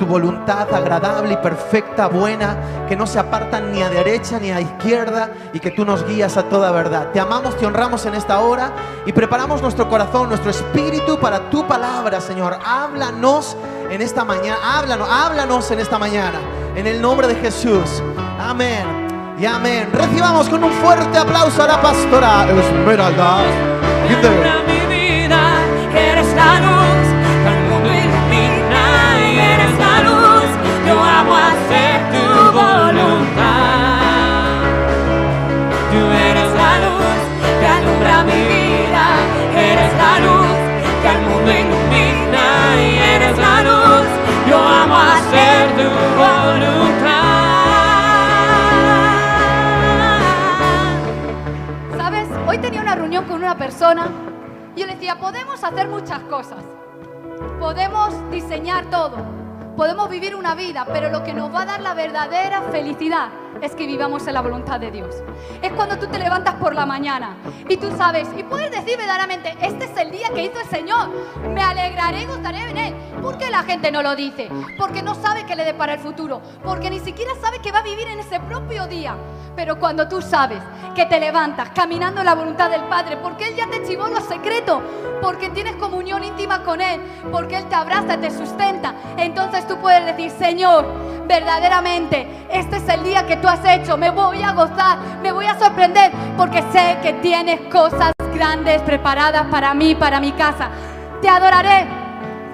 tu 0.00 0.06
voluntad 0.06 0.72
agradable 0.72 1.34
y 1.34 1.36
perfecta, 1.36 2.08
buena, 2.08 2.86
que 2.88 2.96
no 2.96 3.06
se 3.06 3.18
apartan 3.18 3.70
ni 3.70 3.82
a 3.82 3.90
derecha 3.90 4.38
ni 4.40 4.50
a 4.50 4.58
izquierda 4.58 5.30
y 5.52 5.60
que 5.60 5.70
tú 5.70 5.84
nos 5.84 6.06
guías 6.06 6.38
a 6.38 6.44
toda 6.44 6.72
verdad. 6.72 7.10
Te 7.12 7.20
amamos, 7.20 7.54
te 7.58 7.66
honramos 7.66 8.06
en 8.06 8.14
esta 8.14 8.40
hora 8.40 8.72
y 9.04 9.12
preparamos 9.12 9.60
nuestro 9.60 9.90
corazón, 9.90 10.30
nuestro 10.30 10.50
espíritu 10.50 11.18
para 11.20 11.50
tu 11.50 11.66
palabra, 11.66 12.18
Señor. 12.22 12.58
Háblanos 12.64 13.58
en 13.90 14.00
esta 14.00 14.24
mañana, 14.24 14.56
háblanos, 14.64 15.06
háblanos 15.08 15.70
en 15.70 15.80
esta 15.80 15.98
mañana, 15.98 16.40
en 16.74 16.86
el 16.86 17.02
nombre 17.02 17.28
de 17.28 17.34
Jesús. 17.34 18.02
Amén. 18.40 19.36
Y 19.38 19.44
amén. 19.44 19.90
Recibamos 19.92 20.48
con 20.48 20.64
un 20.64 20.72
fuerte 20.72 21.18
aplauso 21.18 21.62
a 21.62 21.66
la 21.66 21.82
pastora 21.82 22.46
Esmeralda. 22.48 23.44
¿Sabes? 51.96 52.28
Hoy 52.46 52.58
tenía 52.58 52.82
una 52.82 52.94
reunión 52.94 53.24
con 53.24 53.36
una 53.36 53.56
persona 53.56 54.08
y 54.76 54.80
yo 54.80 54.86
le 54.86 54.94
decía, 54.94 55.18
podemos 55.18 55.62
hacer 55.62 55.88
muchas 55.88 56.20
cosas. 56.20 56.62
Podemos 57.58 58.30
diseñar 58.30 58.84
todo. 58.86 59.39
Podemos 59.76 60.10
vivir 60.10 60.34
una 60.34 60.54
vida, 60.54 60.86
pero 60.92 61.10
lo 61.10 61.22
que 61.22 61.32
nos 61.32 61.54
va 61.54 61.62
a 61.62 61.66
dar 61.66 61.80
la 61.80 61.94
verdadera 61.94 62.62
felicidad 62.70 63.28
es 63.62 63.74
que 63.74 63.86
vivamos 63.86 64.26
en 64.26 64.34
la 64.34 64.40
voluntad 64.42 64.80
de 64.80 64.90
Dios. 64.90 65.22
Es 65.62 65.72
cuando 65.72 65.98
tú 65.98 66.06
te 66.06 66.18
levantas 66.18 66.54
por 66.54 66.74
la 66.74 66.86
mañana 66.86 67.36
y 67.68 67.76
tú 67.76 67.90
sabes, 67.96 68.28
y 68.36 68.42
puedes 68.42 68.70
decir 68.70 68.96
verdaderamente, 68.96 69.56
este 69.60 69.84
es 69.84 69.96
el 69.96 70.10
día 70.10 70.30
que 70.34 70.44
hizo 70.44 70.60
el 70.60 70.68
Señor. 70.68 71.10
Me 71.54 71.62
alegraré 71.62 72.22
y 72.22 72.26
gozaré 72.26 72.70
en 72.70 72.76
Él. 72.76 72.94
¿Por 73.22 73.38
qué 73.38 73.50
la 73.50 73.62
gente 73.62 73.92
no 73.92 74.02
lo 74.02 74.16
dice? 74.16 74.48
Porque 74.78 75.02
no 75.02 75.14
sabe 75.14 75.44
qué 75.44 75.54
le 75.54 75.64
depara 75.64 75.94
el 75.94 76.00
futuro. 76.00 76.40
Porque 76.64 76.90
ni 76.90 77.00
siquiera 77.00 77.32
sabe 77.40 77.60
que 77.60 77.72
va 77.72 77.80
a 77.80 77.82
vivir 77.82 78.08
en 78.08 78.20
ese 78.20 78.40
propio 78.40 78.86
día. 78.86 79.14
Pero 79.56 79.78
cuando 79.78 80.08
tú 80.08 80.22
sabes 80.22 80.62
que 80.94 81.06
te 81.06 81.20
levantas 81.20 81.70
caminando 81.70 82.20
en 82.20 82.26
la 82.26 82.34
voluntad 82.34 82.70
del 82.70 82.84
Padre, 82.84 83.16
porque 83.18 83.48
Él 83.48 83.56
ya 83.56 83.68
te 83.68 83.84
chivó 83.86 84.08
los 84.08 84.24
secretos, 84.24 84.80
porque 85.20 85.50
tienes 85.50 85.76
comunión 85.76 86.24
íntima 86.24 86.62
con 86.62 86.80
Él, 86.80 87.00
porque 87.30 87.58
Él 87.58 87.66
te 87.68 87.74
abraza, 87.74 88.18
te 88.18 88.30
sustenta, 88.30 88.94
entonces 89.16 89.59
tú 89.66 89.78
puedes 89.78 90.04
decir, 90.04 90.30
Señor, 90.30 90.86
verdaderamente, 91.26 92.46
este 92.50 92.76
es 92.76 92.88
el 92.88 93.04
día 93.04 93.26
que 93.26 93.36
tú 93.36 93.48
has 93.48 93.64
hecho, 93.64 93.96
me 93.96 94.10
voy 94.10 94.42
a 94.42 94.52
gozar, 94.52 94.98
me 95.22 95.32
voy 95.32 95.46
a 95.46 95.58
sorprender, 95.58 96.10
porque 96.36 96.62
sé 96.72 96.98
que 97.02 97.14
tienes 97.14 97.60
cosas 97.72 98.12
grandes 98.34 98.80
preparadas 98.82 99.46
para 99.50 99.74
mí, 99.74 99.94
para 99.94 100.20
mi 100.20 100.32
casa. 100.32 100.70
Te 101.22 101.28
adoraré, 101.28 101.86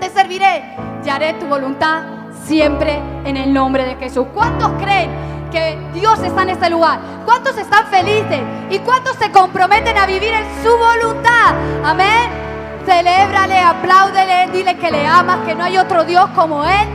te 0.00 0.10
serviré 0.10 0.76
y 1.04 1.08
haré 1.08 1.34
tu 1.34 1.46
voluntad 1.46 2.02
siempre 2.44 3.00
en 3.24 3.36
el 3.36 3.52
nombre 3.52 3.84
de 3.84 3.96
Jesús. 3.96 4.26
¿Cuántos 4.34 4.70
creen 4.82 5.10
que 5.50 5.78
Dios 5.94 6.18
está 6.20 6.42
en 6.42 6.50
este 6.50 6.70
lugar? 6.70 7.00
¿Cuántos 7.24 7.56
están 7.56 7.86
felices? 7.86 8.40
¿Y 8.70 8.78
cuántos 8.80 9.16
se 9.16 9.30
comprometen 9.30 9.96
a 9.96 10.06
vivir 10.06 10.34
en 10.34 10.44
su 10.62 10.76
voluntad? 10.76 11.54
Amén. 11.84 12.55
Celébrale, 12.86 13.58
apláudele, 13.58 14.48
dile 14.52 14.78
que 14.78 14.92
le 14.92 15.04
amas, 15.04 15.44
que 15.44 15.56
no 15.56 15.64
hay 15.64 15.76
otro 15.76 16.04
Dios 16.04 16.30
como 16.36 16.64
Él. 16.64 16.86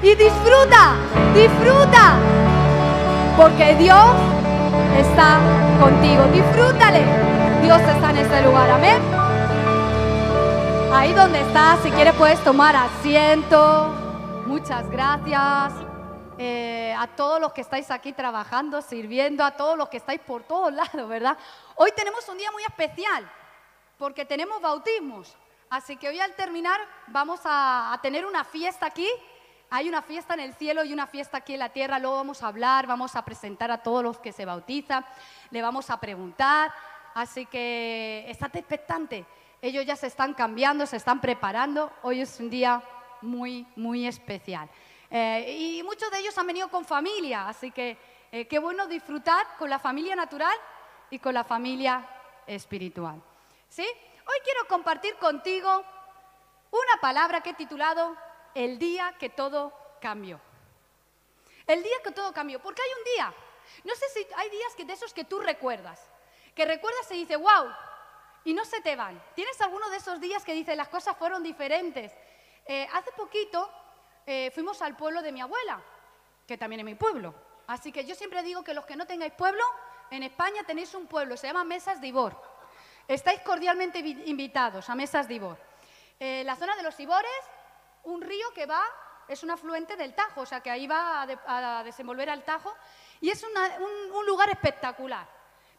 Y 0.00 0.14
disfruta, 0.14 0.94
disfruta. 1.34 2.14
Porque 3.36 3.74
Dios 3.74 4.14
está 4.96 5.40
contigo. 5.80 6.22
Disfrútale. 6.32 7.02
Dios 7.62 7.80
está 7.80 8.10
en 8.10 8.16
este 8.18 8.42
lugar. 8.42 8.70
Amén. 8.70 9.02
Ahí 10.94 11.12
donde 11.12 11.40
estás, 11.40 11.80
si 11.82 11.90
quieres 11.90 12.14
puedes 12.14 12.38
tomar 12.44 12.76
asiento. 12.76 13.88
Muchas 14.46 14.88
gracias. 14.88 15.72
Eh, 16.38 16.94
a 16.96 17.08
todos 17.08 17.40
los 17.40 17.52
que 17.52 17.60
estáis 17.60 17.90
aquí 17.90 18.12
trabajando, 18.12 18.80
sirviendo, 18.82 19.44
a 19.44 19.50
todos 19.50 19.76
los 19.76 19.88
que 19.88 19.96
estáis 19.96 20.20
por 20.20 20.44
todos 20.44 20.72
lados, 20.72 21.08
¿verdad? 21.08 21.36
Hoy 21.74 21.90
tenemos 21.96 22.28
un 22.28 22.38
día 22.38 22.52
muy 22.52 22.62
especial 22.62 23.28
porque 23.98 24.24
tenemos 24.24 24.62
bautismos. 24.62 25.36
Así 25.70 25.96
que 25.96 26.08
hoy 26.08 26.18
al 26.18 26.34
terminar 26.34 26.80
vamos 27.06 27.38
a, 27.44 27.96
tener 28.02 28.26
una 28.26 28.42
fiesta 28.42 28.86
aquí. 28.86 29.08
Hay 29.70 29.88
una 29.88 30.02
fiesta 30.02 30.34
en 30.34 30.40
el 30.40 30.52
cielo 30.54 30.82
y 30.82 30.92
una 30.92 31.06
fiesta 31.06 31.38
aquí 31.38 31.52
en 31.52 31.60
la 31.60 31.68
tierra. 31.68 32.00
Luego 32.00 32.16
vamos 32.16 32.42
a 32.42 32.48
hablar, 32.48 32.88
vamos 32.88 33.14
a 33.14 33.24
presentar 33.24 33.70
a 33.70 33.80
todos 33.80 34.02
los 34.02 34.18
que 34.18 34.32
se 34.32 34.44
bautizan, 34.44 35.06
le 35.50 35.62
vamos 35.62 35.88
a 35.88 36.00
preguntar. 36.00 36.74
Así 37.14 37.46
que 37.46 38.24
estate 38.26 38.58
expectante. 38.58 39.24
Ellos 39.62 39.86
ya 39.86 39.94
se 39.94 40.08
están 40.08 40.34
cambiando, 40.34 40.84
se 40.86 40.96
están 40.96 41.20
preparando. 41.20 41.92
Hoy 42.02 42.20
es 42.20 42.40
un 42.40 42.50
día 42.50 42.82
muy, 43.22 43.64
muy 43.76 44.08
especial. 44.08 44.68
Eh, 45.08 45.56
y 45.56 45.82
muchos 45.84 46.10
de 46.10 46.18
ellos 46.18 46.36
han 46.36 46.48
venido 46.48 46.68
con 46.68 46.84
familia, 46.84 47.46
así 47.46 47.70
que 47.70 47.96
eh, 48.32 48.48
qué 48.48 48.58
bueno 48.58 48.88
disfrutar 48.88 49.46
con 49.56 49.70
la 49.70 49.78
familia 49.78 50.16
natural 50.16 50.56
y 51.10 51.20
con 51.20 51.32
la 51.32 51.44
familia 51.44 52.04
espiritual. 52.48 53.22
¿Sí? 53.68 53.86
Hoy 54.26 54.36
quiero 54.44 54.66
compartir 54.68 55.16
contigo 55.16 55.84
una 56.70 57.00
palabra 57.00 57.42
que 57.42 57.50
he 57.50 57.54
titulado 57.54 58.16
El 58.54 58.78
día 58.78 59.14
que 59.18 59.30
todo 59.30 59.72
cambió. 60.00 60.40
El 61.66 61.82
día 61.82 61.96
que 62.02 62.12
todo 62.12 62.32
cambió, 62.32 62.60
porque 62.60 62.82
hay 62.82 62.90
un 62.98 63.04
día. 63.04 63.34
No 63.84 63.94
sé 63.94 64.08
si 64.10 64.26
hay 64.36 64.50
días 64.50 64.74
que 64.76 64.84
de 64.84 64.92
esos 64.92 65.14
que 65.14 65.24
tú 65.24 65.38
recuerdas, 65.38 66.08
que 66.54 66.64
recuerdas 66.64 67.10
y 67.12 67.18
dices, 67.18 67.38
wow, 67.38 67.72
y 68.44 68.54
no 68.54 68.64
se 68.64 68.80
te 68.80 68.96
van. 68.96 69.22
¿Tienes 69.34 69.60
alguno 69.60 69.88
de 69.90 69.98
esos 69.98 70.20
días 70.20 70.44
que 70.44 70.52
dices 70.52 70.76
las 70.76 70.88
cosas 70.88 71.16
fueron 71.16 71.42
diferentes? 71.42 72.12
Eh, 72.66 72.88
hace 72.92 73.12
poquito 73.12 73.70
eh, 74.26 74.50
fuimos 74.52 74.82
al 74.82 74.96
pueblo 74.96 75.22
de 75.22 75.32
mi 75.32 75.40
abuela, 75.40 75.80
que 76.46 76.58
también 76.58 76.80
es 76.80 76.86
mi 76.86 76.94
pueblo. 76.94 77.34
Así 77.66 77.92
que 77.92 78.04
yo 78.04 78.14
siempre 78.14 78.42
digo 78.42 78.64
que 78.64 78.74
los 78.74 78.84
que 78.84 78.96
no 78.96 79.06
tengáis 79.06 79.32
pueblo, 79.32 79.62
en 80.10 80.24
España 80.24 80.64
tenéis 80.64 80.94
un 80.94 81.06
pueblo, 81.06 81.36
se 81.36 81.46
llama 81.46 81.62
Mesas 81.62 82.00
de 82.00 82.08
Ibor. 82.08 82.49
Estáis 83.10 83.40
cordialmente 83.40 84.02
vi- 84.02 84.22
invitados 84.26 84.88
a 84.88 84.94
Mesas 84.94 85.26
de 85.26 85.34
Ibor. 85.34 85.58
Eh, 86.20 86.44
la 86.44 86.54
zona 86.54 86.76
de 86.76 86.84
los 86.84 86.98
Ibores, 87.00 87.42
un 88.04 88.22
río 88.22 88.52
que 88.54 88.66
va, 88.66 88.84
es 89.26 89.42
un 89.42 89.50
afluente 89.50 89.96
del 89.96 90.14
Tajo, 90.14 90.42
o 90.42 90.46
sea 90.46 90.60
que 90.60 90.70
ahí 90.70 90.86
va 90.86 91.22
a, 91.22 91.26
de- 91.26 91.38
a 91.44 91.82
desenvolver 91.82 92.30
al 92.30 92.44
Tajo, 92.44 92.72
y 93.20 93.28
es 93.30 93.42
un, 93.42 94.26
lugar 94.26 94.48
espectacular, 94.50 95.26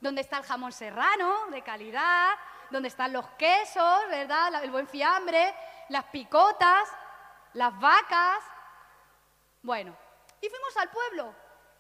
donde 0.02 0.20
está 0.20 0.40
el 0.40 0.44
jamón 0.44 0.74
serrano 0.74 1.48
de 1.48 1.62
calidad, 1.62 2.34
donde 2.70 2.90
están 2.90 3.14
los 3.14 3.26
quesos, 3.38 4.08
¿verdad? 4.10 4.62
El 4.62 4.72
buen 4.72 4.88
fiambre, 4.88 5.56
las 5.88 6.04
picotas, 6.06 6.90
las 7.54 7.80
vacas. 7.80 8.44
Bueno, 9.62 9.96
y 10.42 10.50
fuimos 10.50 10.76
al 10.76 10.90
pueblo 10.90 11.34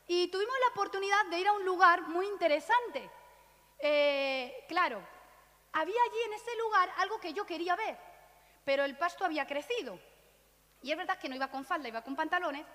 y 0.07 0.29
tuvimos 0.29 0.55
la 0.61 0.67
oportunidad 0.69 1.25
de 1.25 1.39
ir 1.39 1.47
a 1.49 1.51
un 1.51 1.65
lugar 1.65 2.03
muy 2.03 2.25
interesante. 2.27 3.11
Eh, 3.79 4.65
claro, 4.69 5.01
había 5.73 6.01
allí 6.09 6.21
en 6.25 6.33
ese 6.33 6.55
lugar 6.57 6.91
algo 6.97 7.19
que 7.19 7.33
yo 7.33 7.45
quería 7.45 7.75
ver, 7.75 7.97
pero 8.65 8.83
el 8.83 8.97
pasto 8.97 9.25
había 9.25 9.45
crecido. 9.45 9.99
Y 10.81 10.91
es 10.91 10.97
verdad 10.97 11.17
que 11.17 11.29
no 11.29 11.35
iba 11.35 11.49
con 11.49 11.63
falda, 11.63 11.87
iba 11.87 12.01
con 12.01 12.15
pantalones, 12.15 12.65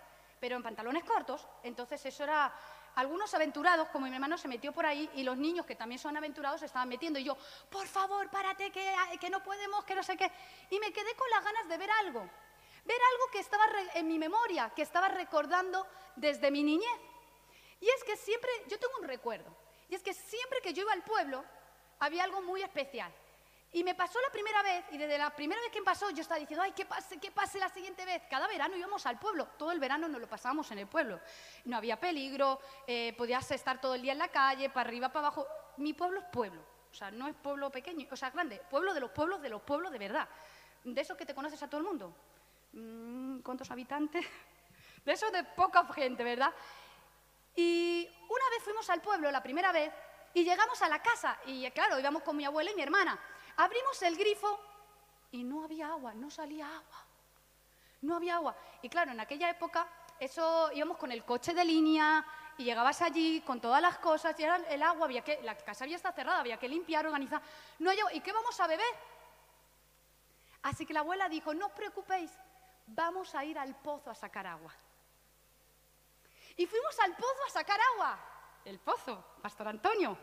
pero 0.41 0.57
en 0.57 0.63
pantalones 0.63 1.05
cortos. 1.05 1.47
Entonces 1.63 2.05
eso 2.07 2.25
era... 2.25 2.53
Algunos 2.97 3.35
aventurados, 3.35 3.89
como 3.89 4.07
mi 4.07 4.15
hermano, 4.15 4.39
se 4.39 4.49
metió 4.49 4.73
por 4.73 4.87
ahí 4.87 5.11
y 5.17 5.23
los 5.23 5.37
niños, 5.37 5.67
que 5.67 5.77
también 5.77 5.99
son 5.99 6.17
aventurados, 6.17 6.61
se 6.61 6.67
estaban 6.67 6.89
metiendo. 6.89 7.19
Y 7.19 7.25
yo, 7.25 7.37
por 7.71 7.87
favor, 7.87 8.31
párate, 8.31 8.71
que, 8.71 9.29
no 9.29 9.43
podemos, 9.43 9.85
que 9.85 9.95
no 9.95 10.03
sé 10.03 10.17
qué. 10.17 10.33
Y 10.71 10.79
me 10.79 10.91
quedé 10.95 11.15
con 11.15 11.29
las 11.29 11.45
ganas 11.45 11.69
de 11.69 11.77
ver 11.77 11.91
algo. 11.91 12.21
Ver 12.87 12.99
algo 13.13 13.31
que 13.31 13.41
estaba 13.41 13.67
en 13.93 14.09
mi 14.09 14.19
memoria, 14.19 14.73
que 14.75 14.81
estaba 14.81 15.09
recordando 15.09 15.87
desde 16.15 16.51
mi 16.51 16.63
niñez. 16.63 17.01
Y 17.81 17.87
es 17.87 18.03
que 18.03 18.17
siempre, 18.17 18.51
yo 18.69 18.79
tengo 18.79 18.95
un 18.99 19.07
recuerdo, 19.07 19.55
y 19.91 19.95
es 19.95 20.03
que 20.03 20.15
siempre 20.15 20.63
que 20.63 20.73
yo 20.73 20.83
iba 20.83 20.95
al 20.95 21.03
pueblo, 21.03 21.45
había 22.01 22.25
algo 22.25 22.43
muy 22.43 22.63
especial. 22.63 23.13
Y 23.73 23.85
me 23.85 23.95
pasó 23.95 24.19
la 24.21 24.31
primera 24.31 24.63
vez, 24.63 24.85
y 24.93 24.97
desde 24.97 25.19
la 25.19 25.29
primera 25.35 25.61
vez 25.61 25.71
que 25.71 25.81
me 25.81 25.85
pasó, 25.85 26.09
yo 26.11 26.23
estaba 26.23 26.41
diciendo, 26.41 26.63
ay, 26.63 26.73
que 26.73 26.87
pase, 26.87 27.19
que 27.19 27.31
pase 27.31 27.59
la 27.59 27.69
siguiente 27.69 28.05
vez. 28.05 28.23
Cada 28.31 28.47
verano 28.47 28.77
íbamos 28.77 29.05
al 29.07 29.19
pueblo, 29.19 29.49
todo 29.59 29.73
el 29.73 29.81
verano 29.81 30.09
nos 30.09 30.21
lo 30.21 30.29
pasábamos 30.29 30.71
en 30.71 30.79
el 30.79 30.87
pueblo. 30.87 31.21
No 31.65 31.77
había 31.77 32.01
peligro, 32.01 32.61
eh, 32.87 33.15
podías 33.19 33.51
estar 33.51 33.81
todo 33.81 33.95
el 33.95 34.03
día 34.03 34.13
en 34.13 34.19
la 34.19 34.29
calle, 34.29 34.71
para 34.71 34.89
arriba, 34.89 35.09
para 35.09 35.27
abajo. 35.27 35.47
Mi 35.77 35.93
pueblo 35.93 36.21
es 36.21 36.27
pueblo, 36.27 36.63
o 36.91 36.95
sea, 36.95 37.11
no 37.11 37.29
es 37.29 37.35
pueblo 37.35 37.71
pequeño, 37.71 38.07
o 38.11 38.17
sea, 38.17 38.31
grande, 38.31 38.63
pueblo 38.71 38.95
de 38.95 39.01
los 39.01 39.11
pueblos, 39.11 39.43
de 39.43 39.51
los 39.51 39.61
pueblos 39.61 39.93
de 39.93 39.99
verdad. 39.99 40.29
De 40.85 41.01
esos 41.01 41.17
que 41.17 41.27
te 41.27 41.35
conoces 41.35 41.63
a 41.63 41.69
todo 41.69 41.81
el 41.81 41.87
mundo. 41.87 42.15
Mm, 42.73 43.41
¿Cuántos 43.41 43.71
habitantes? 43.71 44.25
De 45.05 45.13
esos 45.13 45.31
de 45.31 45.45
poca 45.45 45.87
gente, 45.93 46.25
¿verdad? 46.25 46.53
Y 47.55 48.09
una 48.29 48.51
vez 48.51 48.63
fuimos 48.65 48.91
al 48.91 49.01
pueblo, 49.01 49.31
la 49.31 49.41
primera 49.41 49.71
vez, 49.71 49.93
y 50.37 50.45
llegamos 50.45 50.83
a 50.83 50.89
la 50.91 51.01
casa, 51.01 51.39
y 51.47 51.71
claro, 51.71 51.99
íbamos 51.99 52.23
con 52.23 52.37
mi 52.37 52.45
abuela 52.45 52.71
y 52.71 52.75
mi 52.75 52.83
hermana. 52.83 53.19
Abrimos 53.57 54.03
el 54.03 54.19
grifo 54.19 54.61
y 55.31 55.43
no 55.43 55.65
había 55.65 55.89
agua, 55.89 56.13
no 56.13 56.31
salía 56.31 56.67
agua. 56.67 57.07
No 58.03 58.17
había 58.17 58.35
agua. 58.35 58.55
Y 58.83 58.91
claro, 58.91 59.13
en 59.13 59.21
aquella 59.21 59.49
época, 59.49 59.89
eso 60.21 60.71
íbamos 60.75 60.99
con 60.99 61.11
el 61.11 61.25
coche 61.25 61.55
de 61.55 61.65
línea 61.65 62.23
y 62.59 62.65
llegabas 62.65 63.01
allí 63.01 63.41
con 63.47 63.63
todas 63.63 63.81
las 63.81 63.97
cosas 63.97 64.39
y 64.39 64.43
era 64.43 64.57
el 64.57 64.83
agua, 64.83 65.07
había 65.07 65.25
que, 65.25 65.41
la 65.41 65.57
casa 65.57 65.85
había 65.85 65.97
estado 65.97 66.15
cerrada, 66.15 66.41
había 66.41 66.59
que 66.59 66.69
limpiar, 66.69 67.07
organizar. 67.07 67.41
No 67.79 67.89
hay 67.89 67.99
agua. 67.99 68.13
¿Y 68.13 68.21
qué 68.21 68.33
vamos 68.33 68.61
a 68.61 68.67
beber? 68.67 68.95
Así 70.65 70.85
que 70.85 70.93
la 70.93 71.01
abuela 71.01 71.31
dijo, 71.31 71.55
no 71.55 71.65
os 71.65 71.73
preocupéis, 71.73 72.31
vamos 72.89 73.35
a 73.35 73.43
ir 73.43 73.59
al 73.59 73.75
pozo 73.77 74.11
a 74.11 74.15
sacar 74.15 74.47
agua. 74.47 74.75
Y 76.59 76.67
fuimos 76.67 77.01
al 77.01 77.17
pozo 77.17 77.43
a 77.47 77.51
sacar 77.51 77.81
agua. 77.95 78.36
El 78.67 78.81
pozo, 78.81 79.25
Pastor 79.41 79.69
Antonio. 79.69 80.19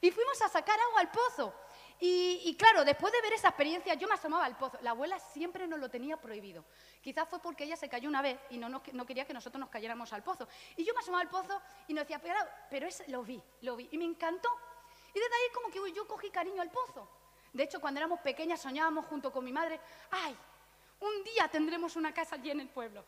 Y 0.00 0.10
fuimos 0.10 0.40
a 0.40 0.48
sacar 0.48 0.78
agua 0.80 1.00
al 1.00 1.10
pozo. 1.10 1.54
Y, 2.00 2.56
claro, 2.58 2.84
después 2.84 3.12
de 3.12 3.20
ver 3.20 3.34
esa 3.34 3.48
experiencia, 3.48 3.94
yo 3.94 4.08
me 4.08 4.14
asomaba 4.14 4.46
al 4.46 4.56
pozo. 4.56 4.78
La 4.80 4.90
abuela 4.90 5.18
siempre 5.18 5.66
nos 5.66 5.78
lo 5.78 5.90
tenía 5.90 6.16
prohibido. 6.16 6.64
Quizás 7.02 7.28
fue 7.28 7.40
porque 7.40 7.64
ella 7.64 7.76
se 7.76 7.88
cayó 7.88 8.08
una 8.08 8.22
vez 8.22 8.38
y 8.50 8.58
no, 8.58 8.82
quería 9.06 9.26
que 9.26 9.34
nosotros 9.34 9.60
nos 9.60 9.68
cayéramos 9.68 10.12
al 10.14 10.22
pozo. 10.22 10.48
Y 10.76 10.84
yo 10.84 10.94
me 10.94 11.00
asomaba 11.00 11.22
al 11.22 11.28
pozo 11.28 11.60
y 11.86 11.94
nos 11.94 12.04
decía, 12.04 12.18
pero, 12.20 12.38
pero 12.70 12.86
ese, 12.86 13.06
lo 13.10 13.22
vi, 13.22 13.40
lo 13.60 13.76
vi. 13.76 13.88
Y 13.92 13.98
me 13.98 14.04
encantó. 14.04 14.48
Y 15.14 15.18
desde 15.18 15.34
ahí 15.34 15.52
como 15.52 15.68
que 15.68 15.92
yo 15.92 16.08
cogí 16.08 16.30
cariño 16.30 16.62
al 16.62 16.70
pozo. 16.70 17.08
De 17.52 17.64
hecho, 17.64 17.80
cuando 17.80 18.00
éramos 18.00 18.20
pequeñas 18.20 18.60
soñábamos 18.60 19.06
junto 19.06 19.30
con 19.30 19.44
mi 19.44 19.52
madre, 19.52 19.78
ay, 20.10 20.36
un 21.00 21.22
día 21.22 21.48
tendremos 21.48 21.96
una 21.96 22.12
casa 22.12 22.36
allí 22.36 22.50
en 22.50 22.60
el 22.60 22.68
pueblo. 22.68 23.04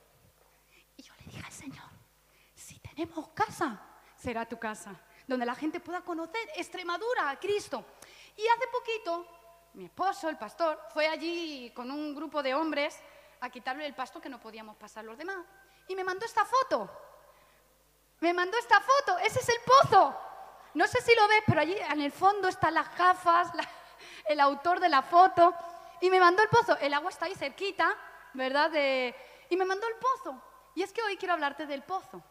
Y 0.96 1.02
yo 1.02 1.14
le 1.17 1.25
dije 1.25 1.43
al 1.44 1.52
Señor, 1.52 1.88
si 2.55 2.78
tenemos 2.78 3.28
casa, 3.31 3.95
será 4.16 4.46
tu 4.46 4.58
casa, 4.58 4.94
donde 5.26 5.46
la 5.46 5.54
gente 5.54 5.80
pueda 5.80 6.00
conocer 6.00 6.40
Extremadura, 6.56 7.30
a 7.30 7.38
Cristo. 7.38 7.84
Y 8.36 8.46
hace 8.46 8.66
poquito, 8.68 9.26
mi 9.74 9.84
esposo, 9.84 10.28
el 10.28 10.38
pastor, 10.38 10.80
fue 10.92 11.06
allí 11.06 11.70
con 11.74 11.90
un 11.90 12.14
grupo 12.14 12.42
de 12.42 12.54
hombres 12.54 12.98
a 13.40 13.50
quitarle 13.50 13.86
el 13.86 13.94
pasto 13.94 14.20
que 14.20 14.28
no 14.28 14.40
podíamos 14.40 14.76
pasar 14.76 15.04
los 15.04 15.18
demás. 15.18 15.44
Y 15.88 15.94
me 15.94 16.04
mandó 16.04 16.24
esta 16.24 16.44
foto. 16.44 16.90
Me 18.20 18.32
mandó 18.32 18.56
esta 18.58 18.80
foto. 18.80 19.18
Ese 19.18 19.40
es 19.40 19.48
el 19.48 19.58
pozo. 19.64 20.18
No 20.74 20.86
sé 20.86 21.00
si 21.00 21.14
lo 21.14 21.28
ves, 21.28 21.42
pero 21.46 21.60
allí 21.60 21.76
en 21.76 22.00
el 22.00 22.12
fondo 22.12 22.48
están 22.48 22.74
las 22.74 22.96
gafas, 22.96 23.50
el 24.26 24.40
autor 24.40 24.80
de 24.80 24.88
la 24.88 25.02
foto. 25.02 25.54
Y 26.00 26.10
me 26.10 26.20
mandó 26.20 26.42
el 26.42 26.48
pozo. 26.48 26.76
El 26.78 26.92
agua 26.94 27.10
está 27.10 27.26
ahí 27.26 27.34
cerquita, 27.34 27.94
¿verdad? 28.34 28.70
Y 29.48 29.56
me 29.56 29.64
mandó 29.64 29.86
el 29.86 29.94
pozo. 29.96 30.42
Y 30.74 30.82
es 30.82 30.92
que 30.92 31.02
hoy 31.02 31.16
quiero 31.16 31.34
hablarte 31.34 31.66
del 31.66 31.82
pozo. 31.82 32.22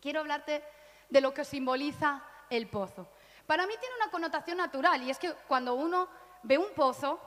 Quiero 0.00 0.20
hablarte 0.20 0.62
de 1.08 1.20
lo 1.20 1.32
que 1.32 1.44
simboliza 1.44 2.22
el 2.50 2.68
pozo. 2.68 3.08
Para 3.46 3.66
mí 3.66 3.74
tiene 3.78 3.94
una 3.96 4.10
connotación 4.10 4.58
natural 4.58 5.02
y 5.02 5.10
es 5.10 5.18
que 5.18 5.32
cuando 5.48 5.74
uno 5.74 6.08
ve 6.42 6.58
un 6.58 6.72
pozo, 6.74 7.20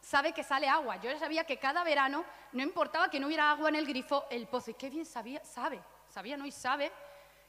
sabe 0.00 0.32
que 0.32 0.44
sale 0.44 0.68
agua. 0.68 0.96
Yo 0.96 1.10
ya 1.10 1.18
sabía 1.18 1.44
que 1.44 1.58
cada 1.58 1.82
verano, 1.82 2.24
no 2.52 2.62
importaba 2.62 3.10
que 3.10 3.18
no 3.18 3.26
hubiera 3.26 3.50
agua 3.50 3.68
en 3.68 3.76
el 3.76 3.86
grifo, 3.86 4.24
el 4.30 4.46
pozo. 4.46 4.70
Y 4.70 4.74
qué 4.74 4.88
bien 4.88 5.04
sabía, 5.04 5.44
sabe, 5.44 5.82
sabía, 6.08 6.36
no 6.36 6.46
y 6.46 6.52
sabe, 6.52 6.92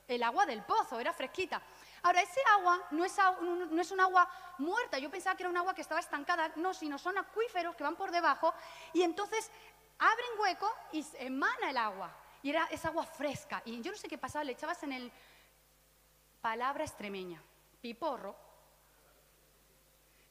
el 0.07 0.23
agua 0.23 0.45
del 0.45 0.63
pozo, 0.63 0.99
era 0.99 1.13
fresquita. 1.13 1.61
Ahora, 2.01 2.21
ese 2.21 2.39
agua 2.51 2.81
no 2.91 3.03
es, 3.03 3.15
no 3.41 3.81
es 3.81 3.91
un 3.91 3.99
agua 3.99 4.27
muerta. 4.57 4.97
Yo 4.97 5.11
pensaba 5.11 5.35
que 5.35 5.43
era 5.43 5.49
un 5.49 5.57
agua 5.57 5.73
que 5.73 5.81
estaba 5.81 5.99
estancada. 5.99 6.51
No, 6.55 6.73
sino 6.73 6.97
son 6.97 7.17
acuíferos 7.17 7.75
que 7.75 7.83
van 7.83 7.95
por 7.95 8.11
debajo 8.11 8.53
y 8.93 9.01
entonces 9.01 9.51
abren 9.99 10.27
hueco 10.39 10.73
y 10.93 11.05
emana 11.19 11.69
el 11.69 11.77
agua. 11.77 12.15
Y 12.41 12.51
era 12.51 12.65
esa 12.71 12.87
agua 12.87 13.03
fresca. 13.05 13.61
Y 13.65 13.81
yo 13.81 13.91
no 13.91 13.97
sé 13.97 14.07
qué 14.07 14.17
pasaba, 14.17 14.43
le 14.43 14.53
echabas 14.53 14.81
en 14.83 14.93
el 14.93 15.11
palabra 16.47 16.85
extremeña 16.85 17.43
piporro, 17.81 18.33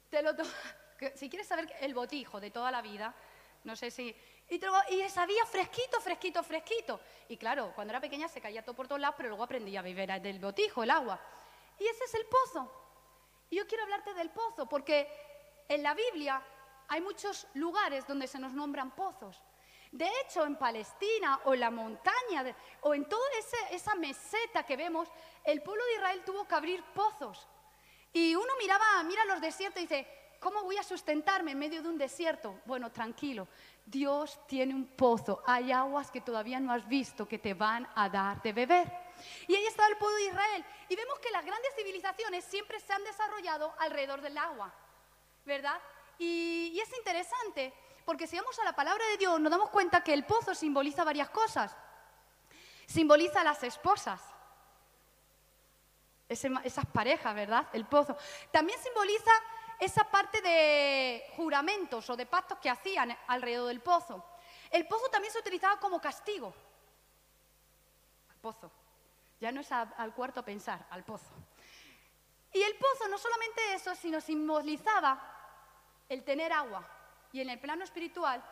te 0.08 0.22
lo 0.22 0.30
si 1.14 1.28
quieres 1.28 1.46
saber 1.46 1.70
el 1.80 1.92
botijo 1.92 2.40
de 2.40 2.50
toda 2.50 2.70
la 2.70 2.80
vida, 2.80 3.14
no 3.64 3.76
sé 3.76 3.90
si... 3.90 4.16
Y, 4.48 4.58
y 4.94 5.08
sabía 5.10 5.44
fresquito, 5.44 6.00
fresquito, 6.00 6.42
fresquito. 6.42 7.00
Y 7.28 7.36
claro, 7.36 7.72
cuando 7.74 7.92
era 7.92 8.00
pequeña 8.00 8.28
se 8.28 8.40
caía 8.40 8.64
todo 8.64 8.74
por 8.74 8.88
todos 8.88 8.98
lados, 8.98 9.16
pero 9.18 9.28
luego 9.28 9.44
aprendí 9.44 9.76
a 9.76 9.82
beber 9.82 10.22
del 10.22 10.38
botijo, 10.38 10.82
el 10.84 10.90
agua. 10.90 11.20
Y 11.78 11.84
ese 11.84 12.04
es 12.04 12.14
el 12.14 12.24
pozo. 12.24 12.72
Y 13.50 13.56
yo 13.56 13.66
quiero 13.66 13.84
hablarte 13.84 14.14
del 14.14 14.30
pozo, 14.30 14.66
porque 14.66 15.06
en 15.68 15.82
la 15.82 15.92
Biblia 15.92 16.42
hay 16.88 17.02
muchos 17.02 17.46
lugares 17.52 18.06
donde 18.06 18.26
se 18.26 18.38
nos 18.38 18.54
nombran 18.54 18.92
pozos. 18.92 19.42
De 19.96 20.10
hecho, 20.20 20.44
en 20.44 20.56
Palestina 20.56 21.40
o 21.44 21.54
en 21.54 21.60
la 21.60 21.70
montaña 21.70 22.54
o 22.82 22.92
en 22.92 23.08
toda 23.08 23.24
esa 23.70 23.94
meseta 23.94 24.62
que 24.62 24.76
vemos, 24.76 25.08
el 25.42 25.62
pueblo 25.62 25.82
de 25.86 25.94
Israel 25.94 26.22
tuvo 26.22 26.46
que 26.46 26.54
abrir 26.54 26.84
pozos. 26.94 27.48
Y 28.12 28.34
uno 28.34 28.52
miraba, 28.58 29.02
mira 29.04 29.24
los 29.24 29.40
desiertos 29.40 29.80
y 29.80 29.86
dice, 29.86 30.06
¿cómo 30.38 30.64
voy 30.64 30.76
a 30.76 30.82
sustentarme 30.82 31.52
en 31.52 31.58
medio 31.58 31.80
de 31.80 31.88
un 31.88 31.96
desierto? 31.96 32.60
Bueno, 32.66 32.92
tranquilo, 32.92 33.48
Dios 33.86 34.38
tiene 34.46 34.74
un 34.74 34.86
pozo, 34.86 35.42
hay 35.46 35.72
aguas 35.72 36.10
que 36.10 36.20
todavía 36.20 36.60
no 36.60 36.74
has 36.74 36.86
visto 36.86 37.26
que 37.26 37.38
te 37.38 37.54
van 37.54 37.88
a 37.94 38.10
dar 38.10 38.42
de 38.42 38.52
beber. 38.52 38.92
Y 39.48 39.54
ahí 39.54 39.64
está 39.64 39.86
el 39.86 39.96
pueblo 39.96 40.18
de 40.18 40.26
Israel. 40.26 40.64
Y 40.90 40.96
vemos 40.96 41.18
que 41.20 41.30
las 41.30 41.46
grandes 41.46 41.74
civilizaciones 41.74 42.44
siempre 42.44 42.80
se 42.80 42.92
han 42.92 43.02
desarrollado 43.02 43.74
alrededor 43.78 44.20
del 44.20 44.36
agua, 44.36 44.74
¿verdad? 45.46 45.80
Y, 46.18 46.72
y 46.74 46.80
es 46.80 46.96
interesante 46.98 47.72
porque 48.06 48.28
si 48.28 48.36
vamos 48.36 48.56
a 48.60 48.64
la 48.64 48.72
palabra 48.72 49.04
de 49.08 49.16
Dios, 49.18 49.40
nos 49.40 49.50
damos 49.50 49.68
cuenta 49.70 50.00
que 50.00 50.14
el 50.14 50.24
pozo 50.24 50.54
simboliza 50.54 51.02
varias 51.02 51.28
cosas. 51.28 51.76
Simboliza 52.86 53.42
las 53.42 53.60
esposas, 53.64 54.22
esas 56.28 56.86
parejas, 56.86 57.34
¿verdad? 57.34 57.66
El 57.72 57.84
pozo. 57.84 58.16
También 58.52 58.78
simboliza 58.80 59.32
esa 59.80 60.04
parte 60.04 60.40
de 60.40 61.32
juramentos 61.36 62.08
o 62.08 62.16
de 62.16 62.26
pactos 62.26 62.58
que 62.60 62.70
hacían 62.70 63.16
alrededor 63.26 63.66
del 63.66 63.80
pozo. 63.80 64.24
El 64.70 64.86
pozo 64.86 65.08
también 65.08 65.32
se 65.32 65.40
utilizaba 65.40 65.80
como 65.80 66.00
castigo. 66.00 66.54
Al 68.30 68.36
pozo. 68.36 68.70
Ya 69.40 69.50
no 69.50 69.62
es 69.62 69.72
al 69.72 70.14
cuarto 70.14 70.38
a 70.38 70.44
pensar, 70.44 70.86
al 70.90 71.02
pozo. 71.02 71.32
Y 72.52 72.62
el 72.62 72.76
pozo 72.76 73.08
no 73.08 73.18
solamente 73.18 73.74
eso, 73.74 73.96
sino 73.96 74.20
simbolizaba 74.20 75.20
el 76.08 76.22
tener 76.22 76.52
agua. 76.52 76.95
Y 77.36 77.42
en 77.42 77.50
el 77.50 77.58
plano 77.58 77.84
espiritual 77.84 78.42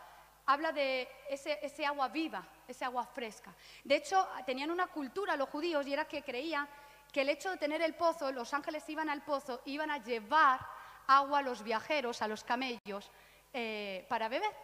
habla 0.45 0.71
de 0.71 1.09
ese, 1.31 1.87
agua 1.87 2.09
viva, 2.09 2.47
ese 2.69 2.85
agua 2.85 3.07
fresca. 3.07 3.51
De 3.83 3.97
hecho, 3.97 4.29
tenían 4.45 4.71
una 4.71 4.89
cultura 4.89 5.39
los 5.39 5.49
judíos 5.49 5.87
y 5.87 5.95
era 5.95 6.05
que 6.05 6.23
creían 6.23 6.69
que 7.11 7.23
el 7.23 7.31
hecho 7.31 7.51
de 7.51 7.57
tener 7.57 7.81
el 7.81 7.95
pozo, 7.95 8.31
los 8.31 8.53
ángeles 8.53 8.87
iban 8.91 9.09
al 9.09 9.23
pozo, 9.23 9.63
iban 9.65 9.91
a 9.91 10.05
llevar 10.05 10.61
agua 11.07 11.39
a 11.39 11.43
los 11.43 11.63
viajeros, 11.63 12.21
a 12.21 12.29
los 12.29 12.45
camellos, 12.45 13.11
eh, 13.55 14.05
para 14.07 14.29
beber. 14.29 14.55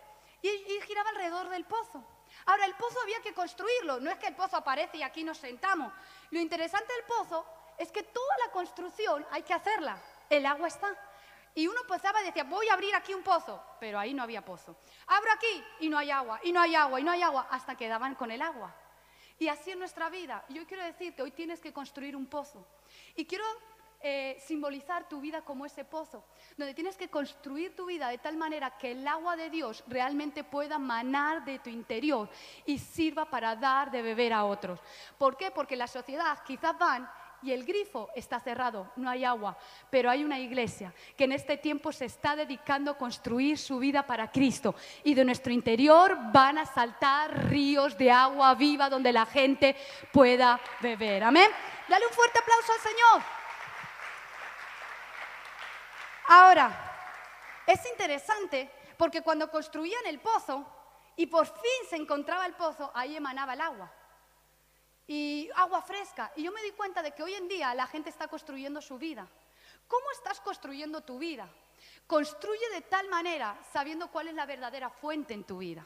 Y, 0.43 0.49
y, 0.49 0.81
giraba 0.82 1.08
alrededor 1.08 1.49
del 1.49 1.64
pozo. 1.64 2.05
Ahora, 2.44 2.67
el 2.67 2.75
pozo 2.75 3.00
había 3.00 3.22
que 3.22 3.32
construirlo, 3.32 4.00
no 4.00 4.11
es 4.11 4.19
que 4.19 4.26
el 4.26 4.37
pozo 4.37 4.58
aparece 4.58 4.99
y 4.99 5.02
aquí 5.02 5.25
nos 5.25 5.38
sentamos. 5.38 5.94
Lo 6.31 6.41
interesante 6.41 6.93
del 6.93 7.05
pozo 7.05 7.46
es 7.79 7.91
que 7.91 8.03
toda 8.03 8.36
la 8.44 8.53
construcción 8.53 9.27
hay 9.31 9.44
que 9.44 9.55
hacerla, 9.55 9.98
el 10.29 10.44
agua 10.44 10.69
está. 10.69 10.94
Y 11.55 11.67
uno 11.67 11.81
pasaba 11.89 12.23
y 12.23 12.27
decía, 12.27 12.45
voy 12.45 12.69
a 12.69 12.75
abrir 12.75 12.95
aquí 12.95 13.13
un 13.13 13.23
pozo, 13.23 13.63
pero 13.81 13.99
ahí 13.99 14.15
no 14.15 14.23
había 14.23 14.45
pozo. 14.45 14.77
Abro 15.07 15.33
aquí 15.33 15.65
y 15.81 15.89
no 15.89 15.99
hay 15.99 16.11
agua, 16.11 16.41
y 16.45 16.53
no 16.53 16.61
hay 16.61 16.75
agua, 16.75 17.01
y 17.01 17.05
no 17.05 17.11
hay 17.11 17.23
agua, 17.23 17.49
hasta 17.51 17.77
que 17.77 17.89
daban 17.89 18.15
con 18.15 18.31
el 18.31 18.41
agua. 18.41 18.75
Y 19.39 19.49
así 19.49 19.71
en 19.71 19.79
nuestra 19.79 20.11
vida. 20.11 20.45
Yo 20.51 20.67
quiero 20.67 20.85
decirte, 20.85 21.23
hoy 21.23 21.33
tienes 21.33 21.61
que 21.61 21.73
construir 21.73 22.15
un 22.15 22.27
pozo. 22.27 22.67
Y 23.17 23.25
quiero 23.25 23.45
eh, 24.03 24.39
simbolizar 24.47 25.09
tu 25.09 25.21
vida 25.21 25.43
como 25.43 25.67
ese 25.67 25.85
pozo, 25.85 26.25
donde 26.57 26.73
tienes 26.73 26.97
que 26.97 27.11
construir 27.11 27.77
tu 27.77 27.85
vida 27.85 28.09
de 28.09 28.17
tal 28.17 28.37
manera 28.37 28.79
que 28.79 28.93
el 28.93 29.07
agua 29.07 29.37
de 29.37 29.51
Dios 29.51 29.85
realmente 29.89 30.43
pueda 30.43 30.79
manar 30.79 31.45
de 31.45 31.59
tu 31.59 31.69
interior 31.69 32.31
y 32.65 32.79
sirva 32.79 33.27
para 33.27 33.57
dar 33.57 33.91
de 33.91 34.01
beber 34.01 34.33
a 34.33 34.45
otros. 34.45 34.81
¿Por 35.19 35.37
qué? 35.37 35.51
Porque 35.51 35.77
la 35.77 35.87
sociedad 35.87 36.39
quizás 36.47 36.79
van 36.79 37.11
y 37.43 37.53
el 37.53 37.65
grifo 37.65 38.11
está 38.15 38.41
cerrado, 38.41 38.91
no 38.97 39.09
hay 39.09 39.25
agua, 39.25 39.56
pero 39.91 40.11
hay 40.11 40.25
una 40.25 40.39
iglesia 40.39 40.93
que 41.17 41.25
en 41.25 41.32
este 41.32 41.56
tiempo 41.56 41.93
se 41.93 42.05
está 42.05 42.37
dedicando 42.37 42.91
a 42.91 42.99
construir 42.99 43.59
su 43.59 43.79
vida 43.79 44.06
para 44.06 44.31
Cristo 44.31 44.75
y 45.05 45.15
de 45.15 45.25
nuestro 45.25 45.53
interior 45.53 46.17
van 46.32 46.59
a 46.59 46.67
saltar 46.67 47.49
ríos 47.49 47.97
de 47.97 48.11
agua 48.11 48.55
viva 48.55 48.91
donde 48.91 49.13
la 49.13 49.27
gente 49.27 49.77
pueda 50.13 50.61
beber. 50.81 51.25
Amén. 51.25 51.51
Dale 51.89 52.06
un 52.06 52.13
fuerte 52.13 52.39
aplauso 52.39 52.73
al 52.73 52.81
Señor. 52.81 53.23
Ahora, 56.29 57.63
es 57.67 57.81
interesante 57.91 58.70
porque 58.97 59.23
cuando 59.23 59.51
construían 59.51 60.06
el 60.06 60.20
pozo 60.20 60.67
y 61.17 61.27
por 61.27 61.47
fin 61.47 61.89
se 61.89 61.97
encontraba 61.97 62.47
el 62.47 62.55
pozo, 62.55 62.91
ahí 62.94 63.17
emanaba 63.17 63.55
el 63.55 63.61
agua 63.61 63.93
y 65.10 65.50
agua 65.56 65.82
fresca. 65.82 66.31
Y 66.36 66.44
yo 66.44 66.52
me 66.52 66.62
di 66.62 66.70
cuenta 66.70 67.02
de 67.02 67.10
que 67.10 67.24
hoy 67.24 67.34
en 67.34 67.48
día 67.48 67.74
la 67.74 67.88
gente 67.88 68.10
está 68.10 68.29
construyendo 68.29 68.81
su 68.81 68.96
vida. 68.96 69.26
¿Cómo 69.88 70.08
estás 70.12 70.40
construyendo 70.40 71.00
tu 71.00 71.19
vida? 71.19 71.50
Construye 72.06 72.70
de 72.72 72.82
tal 72.82 73.08
manera 73.08 73.58
sabiendo 73.72 74.08
cuál 74.08 74.29
es 74.29 74.34
la 74.34 74.46
verdadera 74.46 74.88
fuente 74.88 75.34
en 75.34 75.43
tu 75.43 75.58
vida. 75.58 75.84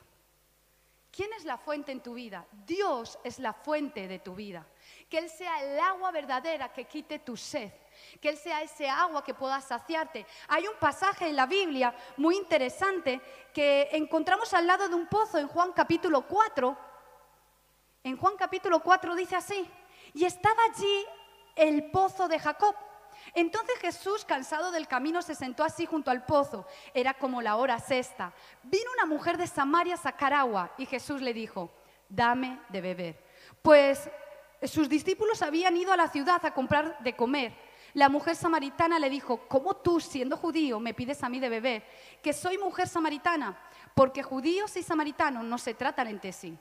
¿Quién 1.10 1.32
es 1.38 1.46
la 1.46 1.56
fuente 1.56 1.90
en 1.90 2.02
tu 2.02 2.12
vida? 2.12 2.44
Dios 2.66 3.18
es 3.24 3.38
la 3.38 3.54
fuente 3.54 4.08
de 4.08 4.18
tu 4.18 4.34
vida. 4.34 4.66
Que 5.08 5.16
Él 5.16 5.30
sea 5.30 5.62
el 5.62 5.80
agua 5.80 6.10
verdadera 6.10 6.70
que 6.70 6.84
quite 6.84 7.20
tu 7.20 7.34
sed. 7.34 7.72
que 8.20 8.28
Él 8.28 8.36
sea 8.36 8.60
ese 8.60 8.90
agua 8.90 9.24
que 9.24 9.32
pueda 9.32 9.58
saciarte. 9.62 10.26
Hay 10.48 10.68
un 10.68 10.78
pasaje 10.78 11.28
en 11.28 11.36
la 11.36 11.46
Biblia 11.46 11.94
muy 12.18 12.36
interesante 12.36 13.22
que 13.54 13.88
encontramos 13.92 14.52
al 14.52 14.66
lado 14.66 14.86
de 14.86 14.94
un 14.94 15.06
pozo 15.06 15.38
en 15.38 15.48
Juan 15.48 15.72
capítulo 15.72 16.26
4. 16.26 16.93
En 18.04 18.18
Juan 18.18 18.34
capítulo 18.36 18.80
4 18.80 19.14
dice 19.14 19.34
así, 19.34 19.66
y 20.12 20.26
estaba 20.26 20.62
allí 20.70 21.06
el 21.56 21.90
pozo 21.90 22.28
de 22.28 22.38
Jacob. 22.38 22.74
Entonces 23.34 23.78
Jesús, 23.78 24.26
cansado 24.26 24.70
del 24.72 24.86
camino, 24.86 25.22
se 25.22 25.34
sentó 25.34 25.64
así 25.64 25.86
junto 25.86 26.10
al 26.10 26.26
pozo. 26.26 26.66
Era 26.92 27.14
como 27.14 27.40
la 27.40 27.56
hora 27.56 27.78
sexta. 27.78 28.34
Vino 28.62 28.90
una 28.92 29.06
mujer 29.06 29.38
de 29.38 29.46
Samaria 29.46 29.94
a 29.94 29.96
sacar 29.96 30.34
agua 30.34 30.74
y 30.76 30.84
Jesús 30.84 31.22
le 31.22 31.32
dijo, 31.32 31.70
dame 32.06 32.60
de 32.68 32.82
beber. 32.82 33.24
Pues 33.62 34.10
sus 34.64 34.90
discípulos 34.90 35.40
habían 35.40 35.74
ido 35.74 35.90
a 35.90 35.96
la 35.96 36.08
ciudad 36.08 36.44
a 36.44 36.52
comprar 36.52 36.98
de 37.02 37.16
comer. 37.16 37.56
La 37.94 38.10
mujer 38.10 38.36
samaritana 38.36 38.98
le 38.98 39.08
dijo, 39.08 39.48
¿cómo 39.48 39.76
tú, 39.76 39.98
siendo 39.98 40.36
judío, 40.36 40.78
me 40.78 40.92
pides 40.92 41.22
a 41.22 41.30
mí 41.30 41.40
de 41.40 41.48
beber? 41.48 41.86
Que 42.22 42.34
soy 42.34 42.58
mujer 42.58 42.86
samaritana, 42.86 43.58
porque 43.94 44.22
judíos 44.22 44.76
y 44.76 44.82
samaritanos 44.82 45.42
no 45.42 45.56
se 45.56 45.72
tratan 45.72 46.08
entre 46.08 46.32
sí. 46.32 46.58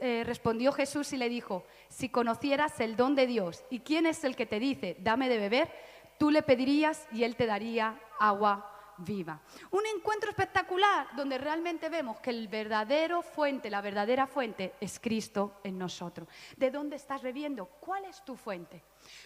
Eh, 0.00 0.22
respondió 0.24 0.72
Jesús 0.72 1.12
y 1.12 1.16
le 1.16 1.28
dijo, 1.28 1.64
si 1.88 2.08
conocieras 2.08 2.80
el 2.80 2.96
don 2.96 3.14
de 3.14 3.26
Dios 3.26 3.64
y 3.70 3.80
quién 3.80 4.06
es 4.06 4.24
el 4.24 4.36
que 4.36 4.46
te 4.46 4.58
dice, 4.58 4.96
dame 5.00 5.28
de 5.28 5.38
beber, 5.38 5.72
tú 6.18 6.30
le 6.30 6.42
pedirías 6.42 7.06
y 7.12 7.24
él 7.24 7.36
te 7.36 7.46
daría 7.46 8.00
agua 8.18 8.72
viva. 8.98 9.40
Un 9.70 9.82
encuentro 9.86 10.30
espectacular 10.30 11.08
donde 11.14 11.38
realmente 11.38 11.88
vemos 11.88 12.18
que 12.20 12.30
el 12.30 12.48
verdadero 12.48 13.22
fuente, 13.22 13.70
la 13.70 13.80
verdadera 13.80 14.26
fuente 14.26 14.74
es 14.80 14.98
Cristo 14.98 15.60
en 15.64 15.78
nosotros. 15.78 16.28
¿De 16.56 16.70
dónde 16.70 16.96
estás 16.96 17.22
bebiendo? 17.22 17.66
¿Cuál 17.66 18.06
es 18.06 18.24
tu 18.24 18.36
fuente? 18.36 18.82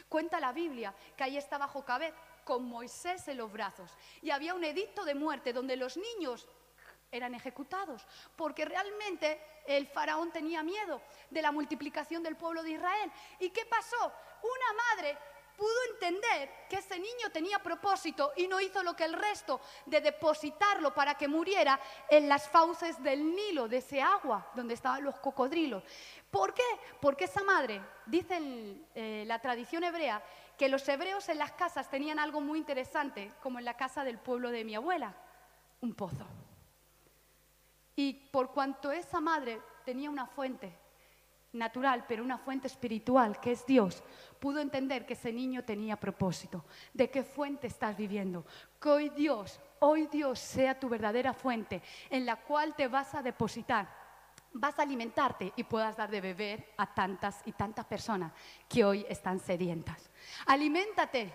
Cuenta 0.09 0.41
la 0.41 0.53
Biblia 0.53 0.95
que 1.17 1.25
ahí 1.25 1.37
estaba 1.37 1.69
Jocabet 1.69 2.15
con 2.45 2.65
Moisés 2.65 3.29
en 3.29 3.37
los 3.37 3.53
brazos 3.53 3.97
y 4.23 4.31
había 4.31 4.55
un 4.55 4.65
edicto 4.65 5.05
de 5.05 5.15
muerte 5.15 5.53
donde 5.53 5.77
los 5.77 5.97
niños 5.97 6.49
eran 7.11 7.35
ejecutados, 7.35 8.07
porque 8.37 8.65
realmente 8.65 9.41
el 9.67 9.87
faraón 9.87 10.33
tenía 10.33 10.63
miedo 10.63 11.01
de 11.29 11.43
la 11.43 11.53
multiplicación 11.53 12.23
del 12.23 12.37
pueblo 12.37 12.63
de 12.63 12.71
Israel. 12.71 13.13
¿Y 13.39 13.51
qué 13.51 13.65
pasó? 13.67 14.13
Una 14.43 14.83
madre 14.97 15.19
pudo 15.61 15.93
entender 15.93 16.51
que 16.71 16.77
ese 16.77 16.99
niño 16.99 17.29
tenía 17.31 17.59
propósito 17.59 18.33
y 18.35 18.49
no 18.49 18.61
hizo 18.61 18.83
lo 18.83 18.97
que 18.97 19.05
el 19.05 19.13
resto 19.13 19.61
de 19.85 20.01
depositarlo 20.01 20.95
para 20.95 21.17
que 21.17 21.29
muriera 21.29 21.79
en 22.09 22.31
las 22.31 22.49
fauces 22.49 23.01
del 23.03 23.35
Nilo, 23.35 23.69
de 23.69 23.77
ese 23.77 24.01
agua 24.01 24.51
donde 24.55 24.73
estaban 24.73 25.05
los 25.05 25.21
cocodrilos. 25.21 25.85
¿Por 26.31 26.55
qué? 26.55 26.63
Porque 27.01 27.25
esa 27.25 27.45
madre, 27.45 27.83
dice 28.07 28.39
eh, 28.95 29.25
la 29.27 29.39
tradición 29.39 29.85
hebrea, 29.85 30.23
que 30.57 30.71
los 30.71 30.89
hebreos 30.89 31.29
en 31.29 31.39
las 31.39 31.53
casas 31.53 31.91
tenían 31.91 32.19
algo 32.19 32.41
muy 32.41 32.59
interesante, 32.59 33.33
como 33.43 33.59
en 33.59 33.67
la 33.67 33.77
casa 33.77 34.03
del 34.03 34.19
pueblo 34.19 34.51
de 34.51 34.65
mi 34.65 34.75
abuela, 34.75 35.15
un 35.83 35.95
pozo. 35.95 36.27
Y 38.01 38.15
por 38.15 38.51
cuanto 38.51 38.91
esa 38.91 39.21
madre 39.21 39.61
tenía 39.85 40.09
una 40.09 40.27
fuente 40.27 40.75
natural, 41.53 42.07
pero 42.09 42.25
una 42.25 42.39
fuente 42.39 42.67
espiritual, 42.67 43.39
que 43.39 43.53
es 43.53 43.67
Dios, 43.67 44.03
pudo 44.39 44.59
entender 44.59 45.05
que 45.05 45.13
ese 45.13 45.31
niño 45.31 45.65
tenía 45.65 46.01
propósito. 46.01 46.65
¿De 46.95 47.11
qué 47.11 47.23
fuente 47.23 47.67
estás 47.67 47.95
viviendo? 47.99 48.47
Que 48.81 48.89
hoy 48.89 49.09
Dios, 49.11 49.61
hoy 49.81 50.07
Dios 50.07 50.39
sea 50.39 50.81
tu 50.81 50.89
verdadera 50.89 51.35
fuente 51.35 51.83
en 52.09 52.25
la 52.25 52.37
cual 52.37 52.75
te 52.75 52.89
vas 52.89 53.15
a 53.15 53.23
depositar. 53.23 53.87
Vas 54.55 54.79
a 54.79 54.83
alimentarte 54.83 55.53
y 55.55 55.65
puedas 55.65 55.95
dar 55.95 56.11
de 56.11 56.23
beber 56.23 56.73
a 56.79 56.95
tantas 56.95 57.43
y 57.45 57.53
tantas 57.53 57.85
personas 57.85 58.33
que 58.67 58.83
hoy 58.83 59.05
están 59.11 59.41
sedientas. 59.41 60.11
Aliméntate, 60.47 61.35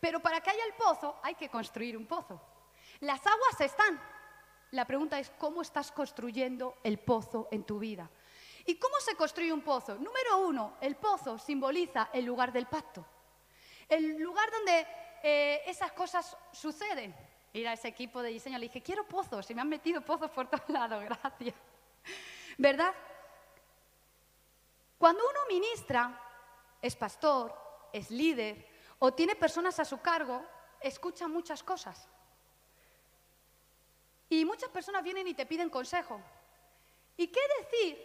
pero 0.00 0.20
para 0.20 0.40
que 0.40 0.48
haya 0.48 0.64
el 0.64 0.72
pozo 0.82 1.20
hay 1.22 1.34
que 1.34 1.50
construir 1.50 1.94
un 1.94 2.06
pozo. 2.06 2.40
Las 3.00 3.20
aguas 3.20 3.60
están, 3.60 4.00
la 4.72 4.84
pregunta 4.84 5.18
es, 5.18 5.30
¿cómo 5.38 5.62
estás 5.62 5.92
construyendo 5.92 6.78
el 6.82 6.98
pozo 6.98 7.48
en 7.50 7.64
tu 7.64 7.78
vida? 7.78 8.10
¿Y 8.66 8.76
cómo 8.78 8.98
se 9.00 9.14
construye 9.14 9.52
un 9.52 9.62
pozo? 9.62 9.94
Número 9.94 10.38
uno, 10.38 10.76
el 10.80 10.96
pozo 10.96 11.38
simboliza 11.38 12.10
el 12.12 12.24
lugar 12.24 12.52
del 12.52 12.66
pacto. 12.66 13.06
El 13.88 14.18
lugar 14.18 14.50
donde 14.50 14.86
eh, 15.22 15.62
esas 15.66 15.92
cosas 15.92 16.36
suceden. 16.52 17.14
Ir 17.52 17.68
a 17.68 17.72
ese 17.72 17.88
equipo 17.88 18.20
de 18.20 18.30
diseño, 18.30 18.58
le 18.58 18.66
dije, 18.66 18.82
quiero 18.82 19.06
pozos, 19.06 19.48
y 19.50 19.54
me 19.54 19.62
han 19.62 19.68
metido 19.68 20.02
pozos 20.02 20.30
por 20.30 20.50
todos 20.50 20.68
lados, 20.68 21.02
gracias. 21.22 21.54
¿Verdad? 22.58 22.92
Cuando 24.98 25.22
uno 25.28 25.40
ministra, 25.48 26.20
es 26.82 26.96
pastor, 26.96 27.54
es 27.92 28.10
líder 28.10 28.66
o 28.98 29.12
tiene 29.12 29.36
personas 29.36 29.78
a 29.78 29.84
su 29.84 30.00
cargo, 30.00 30.44
escucha 30.80 31.28
muchas 31.28 31.62
cosas. 31.62 32.08
Y 34.28 34.44
muchas 34.44 34.70
personas 34.70 35.02
vienen 35.02 35.28
y 35.28 35.34
te 35.34 35.46
piden 35.46 35.70
consejo. 35.70 36.20
¿Y 37.16 37.28
qué 37.28 37.40
decir 37.60 37.98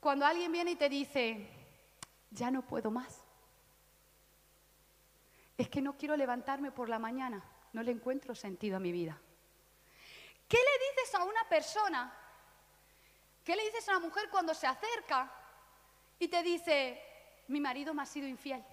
cuando 0.00 0.24
alguien 0.24 0.50
viene 0.50 0.72
y 0.72 0.76
te 0.76 0.88
dice, 0.88 1.48
ya 2.30 2.50
no 2.50 2.62
puedo 2.62 2.90
más? 2.90 3.22
Es 5.58 5.68
que 5.68 5.80
no 5.80 5.96
quiero 5.96 6.16
levantarme 6.16 6.70
por 6.70 6.88
la 6.88 6.98
mañana, 6.98 7.42
no 7.72 7.82
le 7.82 7.92
encuentro 7.92 8.34
sentido 8.34 8.76
a 8.76 8.80
mi 8.80 8.92
vida. 8.92 9.18
¿Qué 10.48 10.58
le 10.58 10.86
dices 10.88 11.14
a 11.14 11.24
una 11.24 11.48
persona? 11.48 12.12
¿Qué 13.44 13.54
le 13.54 13.64
dices 13.64 13.88
a 13.88 13.92
una 13.92 14.06
mujer 14.06 14.28
cuando 14.30 14.54
se 14.54 14.66
acerca 14.66 15.32
y 16.18 16.28
te 16.28 16.42
dice, 16.42 17.00
mi 17.48 17.60
marido 17.60 17.94
me 17.94 18.02
ha 18.02 18.06
sido 18.06 18.26
infiel? 18.26 18.64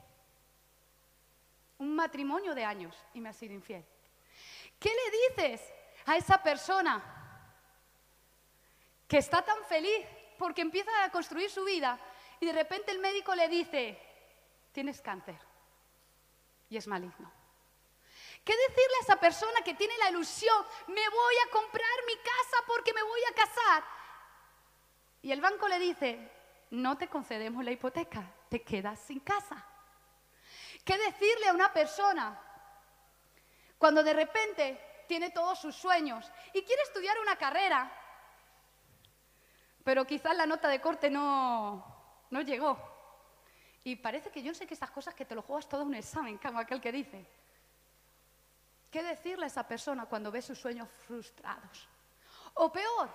Un 1.79 1.95
matrimonio 1.95 2.55
de 2.55 2.63
años 2.63 2.95
y 3.13 3.21
me 3.21 3.29
ha 3.29 3.33
sido 3.33 3.53
infiel. 3.53 3.85
¿Qué 4.79 4.89
le 4.89 5.43
dices 5.43 5.73
a 6.05 6.17
esa 6.17 6.41
persona 6.41 7.01
que 9.07 9.17
está 9.17 9.43
tan 9.43 9.63
feliz 9.65 10.05
porque 10.37 10.61
empieza 10.61 10.91
a 11.03 11.11
construir 11.11 11.49
su 11.49 11.63
vida 11.63 11.99
y 12.39 12.45
de 12.45 12.53
repente 12.53 12.91
el 12.91 12.99
médico 12.99 13.35
le 13.35 13.47
dice, 13.47 13.99
tienes 14.71 15.01
cáncer 15.01 15.39
y 16.69 16.77
es 16.77 16.87
maligno? 16.87 17.31
¿Qué 18.43 18.53
decirle 18.67 18.95
a 18.99 19.03
esa 19.03 19.15
persona 19.17 19.61
que 19.63 19.73
tiene 19.73 19.97
la 19.99 20.09
ilusión, 20.09 20.65
me 20.87 21.09
voy 21.09 21.35
a 21.47 21.51
comprar 21.51 21.89
mi 22.05 22.15
casa 22.17 22.63
porque 22.67 22.93
me 22.93 23.03
voy 23.03 23.21
a 23.31 23.35
casar? 23.35 23.83
Y 25.21 25.31
el 25.31 25.39
banco 25.39 25.67
le 25.69 25.79
dice, 25.79 26.29
no 26.71 26.97
te 26.97 27.07
concedemos 27.07 27.63
la 27.63 27.71
hipoteca, 27.71 28.29
te 28.49 28.61
quedas 28.61 28.99
sin 28.99 29.21
casa. 29.21 29.65
¿Qué 30.83 30.97
decirle 30.97 31.47
a 31.47 31.53
una 31.53 31.71
persona 31.71 32.37
cuando 33.77 34.03
de 34.03 34.13
repente 34.13 34.92
tiene 35.13 35.29
todos 35.29 35.59
sus 35.59 35.75
sueños 35.75 36.31
y 36.53 36.63
quiere 36.63 36.81
estudiar 36.81 37.19
una 37.19 37.35
carrera, 37.35 37.87
pero 39.83 40.07
quizás 40.07 40.35
la 40.35 40.47
nota 40.47 40.67
de 40.67 40.81
corte 40.81 41.07
no, 41.07 42.25
no 42.31 42.41
llegó? 42.41 42.79
Y 43.83 43.95
parece 43.97 44.31
que 44.31 44.41
yo 44.41 44.55
sé 44.55 44.65
que 44.65 44.73
esas 44.73 44.89
cosas 44.89 45.13
que 45.13 45.23
te 45.23 45.35
lo 45.35 45.43
juegas 45.43 45.69
todo 45.69 45.83
un 45.83 45.93
examen, 45.93 46.39
como 46.39 46.57
aquel 46.57 46.81
que 46.81 46.91
dice. 46.91 47.27
¿Qué 48.89 49.03
decirle 49.03 49.43
a 49.43 49.47
esa 49.49 49.67
persona 49.67 50.07
cuando 50.07 50.31
ve 50.31 50.41
sus 50.41 50.57
sueños 50.57 50.89
frustrados? 51.05 51.87
O 52.55 52.71
peor, 52.71 53.07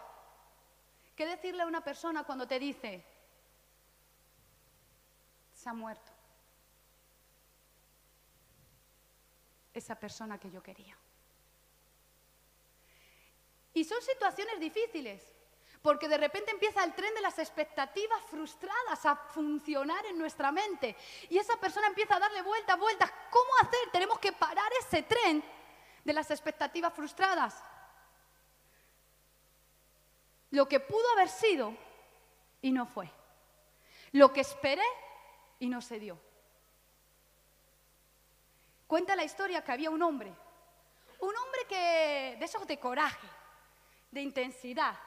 ¿qué 1.17 1.26
decirle 1.26 1.64
a 1.64 1.67
una 1.67 1.83
persona 1.83 2.23
cuando 2.23 2.47
te 2.47 2.61
dice, 2.61 3.05
se 5.52 5.69
ha 5.69 5.73
muerto? 5.73 6.12
Esa 9.75 9.97
persona 9.97 10.38
que 10.38 10.49
yo 10.49 10.62
quería. 10.62 10.97
Y 13.78 13.85
son 13.85 14.02
situaciones 14.02 14.58
difíciles, 14.58 15.23
porque 15.80 16.08
de 16.08 16.18
repente 16.18 16.50
empieza 16.50 16.82
el 16.82 16.94
tren 16.94 17.14
de 17.14 17.20
las 17.20 17.38
expectativas 17.38 18.20
frustradas 18.28 19.06
a 19.06 19.14
funcionar 19.14 20.04
en 20.06 20.18
nuestra 20.18 20.50
mente. 20.50 20.97
Y 21.30 21.38
esa 21.38 21.56
persona 21.58 21.87
empieza 21.87 22.16
a 22.16 22.18
darle 22.18 22.42
vueltas, 22.42 22.76
vueltas. 22.76 23.08
¿Cómo 23.30 23.49
hacer? 23.62 23.78
Tenemos 23.92 24.18
que 24.18 24.32
parar 24.32 24.68
ese 24.80 25.04
tren 25.04 25.44
de 26.02 26.12
las 26.12 26.28
expectativas 26.32 26.92
frustradas. 26.92 27.62
Lo 30.50 30.66
que 30.66 30.80
pudo 30.80 31.12
haber 31.12 31.28
sido 31.28 31.73
y 32.61 32.73
no 32.73 32.85
fue. 32.85 33.08
Lo 34.11 34.32
que 34.32 34.40
esperé 34.40 34.82
y 35.61 35.68
no 35.68 35.80
se 35.80 36.00
dio. 36.00 36.18
Cuenta 38.88 39.14
la 39.14 39.23
historia 39.23 39.62
que 39.62 39.70
había 39.70 39.90
un 39.90 40.02
hombre, 40.02 40.35
un 41.20 41.37
hombre 41.37 41.61
que 41.68 42.37
de 42.40 42.44
esos 42.44 42.66
de 42.66 42.80
coraje, 42.80 43.38
de 44.11 44.23
intensidad, 44.23 44.99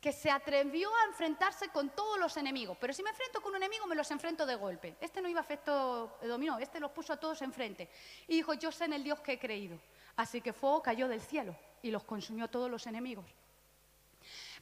que 0.00 0.12
se 0.12 0.30
atrevió 0.30 0.94
a 0.94 1.04
enfrentarse 1.06 1.68
con 1.70 1.90
todos 1.90 2.18
los 2.18 2.36
enemigos. 2.36 2.76
Pero 2.80 2.92
si 2.92 3.02
me 3.02 3.10
enfrento 3.10 3.40
con 3.40 3.50
un 3.50 3.56
enemigo, 3.56 3.86
me 3.86 3.96
los 3.96 4.10
enfrento 4.10 4.46
de 4.46 4.54
golpe. 4.54 4.96
Este 5.00 5.20
no 5.20 5.28
iba 5.28 5.40
a 5.40 5.42
efecto 5.42 6.18
dominó, 6.22 6.58
este 6.58 6.78
los 6.78 6.92
puso 6.92 7.12
a 7.12 7.16
todos 7.16 7.42
enfrente. 7.42 7.90
Y 8.28 8.36
dijo, 8.36 8.54
yo 8.54 8.70
sé 8.70 8.84
en 8.84 8.92
el 8.92 9.02
Dios 9.02 9.20
que 9.20 9.32
he 9.32 9.38
creído. 9.38 9.78
Así 10.16 10.40
que 10.40 10.52
fuego 10.52 10.82
cayó 10.82 11.08
del 11.08 11.20
cielo 11.20 11.56
y 11.82 11.90
los 11.90 12.04
consumió 12.04 12.44
a 12.44 12.48
todos 12.48 12.70
los 12.70 12.86
enemigos. 12.86 13.24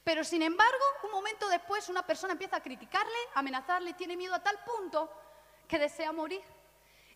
Pero 0.03 0.23
sin 0.23 0.41
embargo, 0.41 0.83
un 1.03 1.11
momento 1.11 1.49
después 1.49 1.89
una 1.89 2.05
persona 2.05 2.33
empieza 2.33 2.57
a 2.57 2.63
criticarle, 2.63 3.17
amenazarle, 3.33 3.93
tiene 3.93 4.15
miedo 4.15 4.35
a 4.35 4.43
tal 4.43 4.57
punto 4.63 5.11
que 5.67 5.79
desea 5.79 6.11
morir. 6.11 6.41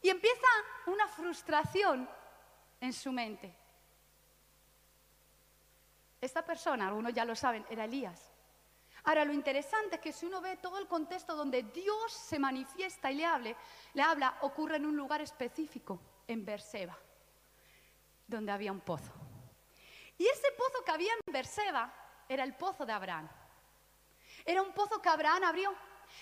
Y 0.01 0.09
empieza 0.09 0.47
una 0.87 1.07
frustración 1.07 2.09
en 2.79 2.93
su 2.93 3.11
mente. 3.11 3.55
Esta 6.21 6.43
persona, 6.43 6.87
algunos 6.87 7.13
ya 7.13 7.25
lo 7.25 7.35
saben, 7.35 7.65
era 7.69 7.85
Elías. 7.85 8.31
Ahora, 9.03 9.23
lo 9.23 9.33
interesante 9.33 9.95
es 9.95 10.01
que 10.01 10.11
si 10.11 10.25
uno 10.25 10.41
ve 10.41 10.57
todo 10.57 10.77
el 10.77 10.87
contexto 10.87 11.35
donde 11.35 11.63
Dios 11.63 12.11
se 12.11 12.37
manifiesta 12.37 13.11
y 13.11 13.15
le, 13.15 13.55
le 13.93 14.01
habla, 14.01 14.37
ocurre 14.41 14.75
en 14.75 14.85
un 14.85 14.97
lugar 14.97 15.21
específico, 15.21 15.99
en 16.27 16.43
Berseba, 16.43 16.97
donde 18.27 18.51
había 18.51 18.71
un 18.71 18.81
pozo. 18.81 19.13
Y 20.17 20.27
ese 20.27 20.51
pozo 20.51 20.83
que 20.83 20.91
había 20.91 21.13
en 21.13 21.33
Berseba 21.33 21.93
era 22.27 22.43
el 22.43 22.53
pozo 22.55 22.85
de 22.85 22.91
Abraham. 22.91 23.29
Era 24.45 24.61
un 24.61 24.73
pozo 24.73 25.01
que 25.01 25.09
Abraham 25.09 25.43
abrió. 25.45 25.73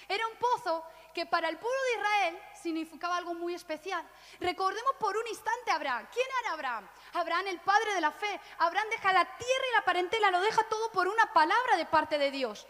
Era 0.07 0.27
un 0.27 0.37
pozo 0.37 0.83
que 1.17 1.25
para 1.25 1.49
el 1.49 1.57
pueblo 1.57 1.81
de 1.81 1.93
Israel 1.97 2.41
significaba 2.53 3.17
algo 3.17 3.33
muy 3.33 3.55
especial. 3.55 4.07
Recordemos 4.39 4.93
por 4.99 5.17
un 5.17 5.25
instante 5.27 5.71
a 5.71 5.73
Abraham. 5.73 6.07
¿Quién 6.13 6.27
era 6.43 6.53
Abraham? 6.53 6.87
Abraham, 7.13 7.47
el 7.47 7.59
padre 7.61 7.95
de 7.95 8.01
la 8.01 8.11
fe. 8.11 8.39
Abraham 8.59 8.87
deja 8.91 9.13
la 9.13 9.25
tierra 9.25 9.63
y 9.67 9.75
la 9.77 9.83
parentela, 9.83 10.29
lo 10.29 10.41
deja 10.41 10.61
todo 10.69 10.91
por 10.91 11.07
una 11.07 11.33
palabra 11.33 11.75
de 11.75 11.87
parte 11.87 12.19
de 12.19 12.29
Dios. 12.29 12.67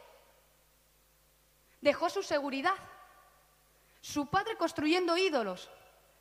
Dejó 1.82 2.10
su 2.10 2.24
seguridad. 2.24 2.78
Su 4.00 4.28
padre 4.28 4.56
construyendo 4.56 5.18
ídolos. 5.18 5.70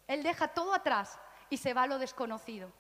Él 0.09 0.25
deja 0.25 0.49
todo 0.49 0.75
atrás 0.75 1.21
y 1.49 1.59
se 1.59 1.75
va 1.75 1.85
a 1.85 1.87
lo 1.87 2.01
desconocido. 2.01 2.73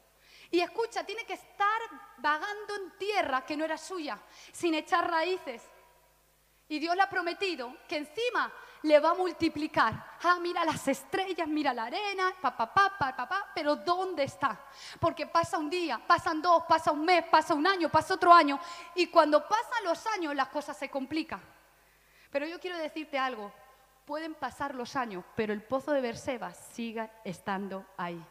Y 0.50 0.58
escucha, 0.58 1.04
tiene 1.04 1.24
que 1.24 1.34
estar 1.34 1.82
vagando 2.16 2.74
en 2.74 2.98
tierra 2.98 3.46
que 3.46 3.56
no 3.56 3.64
era 3.64 3.78
suya, 3.78 4.18
sin 4.50 4.74
echar 4.74 5.08
raíces. 5.08 5.62
Y 6.68 6.80
Dios 6.80 6.96
le 6.96 7.02
ha 7.02 7.08
prometido 7.08 7.76
que 7.86 7.98
encima 7.98 8.52
le 8.82 9.00
va 9.00 9.10
a 9.10 9.14
multiplicar. 9.14 9.94
Ah, 10.22 10.38
mira 10.40 10.64
las 10.64 10.86
estrellas, 10.88 11.48
mira 11.48 11.72
la 11.72 11.84
arena, 11.84 12.32
papá, 12.40 12.72
papá, 12.72 13.14
papá, 13.16 13.50
pero 13.54 13.76
¿dónde 13.76 14.24
está? 14.24 14.58
Porque 15.00 15.26
pasa 15.26 15.58
un 15.58 15.70
día, 15.70 16.00
pasan 16.06 16.40
dos, 16.40 16.64
pasa 16.68 16.92
un 16.92 17.04
mes, 17.04 17.24
pasa 17.30 17.54
un 17.54 17.66
año, 17.66 17.88
pasa 17.88 18.14
otro 18.14 18.32
año, 18.32 18.58
y 18.94 19.08
cuando 19.08 19.46
pasan 19.46 19.84
los 19.84 20.06
años 20.06 20.34
las 20.34 20.48
cosas 20.48 20.76
se 20.76 20.88
complican. 20.88 21.40
Pero 22.30 22.46
yo 22.46 22.60
quiero 22.60 22.78
decirte 22.78 23.18
algo, 23.18 23.52
pueden 24.04 24.34
pasar 24.34 24.74
los 24.74 24.94
años, 24.96 25.24
pero 25.34 25.52
el 25.52 25.62
pozo 25.62 25.92
de 25.92 26.00
Berseba 26.00 26.52
sigue 26.54 27.10
estando 27.24 27.84
ahí. 27.96 28.24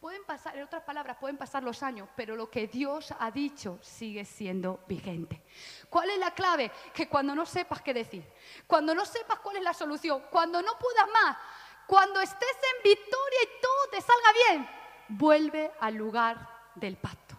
Pueden 0.00 0.24
pasar, 0.24 0.56
en 0.56 0.64
otras 0.64 0.82
palabras, 0.82 1.16
pueden 1.18 1.36
pasar 1.36 1.62
los 1.62 1.82
años, 1.82 2.08
pero 2.14 2.36
lo 2.36 2.50
que 2.50 2.66
Dios 2.66 3.14
ha 3.18 3.30
dicho 3.30 3.78
sigue 3.82 4.24
siendo 4.24 4.84
vigente. 4.86 5.42
¿Cuál 5.88 6.10
es 6.10 6.18
la 6.18 6.32
clave? 6.32 6.70
Que 6.92 7.08
cuando 7.08 7.34
no 7.34 7.46
sepas 7.46 7.82
qué 7.82 7.94
decir, 7.94 8.24
cuando 8.66 8.94
no 8.94 9.04
sepas 9.06 9.38
cuál 9.40 9.56
es 9.56 9.62
la 9.62 9.74
solución, 9.74 10.24
cuando 10.30 10.60
no 10.60 10.78
puedas 10.78 11.08
más, 11.12 11.36
cuando 11.86 12.20
estés 12.20 12.56
en 12.76 12.82
victoria 12.82 13.38
y 13.42 13.60
todo 13.60 13.88
te 13.90 14.00
salga 14.00 14.32
bien, 14.46 14.68
vuelve 15.08 15.72
al 15.80 15.94
lugar 15.94 16.48
del 16.74 16.96
pacto. 16.96 17.33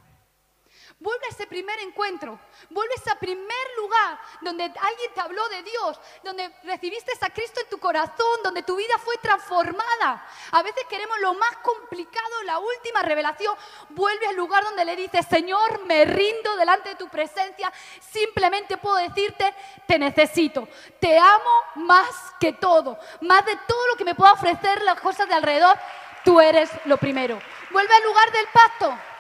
Vuelve 1.06 1.28
a 1.28 1.30
ese 1.30 1.46
primer 1.46 1.80
encuentro, 1.82 2.40
vuelve 2.72 2.96
a 2.96 2.98
ese 2.98 3.16
primer 3.18 3.68
lugar 3.78 4.20
donde 4.42 4.64
alguien 4.64 5.14
te 5.14 5.22
habló 5.22 5.48
de 5.50 5.62
Dios, 5.62 6.00
donde 6.24 6.52
recibiste 6.64 7.12
a 7.22 7.30
Cristo 7.30 7.62
en 7.62 7.70
tu 7.70 7.78
corazón, 7.78 8.40
donde 8.44 8.64
tu 8.64 8.76
vida 8.76 8.96
fue 8.98 9.16
transformada. 9.18 10.28
A 10.50 10.64
veces 10.64 10.84
queremos 10.90 11.20
lo 11.20 11.36
más 11.36 11.58
complicado, 11.58 12.42
la 12.46 12.58
última 12.58 13.04
revelación. 13.04 13.56
Vuelve 13.90 14.26
al 14.26 14.36
lugar 14.36 14.64
donde 14.64 14.84
le 14.84 14.96
dices, 14.96 15.28
Señor, 15.30 15.86
me 15.86 16.06
rindo 16.06 16.56
delante 16.56 16.90
de 16.90 16.96
tu 16.96 17.08
presencia. 17.08 17.72
Simplemente 18.02 18.78
puedo 18.78 18.96
decirte, 18.96 19.54
te 19.86 20.00
necesito. 20.00 20.68
Te 21.00 21.20
amo 21.20 21.66
más 21.76 22.34
que 22.40 22.54
todo, 22.54 22.98
más 23.22 23.46
de 23.46 23.56
todo 23.68 23.88
lo 23.90 23.96
que 23.96 24.06
me 24.06 24.16
pueda 24.16 24.34
ofrecer 24.34 24.82
las 24.82 25.00
cosas 25.00 25.30
de 25.30 25.36
alrededor. 25.36 25.78
Tú 26.24 26.42
eres 26.42 26.72
lo 26.86 26.98
primero. 26.98 27.40
Vuelve 27.70 27.94
al 27.94 28.04
lugar 28.06 28.32
del 28.32 28.48
pacto. 28.48 29.15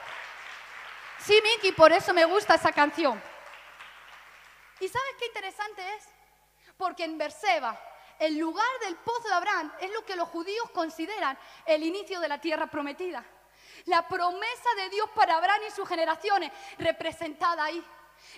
Sí, 1.25 1.41
Miki, 1.41 1.71
por 1.71 1.91
eso 1.91 2.13
me 2.13 2.23
gusta 2.25 2.53
esa 2.53 2.71
canción. 2.71 3.19
¿Y 4.79 4.87
sabes 4.87 5.15
qué 5.17 5.25
interesante 5.25 5.81
es? 5.95 6.03
Porque 6.77 7.03
en 7.03 7.17
Berseba, 7.17 7.79
el 8.19 8.37
lugar 8.37 8.67
del 8.81 8.95
pozo 8.97 9.27
de 9.27 9.33
Abraham 9.33 9.73
es 9.81 9.91
lo 9.91 10.05
que 10.05 10.15
los 10.15 10.29
judíos 10.29 10.69
consideran 10.69 11.35
el 11.65 11.81
inicio 11.81 12.19
de 12.19 12.27
la 12.27 12.39
tierra 12.39 12.67
prometida. 12.67 13.25
La 13.85 14.07
promesa 14.07 14.69
de 14.77 14.89
Dios 14.89 15.09
para 15.15 15.37
Abraham 15.37 15.61
y 15.67 15.71
sus 15.71 15.89
generaciones 15.89 16.51
representada 16.77 17.63
ahí. 17.63 17.83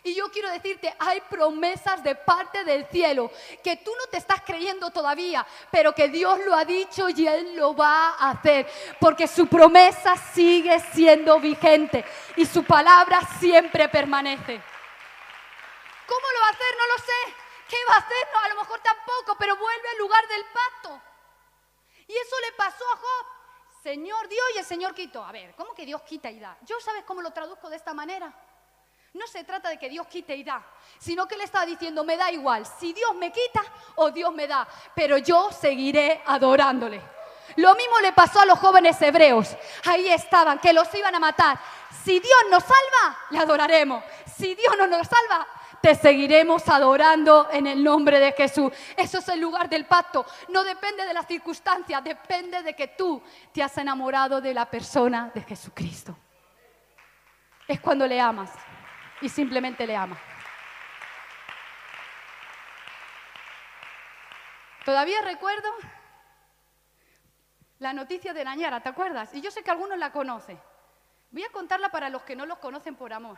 Y 0.04 0.14
yo 0.16 0.32
quiero 0.32 0.50
decirte, 0.50 0.96
hay 1.00 1.22
promesas 1.22 2.04
de 2.04 2.16
parte 2.16 2.64
del 2.64 2.86
cielo 2.88 3.32
que 3.64 3.78
tú 3.78 3.92
no 4.00 4.08
te 4.08 4.18
estás 4.18 4.42
creyendo 4.46 4.90
todavía, 4.92 5.46
pero 5.72 5.94
que 5.94 6.08
Dios 6.08 6.40
lo 6.46 6.54
ha 6.54 6.64
dicho 6.66 7.10
y 7.10 7.28
Él 7.28 7.56
lo 7.56 7.76
va 7.76 8.10
a 8.10 8.32
hacer, 8.32 8.70
porque 9.00 9.28
su 9.28 9.48
promesa 9.48 10.16
sigue 10.16 10.80
siendo 10.80 11.40
vigente 11.40 12.06
y 12.36 12.46
su 12.46 12.64
palabra 12.64 13.20
siempre 13.40 13.90
permanece. 13.90 14.62
¿Cómo 16.08 16.28
lo 16.34 16.40
va 16.42 16.48
a 16.48 16.52
hacer? 16.52 16.78
No 16.78 16.88
lo 16.88 16.98
sé. 17.04 17.36
¿Qué 17.68 17.78
va 17.90 17.96
a 17.96 18.00
hacer? 18.00 18.28
No, 18.34 18.40
a 18.40 18.50
lo 18.50 18.56
mejor 18.56 18.80
tampoco, 18.80 19.36
pero 19.38 19.58
vuelve 19.58 19.90
al 19.90 19.98
lugar 19.98 20.28
del 20.28 20.46
pacto. 20.46 21.02
Y 22.08 22.14
eso 22.14 22.36
le 22.46 22.52
pasó 22.54 22.86
a 22.94 22.96
Job. 22.96 23.26
Señor 23.84 24.28
dio 24.30 24.42
y 24.56 24.60
el 24.60 24.66
Señor 24.66 24.94
quitó. 24.94 25.24
A 25.24 25.32
ver, 25.32 25.54
¿cómo 25.56 25.74
que 25.74 25.86
Dios 25.86 26.02
quita 26.04 26.32
y 26.32 26.40
da? 26.40 26.58
¿Yo 26.62 26.80
sabes 26.80 27.04
cómo 27.04 27.22
lo 27.22 27.32
traduzco 27.32 27.70
de 27.70 27.76
esta 27.76 27.94
manera? 27.94 28.34
No 29.18 29.26
se 29.26 29.44
trata 29.44 29.70
de 29.70 29.80
que 29.80 29.90
Dios 29.90 30.06
quite 30.06 30.36
y 30.36 30.44
da, 30.44 30.64
sino 31.00 31.28
que 31.28 31.34
Él 31.34 31.42
está 31.42 31.66
diciendo, 31.66 32.04
me 32.04 32.18
da 32.18 32.32
igual, 32.32 32.64
si 32.80 32.94
Dios 32.94 33.16
me 33.16 33.32
quita 33.32 33.64
o 33.96 34.12
Dios 34.12 34.32
me 34.32 34.46
da, 34.46 34.68
pero 34.94 35.18
yo 35.18 35.52
seguiré 35.52 36.22
adorándole. 36.28 37.02
Lo 37.56 37.74
mismo 37.74 38.00
le 38.00 38.14
pasó 38.14 38.42
a 38.42 38.46
los 38.46 38.60
jóvenes 38.60 39.02
hebreos. 39.02 39.58
Ahí 39.86 40.08
estaban, 40.10 40.60
que 40.60 40.72
los 40.72 40.94
iban 40.94 41.16
a 41.16 41.20
matar. 41.20 41.58
Si 42.04 42.20
Dios 42.20 42.40
nos 42.52 42.62
salva, 42.62 43.18
le 43.32 43.40
adoraremos. 43.40 44.04
Si 44.36 44.54
Dios 44.54 44.76
no 44.78 44.86
nos 44.86 45.08
salva, 45.08 45.48
te 45.82 45.96
seguiremos 45.96 46.70
adorando 46.70 47.48
en 47.52 47.66
el 47.66 47.84
nombre 47.84 48.20
de 48.20 48.34
Jesús. 48.34 48.72
Eso 48.96 49.18
es 49.18 49.28
el 49.30 49.40
lugar 49.40 49.68
del 49.68 49.88
pacto. 49.88 50.28
No 50.50 50.64
depende 50.64 51.08
de 51.08 51.14
las 51.14 51.26
circunstancias, 51.26 52.04
depende 52.04 52.62
de 52.62 52.76
que 52.76 52.90
tú 52.90 53.24
te 53.52 53.64
has 53.64 53.76
enamorado 53.80 54.40
de 54.42 54.54
la 54.54 54.70
persona 54.70 55.32
de 55.34 55.42
Jesucristo. 55.42 56.16
Es 57.68 57.82
cuando 57.82 58.06
le 58.06 58.22
amas 58.22 58.52
y 59.22 59.30
simplemente 59.30 59.86
le 59.88 59.96
ama. 59.96 60.18
Todavía 64.86 65.22
recuerdo 65.22 65.70
la 67.80 67.94
noticia 67.94 68.34
de 68.34 68.44
Nañara, 68.44 68.82
¿te 68.82 68.90
acuerdas? 68.90 69.34
Y 69.34 69.42
yo 69.42 69.52
sé 69.52 69.64
que 69.64 69.72
algunos 69.72 69.98
la 69.98 70.12
conocen. 70.12 70.60
Voy 71.30 71.44
a 71.44 71.52
contarla 71.52 71.90
para 71.90 72.10
los 72.10 72.24
que 72.24 72.36
no 72.36 72.46
los 72.46 72.58
conocen 72.60 72.96
por 72.96 73.12
amor. 73.12 73.38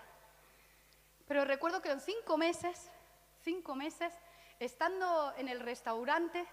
Pero 1.28 1.46
recuerdo 1.46 1.82
que 1.82 1.92
en 1.92 2.00
cinco 2.00 2.38
meses, 2.38 2.92
cinco 3.42 3.76
meses, 3.76 4.14
estando 4.60 5.34
en 5.38 5.48
el 5.48 5.60
restaurante, 5.60 6.46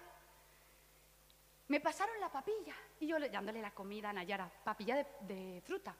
me 1.67 1.79
pasaron 1.79 2.19
la 2.19 2.31
papilla. 2.31 2.75
Y 2.99 3.07
yo 3.07 3.19
dándole 3.19 3.61
la 3.61 3.71
comida 3.71 4.09
a 4.09 4.13
Nayara, 4.13 4.49
papilla 4.63 4.95
de, 4.95 5.07
de 5.21 5.61
fruta. 5.61 5.95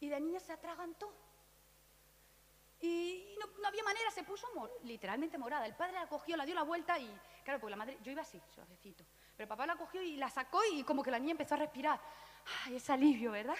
Y 0.00 0.08
de 0.08 0.20
niña 0.20 0.40
se 0.40 0.52
atragantó. 0.52 1.25
Y 2.86 3.36
no, 3.40 3.66
había 3.66 3.82
manera, 3.82 4.10
se 4.12 4.22
puso 4.22 4.46
literalmente 4.84 5.36
morada. 5.36 5.66
El 5.66 5.74
padre 5.74 5.94
la 5.94 6.06
cogió, 6.06 6.36
la 6.36 6.44
dio 6.44 6.54
la 6.54 6.62
vuelta 6.62 6.96
y, 6.98 7.10
claro, 7.42 7.58
porque 7.58 7.70
la 7.72 7.76
madre, 7.76 7.98
yo 8.02 8.12
iba 8.12 8.22
así, 8.22 8.40
suavecito. 8.54 9.04
Pero 9.36 9.48
papá 9.48 9.66
la 9.66 9.76
cogió 9.76 10.00
y 10.00 10.16
la 10.16 10.30
sacó 10.30 10.60
y 10.72 10.84
como 10.84 11.02
que 11.02 11.10
la 11.10 11.18
niña 11.18 11.32
empezó 11.32 11.54
a 11.54 11.58
respirar. 11.58 12.00
Ay, 12.64 12.76
es 12.76 12.88
alivio, 12.88 13.32
¿verdad? 13.32 13.56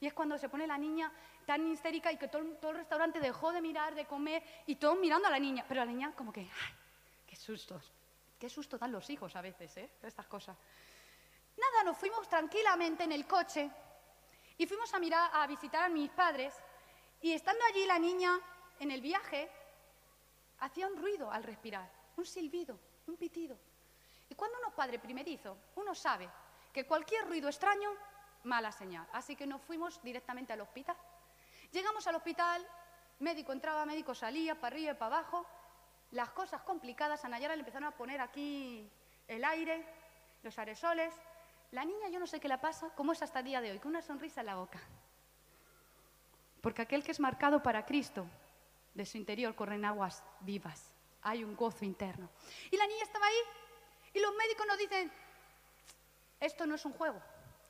Y 0.00 0.06
es 0.06 0.14
cuando 0.14 0.38
se 0.38 0.48
pone 0.48 0.66
la 0.66 0.78
niña 0.78 1.12
tan 1.44 1.66
histérica 1.66 2.12
y 2.12 2.18
que 2.18 2.28
todo, 2.28 2.44
todo, 2.60 2.70
el 2.70 2.76
restaurante 2.78 3.18
dejó 3.18 3.50
de 3.52 3.60
mirar, 3.60 3.94
de 3.96 4.06
comer 4.06 4.44
y 4.66 4.76
todos 4.76 4.96
mirando 4.98 5.26
a 5.26 5.30
la 5.32 5.40
niña. 5.40 5.64
Pero 5.66 5.80
la 5.80 5.86
niña 5.86 6.12
como 6.14 6.32
que, 6.32 6.42
ay, 6.42 6.74
qué 7.26 7.34
sustos. 7.34 7.92
Qué 8.38 8.48
susto 8.48 8.78
dan 8.78 8.92
los 8.92 9.10
hijos 9.10 9.34
a 9.34 9.40
veces, 9.40 9.76
¿eh? 9.78 9.90
Estas 10.02 10.26
cosas. 10.26 10.56
Nada, 11.56 11.84
nos 11.84 11.96
fuimos 11.96 12.28
tranquilamente 12.28 13.04
en 13.04 13.12
el 13.12 13.26
coche 13.26 13.68
y 14.56 14.66
fuimos 14.66 14.92
a 14.94 15.00
mirar, 15.00 15.30
a 15.32 15.46
visitar 15.46 15.84
a 15.84 15.88
mis 15.88 16.10
padres 16.10 16.54
y 17.26 17.32
estando 17.32 17.64
allí 17.64 17.84
la 17.86 17.98
niña 17.98 18.38
en 18.78 18.92
el 18.92 19.00
viaje, 19.00 19.50
hacía 20.60 20.86
un 20.86 20.96
ruido 20.96 21.28
al 21.28 21.42
respirar, 21.42 21.90
un 22.16 22.24
silbido, 22.24 22.78
un 23.08 23.16
pitido. 23.16 23.58
Y 24.28 24.36
cuando 24.36 24.58
uno 24.58 24.68
es 24.68 24.74
padre 24.74 25.00
primerizo, 25.00 25.58
uno 25.74 25.92
sabe 25.92 26.30
que 26.72 26.86
cualquier 26.86 27.26
ruido 27.26 27.48
extraño, 27.48 27.90
mala 28.44 28.70
señal. 28.70 29.08
Así 29.12 29.34
que 29.34 29.44
nos 29.44 29.60
fuimos 29.60 30.00
directamente 30.04 30.52
al 30.52 30.60
hospital. 30.60 30.96
Llegamos 31.72 32.06
al 32.06 32.14
hospital, 32.14 32.64
médico 33.18 33.50
entraba, 33.50 33.84
médico 33.84 34.14
salía, 34.14 34.54
para 34.54 34.76
arriba 34.76 34.92
y 34.92 34.94
para 34.94 35.16
abajo. 35.16 35.44
Las 36.12 36.30
cosas 36.30 36.62
complicadas, 36.62 37.24
a 37.24 37.28
Nayara 37.28 37.56
le 37.56 37.62
empezaron 37.62 37.88
a 37.88 37.96
poner 37.96 38.20
aquí 38.20 38.88
el 39.26 39.44
aire, 39.44 39.84
los 40.44 40.56
aerosoles. 40.60 41.12
La 41.72 41.84
niña, 41.84 42.08
yo 42.08 42.20
no 42.20 42.28
sé 42.28 42.38
qué 42.38 42.46
le 42.46 42.58
pasa, 42.58 42.90
cómo 42.94 43.10
es 43.14 43.20
hasta 43.20 43.40
el 43.40 43.46
día 43.46 43.60
de 43.60 43.72
hoy, 43.72 43.80
con 43.80 43.88
una 43.88 44.00
sonrisa 44.00 44.42
en 44.42 44.46
la 44.46 44.54
boca. 44.54 44.78
Porque 46.66 46.82
aquel 46.82 47.04
que 47.04 47.12
es 47.12 47.20
marcado 47.20 47.62
para 47.62 47.86
Cristo, 47.86 48.26
de 48.92 49.06
su 49.06 49.16
interior 49.18 49.54
corren 49.54 49.84
aguas 49.84 50.24
vivas. 50.40 50.92
Hay 51.22 51.44
un 51.44 51.54
gozo 51.54 51.84
interno. 51.84 52.28
Y 52.72 52.76
la 52.76 52.88
niña 52.88 53.04
estaba 53.04 53.24
ahí 53.24 53.36
y 54.12 54.18
los 54.18 54.34
médicos 54.34 54.66
nos 54.66 54.76
dicen, 54.76 55.12
Esto 56.40 56.66
no 56.66 56.74
es 56.74 56.84
un 56.84 56.90
juego. 56.94 57.22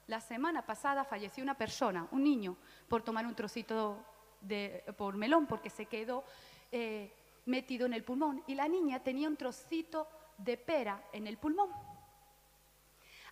La 0.07 0.19
semana 0.19 0.65
pasada 0.65 1.05
falleció 1.05 1.45
una 1.45 1.59
persona, 1.59 2.09
un 2.11 2.25
niño, 2.25 2.57
por 2.89 3.03
tomar 3.03 3.27
un 3.27 3.35
trocito 3.35 4.03
de, 4.41 4.83
por 4.97 5.15
melón, 5.15 5.47
porque 5.47 5.69
se 5.69 5.85
quedó 5.85 6.25
eh, 6.73 7.13
metido 7.45 7.85
en 7.85 7.93
el 7.93 8.03
pulmón. 8.03 8.45
Y 8.47 8.55
la 8.55 8.67
niña 8.67 9.03
tenía 9.03 9.29
un 9.29 9.37
trocito 9.37 10.09
de 10.39 10.57
pera 10.57 11.05
en 11.13 11.27
el 11.27 11.37
pulmón. 11.37 11.71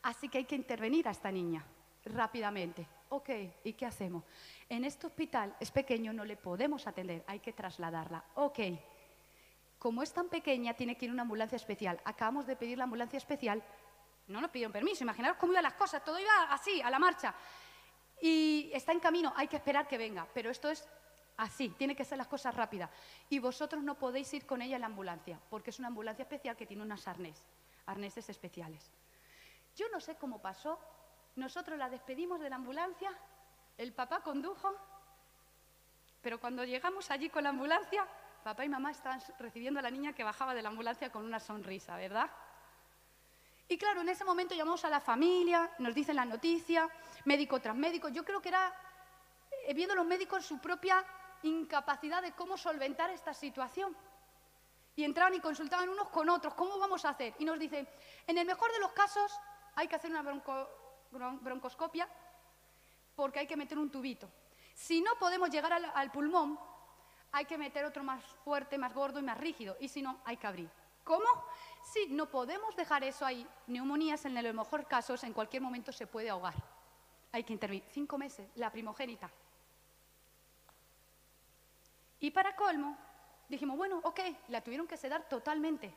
Así 0.03 0.29
que 0.29 0.37
hay 0.37 0.45
que 0.45 0.57
intervenir 0.57 1.09
a 1.09 1.13
esta 1.13 1.33
niña 1.33 1.65
rápidamente. 2.05 2.87
Ok, 3.15 3.31
¿y 3.63 3.75
qué 3.75 3.87
hacemos? 3.87 4.25
En 4.69 4.85
este 4.85 5.07
hospital 5.07 5.55
es 5.61 5.71
pequeño, 5.71 6.13
no 6.13 6.25
le 6.25 6.37
podemos 6.37 6.85
atender, 6.89 7.23
hay 7.29 7.39
que 7.39 7.53
trasladarla. 7.53 8.25
Ok, 8.35 8.59
como 9.79 10.03
es 10.03 10.13
tan 10.13 10.29
pequeña, 10.29 10.75
tiene 10.75 10.97
que 10.97 11.05
ir 11.05 11.13
una 11.13 11.23
ambulancia 11.23 11.55
especial. 11.55 12.01
Acabamos 12.05 12.45
de 12.45 12.57
pedir 12.57 12.77
la 12.77 12.85
ambulancia 12.85 13.17
especial, 13.17 13.63
no 14.27 14.41
nos 14.41 14.51
pidieron 14.51 14.73
permiso, 14.73 15.05
imaginaros 15.05 15.37
cómo 15.39 15.53
iban 15.53 15.63
las 15.63 15.75
cosas, 15.75 16.05
todo 16.05 16.19
iba 16.19 16.33
así, 16.51 16.83
a 16.83 16.91
la 16.91 16.99
marcha. 16.99 17.33
Y 18.21 18.73
está 18.75 18.91
en 18.91 18.99
camino, 18.99 19.33
hay 19.37 19.47
que 19.47 19.59
esperar 19.59 19.87
que 19.87 19.97
venga, 19.97 20.27
pero 20.35 20.51
esto 20.51 20.69
es 20.69 20.85
así, 21.37 21.69
tiene 21.69 21.95
que 21.95 22.05
ser 22.05 22.19
las 22.19 22.27
cosas 22.27 22.53
rápidas. 22.53 22.91
Y 23.31 23.39
vosotros 23.39 23.85
no 23.85 23.97
podéis 23.97 24.35
ir 24.35 24.45
con 24.45 24.61
ella 24.61 24.75
en 24.75 24.81
la 24.81 24.89
ambulancia, 24.89 25.39
porque 25.51 25.71
es 25.71 25.79
una 25.79 25.87
ambulancia 25.87 26.25
especial 26.25 26.57
que 26.57 26.67
tiene 26.67 26.83
unas 26.83 27.07
arnés, 27.07 27.47
arneses 27.87 28.29
especiales. 28.29 28.91
Yo 29.77 29.89
no 29.91 30.01
sé 30.01 30.17
cómo 30.17 30.43
pasó, 30.43 30.81
nosotros 31.37 31.79
la 31.79 31.89
despedimos 31.89 32.41
de 32.41 32.51
la 32.51 32.57
ambulancia, 32.57 33.11
el 33.77 33.93
papá 33.93 34.21
condujo, 34.21 34.75
pero 36.23 36.41
cuando 36.41 36.65
llegamos 36.65 37.11
allí 37.11 37.29
con 37.29 37.45
la 37.45 37.51
ambulancia, 37.51 38.07
papá 38.43 38.65
y 38.65 38.69
mamá 38.69 38.91
estaban 38.91 39.21
recibiendo 39.39 39.81
a 39.81 39.83
la 39.83 39.91
niña 39.91 40.13
que 40.13 40.25
bajaba 40.25 40.55
de 40.55 40.63
la 40.63 40.69
ambulancia 40.69 41.11
con 41.11 41.25
una 41.25 41.41
sonrisa, 41.41 41.97
¿verdad? 41.97 42.31
Y 43.69 43.79
claro, 43.79 44.03
en 44.03 44.09
ese 44.09 44.25
momento 44.25 44.55
llamamos 44.55 44.85
a 44.85 44.91
la 44.91 45.01
familia, 45.01 45.71
nos 45.79 45.95
dicen 45.95 46.17
la 46.17 46.25
noticia, 46.25 46.89
médico 47.25 47.61
tras 47.61 47.75
médico. 47.75 48.09
Yo 48.09 48.25
creo 48.25 48.41
que 48.41 48.51
era 48.51 48.73
eh, 49.67 49.75
viendo 49.75 49.95
los 49.95 50.07
médicos 50.07 50.45
su 50.45 50.59
propia 50.59 51.05
incapacidad 51.43 52.23
de 52.23 52.33
cómo 52.33 52.57
solventar 52.57 53.11
esta 53.11 53.33
situación. 53.33 53.97
Y 54.97 55.05
entraban 55.05 55.35
y 55.35 55.41
consultaban 55.41 55.89
unos 55.89 56.09
con 56.11 56.29
otros, 56.29 56.55
¿cómo 56.55 56.79
vamos 56.79 57.05
a 57.05 57.11
hacer? 57.11 57.35
Y 57.39 57.45
nos 57.45 57.59
dicen, 57.59 57.89
en 58.27 58.39
el 58.39 58.47
mejor 58.47 58.71
de 58.71 58.79
los 58.79 58.93
casos 58.93 59.41
hay 59.75 59.89
que 59.89 59.97
hacer 59.97 60.11
una 60.11 60.23
broncoscopia 61.41 62.09
porque 63.15 63.41
hay 63.41 63.47
que 63.47 63.57
meter 63.57 63.79
un 63.79 63.91
tubito. 63.91 64.29
Si 64.75 65.01
no 65.01 65.13
podemos 65.19 65.51
llegar 65.51 65.73
al, 65.73 66.11
pulmón, 66.11 66.59
hay 67.33 67.45
que 67.45 67.57
meter 67.57 67.85
otro 67.85 68.03
más 68.03 68.23
fuerte, 68.45 68.77
más 68.77 68.93
gordo 68.93 69.21
y 69.21 69.23
más 69.23 69.39
rígido. 69.39 69.77
Y 69.81 69.89
si 69.89 70.03
no, 70.03 70.19
hay 70.25 70.37
que 70.37 70.47
abrir. 70.47 70.71
¿Cómo? 71.05 71.27
Sí, 71.85 72.09
no 72.11 72.29
podemos 72.29 72.75
dejar 72.77 73.05
eso 73.05 73.25
ahí. 73.25 73.47
Neumonías, 73.67 74.25
en 74.25 74.37
el 74.37 74.55
mejor 74.55 74.87
casos, 74.87 75.23
en 75.25 75.33
cualquier 75.33 75.63
momento 75.63 75.93
se 75.93 76.07
puede 76.07 76.31
ahogar. 76.31 76.55
Hay 77.33 77.45
que 77.45 77.53
intervenir. 77.53 77.85
Cinco 77.91 78.19
meses, 78.19 78.49
la 78.57 78.71
primogénita. 78.71 79.31
Y 82.21 82.31
para 82.31 82.57
colmo, 82.57 82.97
dijimos, 83.49 83.77
bueno, 83.77 84.01
ok, 84.03 84.21
la 84.49 84.63
tuvieron 84.63 84.87
que 84.87 84.97
sedar 84.97 85.29
totalmente. 85.29 85.95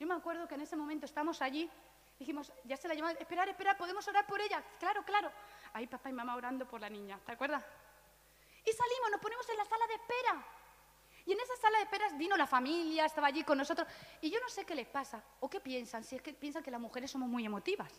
Yo 0.00 0.06
me 0.06 0.14
acuerdo 0.14 0.48
que 0.48 0.54
en 0.54 0.62
ese 0.62 0.76
momento 0.76 1.06
estamos 1.06 1.42
allí, 1.42 1.70
dijimos, 2.18 2.52
ya 2.64 2.76
se 2.76 2.88
la 2.88 2.94
llamaban, 2.94 3.16
esperar, 3.18 3.48
esperar, 3.48 3.76
podemos 3.76 4.06
orar 4.08 4.26
por 4.26 4.40
ella. 4.40 4.62
Claro, 4.78 5.04
claro. 5.04 5.30
Ahí 5.72 5.86
papá 5.86 6.10
y 6.10 6.12
mamá 6.12 6.36
orando 6.36 6.66
por 6.66 6.80
la 6.80 6.88
niña, 6.88 7.18
¿te 7.24 7.32
acuerdas? 7.32 7.64
Y 8.64 8.72
salimos, 8.72 9.10
nos 9.10 9.20
ponemos 9.20 9.48
en 9.48 9.56
la 9.56 9.64
sala 9.64 9.86
de 9.86 9.94
espera. 9.94 10.44
Y 11.24 11.32
en 11.32 11.40
esa 11.40 11.56
sala 11.56 11.78
de 11.78 11.84
esperas 11.84 12.16
vino 12.16 12.36
la 12.36 12.46
familia, 12.46 13.04
estaba 13.04 13.28
allí 13.28 13.44
con 13.44 13.58
nosotros. 13.58 13.86
Y 14.20 14.30
yo 14.30 14.40
no 14.40 14.48
sé 14.48 14.64
qué 14.64 14.74
les 14.74 14.88
pasa 14.88 15.22
o 15.40 15.48
qué 15.48 15.60
piensan, 15.60 16.04
si 16.04 16.16
es 16.16 16.22
que 16.22 16.32
piensan 16.32 16.62
que 16.62 16.70
las 16.70 16.80
mujeres 16.80 17.10
somos 17.10 17.28
muy 17.28 17.44
emotivas. 17.44 17.92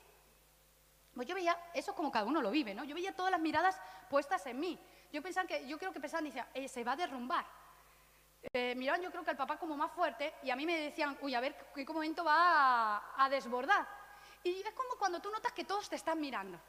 Pues 1.13 1.28
yo 1.28 1.36
veía, 1.36 1.58
eso 1.73 1.93
como 1.93 2.12
cada 2.12 2.26
uno 2.26 2.41
lo 2.41 2.49
vive, 2.49 2.73
¿no? 2.73 2.84
Yo 2.84 2.95
veía 2.95 3.15
todas 3.15 3.32
las 3.32 3.39
miradas 3.39 3.80
puestas 4.10 4.45
en 4.47 4.60
mí. 4.60 4.80
Yo 5.12 5.21
pensaba 5.21 5.47
que, 5.47 5.67
yo 5.67 5.78
creo 5.78 5.93
que 5.93 5.99
pensaban, 5.99 6.26
decían, 6.26 6.47
eh, 6.54 6.67
se 6.67 6.84
va 6.84 6.93
a 6.93 6.95
derrumbar. 6.95 7.45
Eh, 8.52 8.76
miraban 8.76 9.02
yo 9.02 9.10
creo 9.10 9.23
que 9.23 9.30
al 9.30 9.38
papá 9.38 9.58
como 9.58 9.78
más 9.78 9.91
fuerte 9.91 10.34
y 10.43 10.49
a 10.49 10.56
mí 10.56 10.65
me 10.65 10.78
decían, 10.78 11.17
uy, 11.21 11.34
a 11.34 11.39
ver 11.39 11.56
qué 11.73 11.86
momento 11.86 12.26
va 12.26 12.97
a, 12.97 13.26
a 13.26 13.30
desbordar. 13.30 13.88
Y 14.43 14.62
es 14.62 14.73
como 14.73 14.95
cuando 14.97 15.21
tú 15.21 15.32
notas 15.32 15.53
que 15.53 15.63
todos 15.63 15.89
te 15.89 15.95
están 15.95 16.19
mirando. 16.19 16.60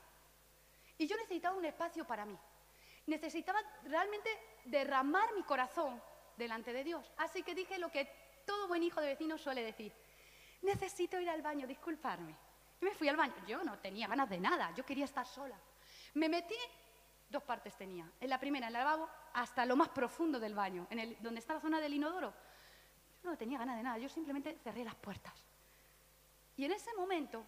Y 0.96 1.06
yo 1.06 1.16
necesitaba 1.16 1.56
un 1.56 1.64
espacio 1.64 2.06
para 2.06 2.24
mí. 2.24 2.38
Necesitaba 3.06 3.60
realmente 3.84 4.30
derramar 4.64 5.34
mi 5.34 5.42
corazón 5.42 6.00
delante 6.36 6.72
de 6.72 6.84
Dios. 6.84 7.12
Así 7.16 7.42
que 7.42 7.54
dije 7.54 7.78
lo 7.78 7.90
que 7.90 8.08
todo 8.46 8.68
buen 8.68 8.82
hijo 8.82 9.00
de 9.00 9.08
vecino 9.08 9.36
suele 9.36 9.62
decir. 9.62 9.92
Necesito 10.62 11.20
ir 11.20 11.28
al 11.28 11.42
baño, 11.42 11.66
disculparme. 11.66 12.34
Y 12.80 12.84
me 12.84 12.94
fui 12.94 13.08
al 13.08 13.16
baño. 13.16 13.34
Yo 13.46 13.62
no 13.64 13.78
tenía 13.78 14.06
ganas 14.06 14.30
de 14.30 14.38
nada, 14.38 14.72
yo 14.74 14.84
quería 14.84 15.04
estar 15.04 15.26
sola. 15.26 15.58
Me 16.14 16.28
metí, 16.28 16.54
dos 17.28 17.42
partes 17.42 17.76
tenía. 17.76 18.10
En 18.20 18.30
la 18.30 18.38
primera, 18.38 18.68
en 18.68 18.74
el 18.74 18.80
lavabo, 18.80 19.08
hasta 19.34 19.66
lo 19.66 19.76
más 19.76 19.88
profundo 19.88 20.38
del 20.38 20.54
baño, 20.54 20.86
en 20.90 20.98
el, 21.00 21.16
donde 21.20 21.40
está 21.40 21.54
la 21.54 21.60
zona 21.60 21.80
del 21.80 21.94
inodoro. 21.94 22.32
Yo 23.22 23.30
no 23.30 23.36
tenía 23.36 23.58
ganas 23.58 23.76
de 23.76 23.82
nada, 23.82 23.98
yo 23.98 24.08
simplemente 24.08 24.58
cerré 24.62 24.84
las 24.84 24.94
puertas. 24.94 25.34
Y 26.56 26.64
en 26.64 26.72
ese 26.72 26.94
momento 26.94 27.44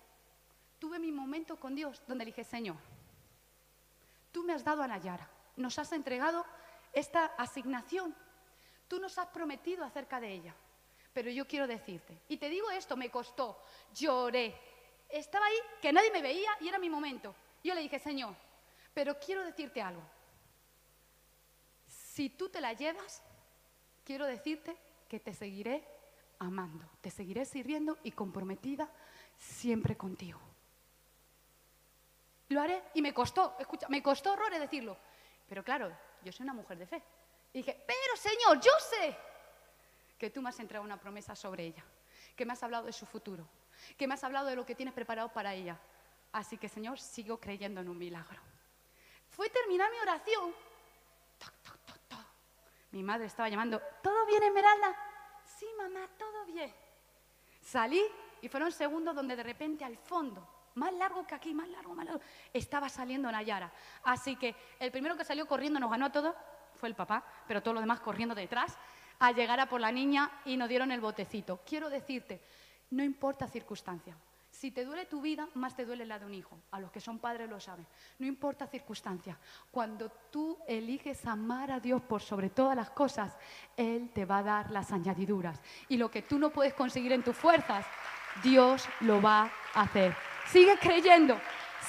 tuve 0.79 0.99
mi 0.99 1.13
momento 1.13 1.57
con 1.57 1.75
Dios, 1.75 2.03
donde 2.07 2.25
le 2.25 2.31
dije, 2.31 2.45
Señor, 2.45 2.77
tú 4.33 4.45
me 4.45 4.53
has 4.53 4.65
dado 4.65 4.83
a 4.83 4.89
Nayara, 4.89 5.29
nos 5.57 5.79
has 5.79 5.93
entregado 5.93 6.45
esta 6.93 7.27
asignación 7.39 8.15
Tú 8.89 9.01
nos 9.01 9.19
has 9.19 9.27
prometido 9.29 9.85
acerca 9.85 10.21
de 10.21 10.33
ella, 10.33 10.55
pero 11.13 11.31
yo 11.31 11.47
quiero 11.47 11.67
decirte, 11.67 12.21
y 12.29 12.37
te 12.37 12.49
digo 12.49 12.71
esto, 12.71 12.97
me 12.97 13.11
costó, 13.11 13.61
lloré, 13.95 14.55
estaba 15.09 15.47
ahí 15.47 15.57
que 15.83 15.93
nadie 15.93 16.13
me 16.13 16.23
veía 16.23 16.51
y 16.61 16.69
era 16.69 16.79
mi 16.79 16.89
momento. 16.89 17.35
Yo 17.65 17.75
le 17.75 17.81
dije, 17.81 17.99
Señor, 17.99 18.35
pero 18.95 19.19
quiero 19.19 19.45
decirte 19.45 19.83
algo. 19.83 20.03
Si 21.87 22.31
tú 22.31 22.49
te 22.49 22.61
la 22.61 22.73
llevas, 22.75 23.23
quiero 24.05 24.25
decirte 24.25 24.77
que 25.09 25.19
te 25.19 25.35
seguiré 25.35 25.85
amando, 26.39 26.89
te 27.01 27.11
seguiré 27.11 27.45
sirviendo 27.45 27.99
y 28.05 28.13
comprometida 28.13 28.89
siempre 29.37 29.97
contigo. 29.97 30.41
Lo 32.49 32.61
haré 32.61 32.85
y 32.95 33.03
me 33.03 33.13
costó, 33.13 33.57
escucha, 33.59 33.89
me 33.89 34.03
costó 34.03 34.33
horrores 34.33 34.61
decirlo, 34.61 34.97
pero 35.49 35.65
claro, 35.65 35.97
yo 36.23 36.33
soy 36.33 36.45
una 36.45 36.55
mujer 36.55 36.79
de 36.79 36.87
fe 36.87 37.03
dije, 37.59 37.85
pero 37.87 38.17
Señor, 38.17 38.61
yo 38.61 38.73
sé 38.79 39.17
que 40.19 40.31
tú 40.31 40.43
me 40.43 40.51
has 40.51 40.61
entregado 40.61 40.85
una 40.85 41.01
promesa 41.01 41.35
sobre 41.35 41.65
ella, 41.65 41.85
que 42.35 42.45
me 42.45 42.53
has 42.53 42.63
hablado 42.63 42.87
de 42.87 42.93
su 42.93 43.07
futuro, 43.07 43.49
que 43.97 44.07
me 44.07 44.15
has 44.15 44.25
hablado 44.25 44.49
de 44.49 44.57
lo 44.57 44.67
que 44.67 44.75
tienes 44.75 44.95
preparado 44.95 45.33
para 45.33 45.55
ella. 45.55 45.79
Así 46.33 46.59
que 46.59 46.69
Señor, 46.69 46.99
sigo 46.99 47.39
creyendo 47.39 47.81
en 47.81 47.89
un 47.89 47.97
milagro. 47.97 48.41
Fue 49.31 49.49
terminar 49.51 49.91
mi 49.91 49.99
oración. 49.99 50.55
Mi 52.91 53.03
madre 53.03 53.27
estaba 53.27 53.49
llamando, 53.49 53.81
¿todo 54.03 54.27
bien, 54.27 54.43
Esmeralda? 54.43 54.95
Sí, 55.45 55.67
mamá, 55.77 56.09
todo 56.19 56.45
bien. 56.47 56.75
Salí 57.61 58.03
y 58.41 58.49
fueron 58.49 58.71
segundos 58.71 59.15
donde 59.15 59.37
de 59.37 59.43
repente 59.43 59.85
al 59.85 59.97
fondo, 59.97 60.47
más 60.77 60.93
largo 60.95 61.27
que 61.27 61.35
aquí, 61.35 61.53
más 61.53 61.69
largo, 61.69 61.95
más 61.95 62.07
largo, 62.07 62.21
estaba 62.53 62.89
saliendo 62.89 63.31
Nayara. 63.31 63.73
Así 64.05 64.37
que 64.37 64.55
el 64.79 64.91
primero 64.91 65.17
que 65.17 65.25
salió 65.25 65.47
corriendo 65.47 65.81
nos 65.81 65.91
ganó 65.91 66.07
a 66.07 66.13
todos 66.13 66.35
fue 66.75 66.89
el 66.89 66.95
papá, 66.95 67.25
pero 67.49 67.63
todos 67.63 67.75
los 67.75 67.83
demás 67.83 68.01
corriendo 68.01 68.35
detrás, 68.35 68.79
a 69.19 69.33
llegar 69.33 69.59
a 69.59 69.69
por 69.69 69.81
la 69.81 69.91
niña 69.91 70.31
y 70.45 70.57
nos 70.57 70.69
dieron 70.69 70.93
el 70.93 71.01
botecito. 71.01 71.61
Quiero 71.67 71.89
decirte, 71.89 72.43
no 72.91 73.03
importa 73.03 73.49
circunstancia. 73.49 74.15
Si 74.51 74.71
te 74.71 74.85
duele 74.85 75.05
tu 75.05 75.21
vida, 75.21 75.49
más 75.55 75.77
te 75.77 75.85
duele 75.85 76.07
la 76.07 76.19
de 76.19 76.25
un 76.25 76.33
hijo. 76.33 76.59
A 76.71 76.81
los 76.81 76.91
que 76.91 77.01
son 77.01 77.19
padres 77.19 77.49
lo 77.49 77.61
saben. 77.61 77.87
No 78.19 78.27
importa 78.27 78.67
circunstancia. 78.67 79.39
Cuando 79.71 80.11
tú 80.31 80.59
eliges 80.67 81.27
amar 81.27 81.71
a 81.71 81.81
Dios 81.81 82.01
por 82.03 82.23
sobre 82.23 82.49
todas 82.51 82.75
las 82.75 82.91
cosas, 82.91 83.37
Él 83.77 84.11
te 84.15 84.25
va 84.25 84.39
a 84.39 84.43
dar 84.43 84.71
las 84.71 84.93
añadiduras. 84.93 85.61
Y 85.89 85.99
lo 85.99 86.11
que 86.11 86.23
tú 86.23 86.39
no 86.39 86.51
puedes 86.51 86.73
conseguir 86.73 87.13
en 87.13 87.23
tus 87.23 87.37
fuerzas, 87.37 87.85
Dios 88.43 88.89
lo 89.01 89.21
va 89.21 89.51
a 89.75 89.83
hacer. 89.83 90.17
Sigue 90.51 90.79
creyendo. 90.79 91.41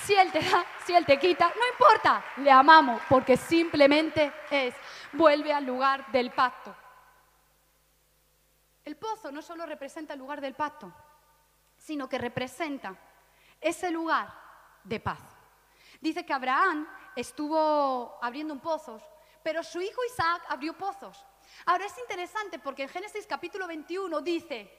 Si 0.03 0.13
Él 0.13 0.31
te 0.31 0.39
da, 0.39 0.65
si 0.85 0.93
Él 0.93 1.05
te 1.05 1.19
quita, 1.19 1.47
no 1.47 1.67
importa, 1.67 2.23
le 2.37 2.51
amamos 2.51 3.01
porque 3.09 3.35
simplemente 3.35 4.31
es, 4.49 4.73
vuelve 5.13 5.51
al 5.51 5.65
lugar 5.65 6.09
del 6.11 6.31
pacto. 6.31 6.75
El 8.85 8.95
pozo 8.95 9.31
no 9.31 9.41
solo 9.41 9.65
representa 9.65 10.13
el 10.13 10.19
lugar 10.19 10.39
del 10.39 10.53
pacto, 10.53 10.93
sino 11.77 12.07
que 12.07 12.17
representa 12.17 12.95
ese 13.59 13.91
lugar 13.91 14.33
de 14.83 14.99
paz. 14.99 15.19
Dice 15.99 16.25
que 16.25 16.33
Abraham 16.33 16.87
estuvo 17.15 18.17
abriendo 18.21 18.57
pozos, 18.61 19.03
pero 19.43 19.63
su 19.63 19.81
hijo 19.81 20.05
Isaac 20.05 20.43
abrió 20.47 20.77
pozos. 20.77 21.25
Ahora 21.65 21.85
es 21.85 21.97
interesante 21.97 22.59
porque 22.59 22.83
en 22.83 22.89
Génesis 22.89 23.25
capítulo 23.27 23.67
21 23.67 24.21
dice, 24.21 24.71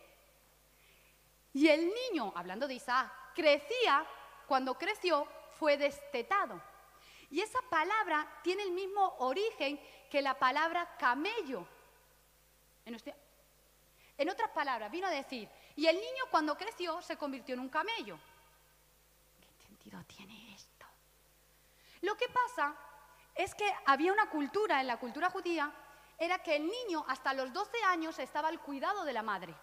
y 1.53 1.69
el 1.69 1.93
niño, 1.93 2.33
hablando 2.35 2.69
de 2.69 2.75
Isaac, 2.75 3.13
crecía 3.35 4.07
cuando 4.47 4.77
creció, 4.77 5.27
fue 5.59 5.77
destetado. 5.77 6.61
Y 7.31 7.41
esa 7.41 7.61
palabra 7.69 8.27
tiene 8.43 8.63
el 8.63 8.71
mismo 8.71 9.17
origen 9.19 9.79
que 10.11 10.23
la 10.23 10.39
palabra 10.39 10.97
camello. 10.97 11.67
En, 14.17 14.31
otras 14.31 14.51
palabras, 14.51 14.91
vino 14.91 15.07
a 15.07 15.11
decir, 15.11 15.49
y 15.77 15.87
el 15.87 15.97
niño 15.97 16.25
cuando 16.31 16.57
creció 16.57 17.03
se 17.03 17.17
convirtió 17.19 17.55
en 17.55 17.61
un 17.61 17.69
camello. 17.69 18.19
sentido 19.67 20.03
tiene 20.05 20.55
esto? 20.55 20.87
Lo 22.01 22.17
que 22.17 22.29
pasa 22.29 22.75
es 23.35 23.55
que 23.55 23.71
había 23.85 24.13
una 24.13 24.31
cultura 24.31 24.81
en 24.81 24.87
la 24.87 24.99
cultura 24.99 25.29
judía, 25.31 25.71
era 26.19 26.39
que 26.43 26.57
el 26.57 26.67
niño 26.67 27.05
hasta 27.07 27.35
los 27.35 27.53
12 27.53 27.71
años 27.85 28.19
estaba 28.19 28.49
al 28.49 28.61
cuidado 28.61 29.05
de 29.05 29.13
la 29.13 29.23
madre. 29.23 29.55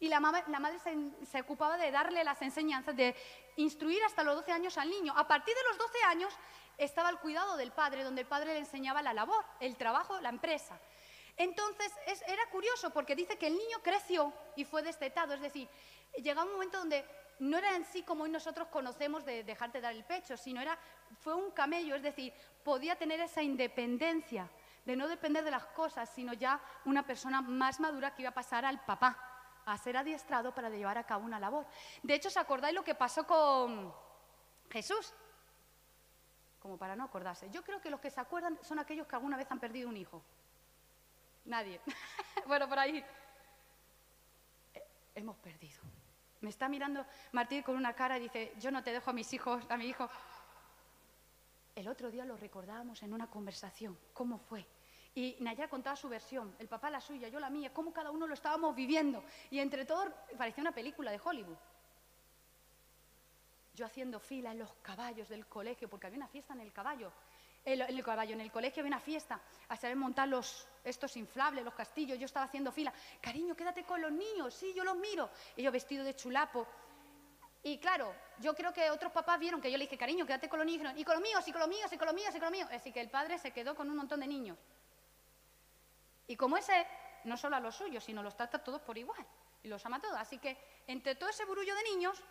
Y 0.00 0.08
la, 0.08 0.18
ma- 0.18 0.42
la 0.48 0.58
madre 0.58 0.78
se, 1.24 1.40
ocupaba 1.40 1.76
de 1.76 1.90
darle 1.90 2.24
las 2.24 2.40
enseñanzas, 2.42 2.96
de 2.96 3.14
instruir 3.56 4.02
hasta 4.04 4.22
los 4.24 4.34
12 4.36 4.50
años 4.52 4.78
al 4.78 4.88
niño. 4.90 5.12
A 5.16 5.28
partir 5.28 5.54
de 5.54 5.62
los 5.68 5.78
12 5.78 5.98
años 6.08 6.34
estaba 6.78 7.08
al 7.10 7.20
cuidado 7.20 7.56
del 7.58 7.70
padre, 7.72 8.02
donde 8.02 8.22
el 8.22 8.26
padre 8.26 8.54
le 8.54 8.60
enseñaba 8.60 9.02
la 9.02 9.12
labor, 9.12 9.44
el 9.60 9.76
trabajo, 9.76 10.18
la 10.20 10.30
empresa. 10.30 10.80
Entonces 11.36 11.92
es- 12.06 12.22
era 12.26 12.44
curioso 12.50 12.90
porque 12.90 13.14
dice 13.14 13.38
que 13.38 13.46
el 13.46 13.56
niño 13.56 13.78
creció 13.82 14.32
y 14.56 14.64
fue 14.64 14.82
destetado, 14.82 15.34
es 15.34 15.40
decir, 15.40 15.68
llegaba 16.16 16.46
un 16.46 16.52
momento 16.54 16.78
donde 16.78 17.04
no 17.38 17.56
era 17.56 17.74
en 17.76 17.84
sí 17.84 18.02
como 18.02 18.24
hoy 18.24 18.30
nosotros 18.30 18.68
conocemos 18.68 19.24
de 19.24 19.44
dejarte 19.44 19.80
dar 19.80 19.94
el 19.94 20.04
pecho, 20.04 20.36
sino 20.36 20.60
era, 20.60 20.78
fue 21.20 21.34
un 21.34 21.50
camello, 21.52 21.94
es 21.94 22.02
decir, 22.02 22.32
podía 22.64 22.96
tener 22.96 23.20
esa 23.20 23.42
independencia 23.42 24.50
de 24.84 24.96
no 24.96 25.08
depender 25.08 25.44
de 25.44 25.50
las 25.50 25.64
cosas, 25.66 26.08
sino 26.10 26.32
ya 26.34 26.60
una 26.84 27.06
persona 27.06 27.40
más 27.42 27.80
madura 27.80 28.14
que 28.14 28.22
iba 28.22 28.30
a 28.30 28.34
pasar 28.34 28.64
al 28.64 28.84
papá, 28.84 29.29
a 29.66 29.78
ser 29.78 29.96
adiestrado 29.96 30.54
para 30.54 30.68
llevar 30.70 30.98
a 30.98 31.04
cabo 31.04 31.24
una 31.24 31.40
labor. 31.40 31.66
De 32.02 32.14
hecho, 32.14 32.28
¿os 32.28 32.36
acordáis 32.36 32.74
lo 32.74 32.84
que 32.84 32.94
pasó 32.94 33.26
con 33.26 33.92
Jesús? 34.70 35.14
Como 36.58 36.76
para 36.76 36.96
no 36.96 37.04
acordarse. 37.04 37.48
Yo 37.50 37.62
creo 37.62 37.80
que 37.80 37.90
los 37.90 38.00
que 38.00 38.10
se 38.10 38.20
acuerdan 38.20 38.58
son 38.62 38.78
aquellos 38.78 39.06
que 39.06 39.16
alguna 39.16 39.36
vez 39.36 39.50
han 39.50 39.60
perdido 39.60 39.88
un 39.88 39.96
hijo. 39.96 40.22
Nadie. 41.44 41.80
bueno, 42.46 42.68
por 42.68 42.78
ahí. 42.78 43.04
Eh, 44.74 44.86
hemos 45.14 45.36
perdido. 45.36 45.80
Me 46.40 46.50
está 46.50 46.68
mirando 46.68 47.04
Martín 47.32 47.62
con 47.62 47.76
una 47.76 47.94
cara 47.94 48.16
y 48.18 48.22
dice, 48.22 48.54
yo 48.58 48.70
no 48.70 48.82
te 48.82 48.92
dejo 48.92 49.10
a 49.10 49.12
mis 49.12 49.32
hijos, 49.32 49.64
a 49.68 49.76
mi 49.76 49.86
hijo. 49.86 50.08
El 51.74 51.88
otro 51.88 52.10
día 52.10 52.24
lo 52.24 52.36
recordábamos 52.36 53.02
en 53.02 53.12
una 53.12 53.28
conversación, 53.28 53.98
cómo 54.12 54.38
fue. 54.38 54.66
Y 55.14 55.36
Nayar 55.40 55.68
contaba 55.68 55.96
su 55.96 56.08
versión, 56.08 56.54
el 56.58 56.68
papá 56.68 56.88
la 56.88 57.00
suya, 57.00 57.28
yo 57.28 57.40
la 57.40 57.50
mía, 57.50 57.72
cómo 57.72 57.92
cada 57.92 58.10
uno 58.10 58.26
lo 58.26 58.34
estábamos 58.34 58.74
viviendo. 58.76 59.24
Y 59.50 59.58
entre 59.58 59.84
todos 59.84 60.08
parecía 60.38 60.62
una 60.62 60.72
película 60.72 61.10
de 61.10 61.20
Hollywood. 61.22 61.56
Yo 63.74 63.86
haciendo 63.86 64.20
fila 64.20 64.52
en 64.52 64.60
los 64.60 64.72
caballos 64.82 65.28
del 65.28 65.46
colegio, 65.46 65.88
porque 65.88 66.06
había 66.06 66.18
una 66.18 66.28
fiesta 66.28 66.54
en 66.54 66.60
el 66.60 66.72
caballo. 66.72 67.12
En 67.64 67.80
el 67.80 68.04
caballo, 68.04 68.34
en 68.34 68.40
el 68.40 68.52
colegio 68.52 68.80
había 68.80 68.90
una 68.90 69.00
fiesta, 69.00 69.40
a 69.68 69.76
saber 69.76 69.96
montar 69.96 70.28
los, 70.28 70.66
estos 70.84 71.16
inflables, 71.16 71.64
los 71.64 71.74
castillos, 71.74 72.18
yo 72.18 72.26
estaba 72.26 72.46
haciendo 72.46 72.72
fila. 72.72 72.92
Cariño, 73.20 73.54
quédate 73.54 73.84
con 73.84 74.00
los 74.00 74.12
niños, 74.12 74.54
sí, 74.54 74.72
yo 74.74 74.84
los 74.84 74.96
miro. 74.96 75.28
Y 75.56 75.62
yo 75.62 75.72
vestido 75.72 76.04
de 76.04 76.14
chulapo. 76.14 76.66
Y 77.62 77.78
claro, 77.78 78.14
yo 78.38 78.54
creo 78.54 78.72
que 78.72 78.90
otros 78.90 79.12
papás 79.12 79.38
vieron 79.38 79.60
que 79.60 79.70
yo 79.70 79.76
le 79.76 79.84
dije, 79.84 79.98
cariño, 79.98 80.24
quédate 80.24 80.48
con 80.48 80.60
los 80.60 80.66
niños, 80.66 80.94
y 80.96 81.04
con 81.04 81.14
los 81.14 81.22
míos, 81.22 81.46
y 81.46 81.52
con 81.52 81.60
los 81.60 81.68
míos, 81.68 81.92
y 81.92 81.98
con 81.98 82.06
los 82.06 82.14
míos, 82.14 82.34
y 82.34 82.38
con 82.38 82.42
los 82.42 82.52
míos. 82.52 82.68
Así 82.72 82.92
que 82.92 83.00
el 83.00 83.10
padre 83.10 83.38
se 83.38 83.50
quedó 83.50 83.74
con 83.74 83.90
un 83.90 83.96
montón 83.96 84.20
de 84.20 84.26
niños. 84.26 84.56
Y 86.30 86.36
como 86.36 86.56
ese, 86.56 86.86
no 87.24 87.36
solo 87.36 87.56
a 87.56 87.60
los 87.60 87.74
suyos, 87.74 88.04
sino 88.04 88.22
los 88.22 88.36
trata 88.36 88.62
todos 88.62 88.80
por 88.82 88.96
igual. 88.96 89.26
Y 89.64 89.68
los 89.68 89.84
ama 89.84 90.00
todos. 90.00 90.16
Así 90.16 90.38
que 90.38 90.56
entre 90.86 91.16
todo 91.16 91.28
ese 91.28 91.44
burullo 91.44 91.74
de 91.74 91.82
niños, 91.82 92.22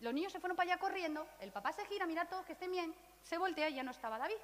los 0.00 0.12
niños 0.12 0.30
se 0.30 0.38
fueron 0.38 0.54
para 0.54 0.72
allá 0.72 0.78
corriendo, 0.78 1.26
el 1.40 1.50
papá 1.50 1.72
se 1.72 1.86
gira, 1.86 2.04
mira 2.04 2.22
a 2.22 2.28
todos 2.28 2.44
que 2.44 2.52
estén 2.52 2.70
bien, 2.70 2.94
se 3.22 3.38
voltea 3.38 3.70
y 3.70 3.76
ya 3.76 3.82
no 3.82 3.90
estaba 3.90 4.18
David. 4.18 4.36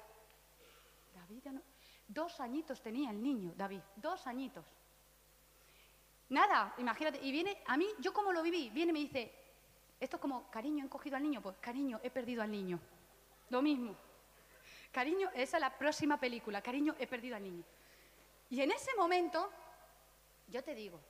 David 1.13 1.39
ya 1.43 1.51
no... 1.51 1.61
Dos 2.07 2.39
añitos 2.39 2.81
tenía 2.81 3.11
el 3.11 3.21
niño, 3.21 3.53
David, 3.55 3.81
dos 3.95 4.25
añitos. 4.25 4.65
Nada, 6.29 6.73
imagínate, 6.79 7.19
y 7.21 7.31
viene 7.31 7.61
a 7.67 7.77
mí, 7.77 7.87
yo 7.99 8.11
como 8.11 8.33
lo 8.33 8.41
viví, 8.41 8.71
viene 8.71 8.89
y 8.89 8.93
me 8.93 8.99
dice, 9.01 9.31
esto 9.99 10.17
es 10.17 10.21
como, 10.21 10.49
cariño, 10.49 10.83
he 10.83 10.89
cogido 10.89 11.15
al 11.15 11.21
niño, 11.21 11.43
pues 11.43 11.57
cariño, 11.61 11.99
he 12.01 12.09
perdido 12.09 12.41
al 12.41 12.49
niño. 12.49 12.79
Lo 13.49 13.61
mismo. 13.61 13.95
Cariño, 14.91 15.29
esa 15.35 15.57
es 15.57 15.61
la 15.61 15.77
próxima 15.77 16.19
película, 16.19 16.63
cariño, 16.63 16.95
he 16.97 17.05
perdido 17.05 17.35
al 17.35 17.43
niño. 17.43 17.63
Y 18.49 18.61
en 18.61 18.71
ese 18.71 18.93
momento, 18.95 19.51
yo 20.47 20.63
te 20.63 20.75
digo, 20.75 21.01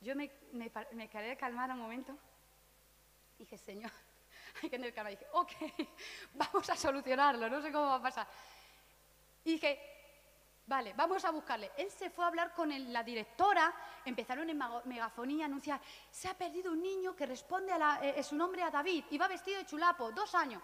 yo 0.00 0.14
me, 0.14 0.30
me, 0.52 0.70
me 0.92 1.08
quedé 1.08 1.36
calmada 1.36 1.74
un 1.74 1.80
momento. 1.80 2.16
Dije, 3.38 3.56
Señor, 3.56 3.90
hay 4.56 4.62
que 4.62 4.70
tener 4.70 4.92
calma. 4.94 5.10
Dije, 5.10 5.26
ok, 5.32 5.52
vamos 6.34 6.68
a 6.70 6.76
solucionarlo, 6.76 7.48
no 7.48 7.60
sé 7.62 7.72
cómo 7.72 7.86
va 7.86 7.94
a 7.96 8.02
pasar. 8.02 8.28
Y 9.44 9.52
dije, 9.52 9.80
vale, 10.66 10.92
vamos 10.94 11.24
a 11.24 11.30
buscarle. 11.30 11.70
Él 11.76 11.90
se 11.90 12.10
fue 12.10 12.24
a 12.24 12.28
hablar 12.28 12.52
con 12.52 12.92
la 12.92 13.02
directora, 13.02 13.72
empezaron 14.04 14.48
en 14.50 14.58
megafonía 14.84 15.44
a 15.44 15.46
anunciar, 15.46 15.80
se 16.10 16.28
ha 16.28 16.34
perdido 16.34 16.72
un 16.72 16.82
niño 16.82 17.16
que 17.16 17.24
responde 17.26 17.72
a 17.72 17.78
la- 17.78 18.00
eh, 18.06 18.22
su 18.22 18.36
nombre 18.36 18.62
a 18.62 18.70
David, 18.70 19.04
y 19.10 19.18
va 19.18 19.28
vestido 19.28 19.58
de 19.58 19.66
chulapo, 19.66 20.12
dos 20.12 20.34
años. 20.34 20.62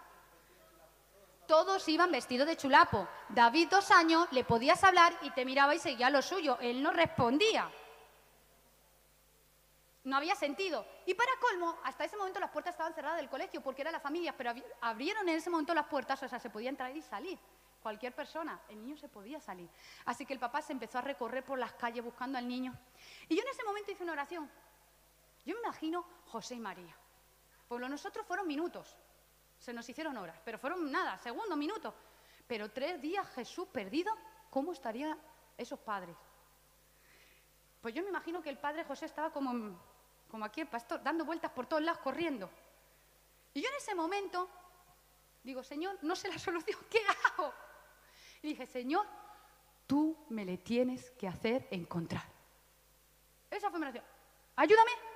Todos 1.47 1.87
iban 1.89 2.11
vestidos 2.11 2.47
de 2.47 2.57
chulapo. 2.57 3.07
David, 3.29 3.69
dos 3.69 3.91
años, 3.91 4.27
le 4.31 4.43
podías 4.43 4.83
hablar 4.83 5.13
y 5.21 5.29
te 5.31 5.45
miraba 5.45 5.75
y 5.75 5.79
seguía 5.79 6.09
lo 6.09 6.21
suyo. 6.21 6.57
Él 6.59 6.81
no 6.81 6.91
respondía. 6.91 7.69
No 10.03 10.17
había 10.17 10.35
sentido. 10.35 10.85
Y 11.05 11.13
para 11.15 11.31
colmo, 11.39 11.79
hasta 11.83 12.03
ese 12.05 12.15
momento 12.17 12.39
las 12.39 12.51
puertas 12.51 12.73
estaban 12.73 12.93
cerradas 12.93 13.17
del 13.17 13.29
colegio 13.29 13.61
porque 13.61 13.81
era 13.81 13.91
la 13.91 13.99
familia, 13.99 14.35
pero 14.37 14.51
abri- 14.51 14.63
abrieron 14.81 15.27
en 15.27 15.35
ese 15.35 15.49
momento 15.49 15.73
las 15.73 15.87
puertas, 15.87 16.21
o 16.21 16.27
sea, 16.27 16.39
se 16.39 16.49
podía 16.49 16.69
entrar 16.69 16.95
y 16.95 17.01
salir. 17.01 17.39
Cualquier 17.81 18.13
persona, 18.13 18.59
el 18.69 18.81
niño 18.83 18.97
se 18.97 19.07
podía 19.09 19.39
salir. 19.39 19.69
Así 20.05 20.25
que 20.25 20.33
el 20.33 20.39
papá 20.39 20.61
se 20.61 20.73
empezó 20.73 20.97
a 20.99 21.01
recorrer 21.01 21.43
por 21.43 21.57
las 21.59 21.73
calles 21.73 22.03
buscando 22.03 22.37
al 22.37 22.47
niño. 22.47 22.73
Y 23.29 23.35
yo 23.35 23.41
en 23.41 23.47
ese 23.47 23.63
momento 23.63 23.91
hice 23.91 24.03
una 24.03 24.13
oración. 24.13 24.49
Yo 25.45 25.53
me 25.55 25.59
imagino 25.61 26.05
José 26.27 26.55
y 26.55 26.59
María. 26.59 26.95
Por 27.67 27.79
lo 27.81 27.89
nosotros 27.89 28.25
fueron 28.25 28.47
minutos. 28.47 28.95
Se 29.59 29.73
nos 29.73 29.87
hicieron 29.89 30.17
horas, 30.17 30.39
pero 30.43 30.57
fueron 30.57 30.91
nada, 30.91 31.17
segundos, 31.17 31.57
minutos. 31.57 31.93
Pero 32.47 32.71
tres 32.71 33.01
días 33.01 33.27
Jesús 33.29 33.67
perdido, 33.67 34.15
¿cómo 34.49 34.73
estarían 34.73 35.17
esos 35.57 35.79
padres? 35.79 36.15
Pues 37.81 37.93
yo 37.93 38.03
me 38.03 38.09
imagino 38.09 38.41
que 38.41 38.49
el 38.49 38.57
padre 38.57 38.83
José 38.83 39.05
estaba 39.05 39.31
como, 39.31 39.79
como 40.29 40.45
aquí 40.45 40.61
el 40.61 40.67
pastor, 40.67 41.01
dando 41.03 41.25
vueltas 41.25 41.51
por 41.51 41.65
todos 41.65 41.83
lados, 41.83 42.01
corriendo. 42.01 42.49
Y 43.53 43.61
yo 43.61 43.69
en 43.69 43.75
ese 43.75 43.95
momento 43.95 44.49
digo, 45.43 45.63
Señor, 45.63 45.97
no 46.01 46.15
sé 46.15 46.27
la 46.29 46.39
solución, 46.39 46.79
¿qué 46.89 46.99
hago? 47.25 47.53
Y 48.41 48.49
dije, 48.49 48.65
Señor, 48.65 49.05
tú 49.87 50.17
me 50.29 50.45
le 50.45 50.57
tienes 50.57 51.09
que 51.11 51.27
hacer 51.27 51.67
encontrar. 51.71 52.23
Esa 53.49 53.69
fue 53.69 53.79
mi 53.79 53.85
oración. 53.85 54.03
Ayúdame. 54.55 55.14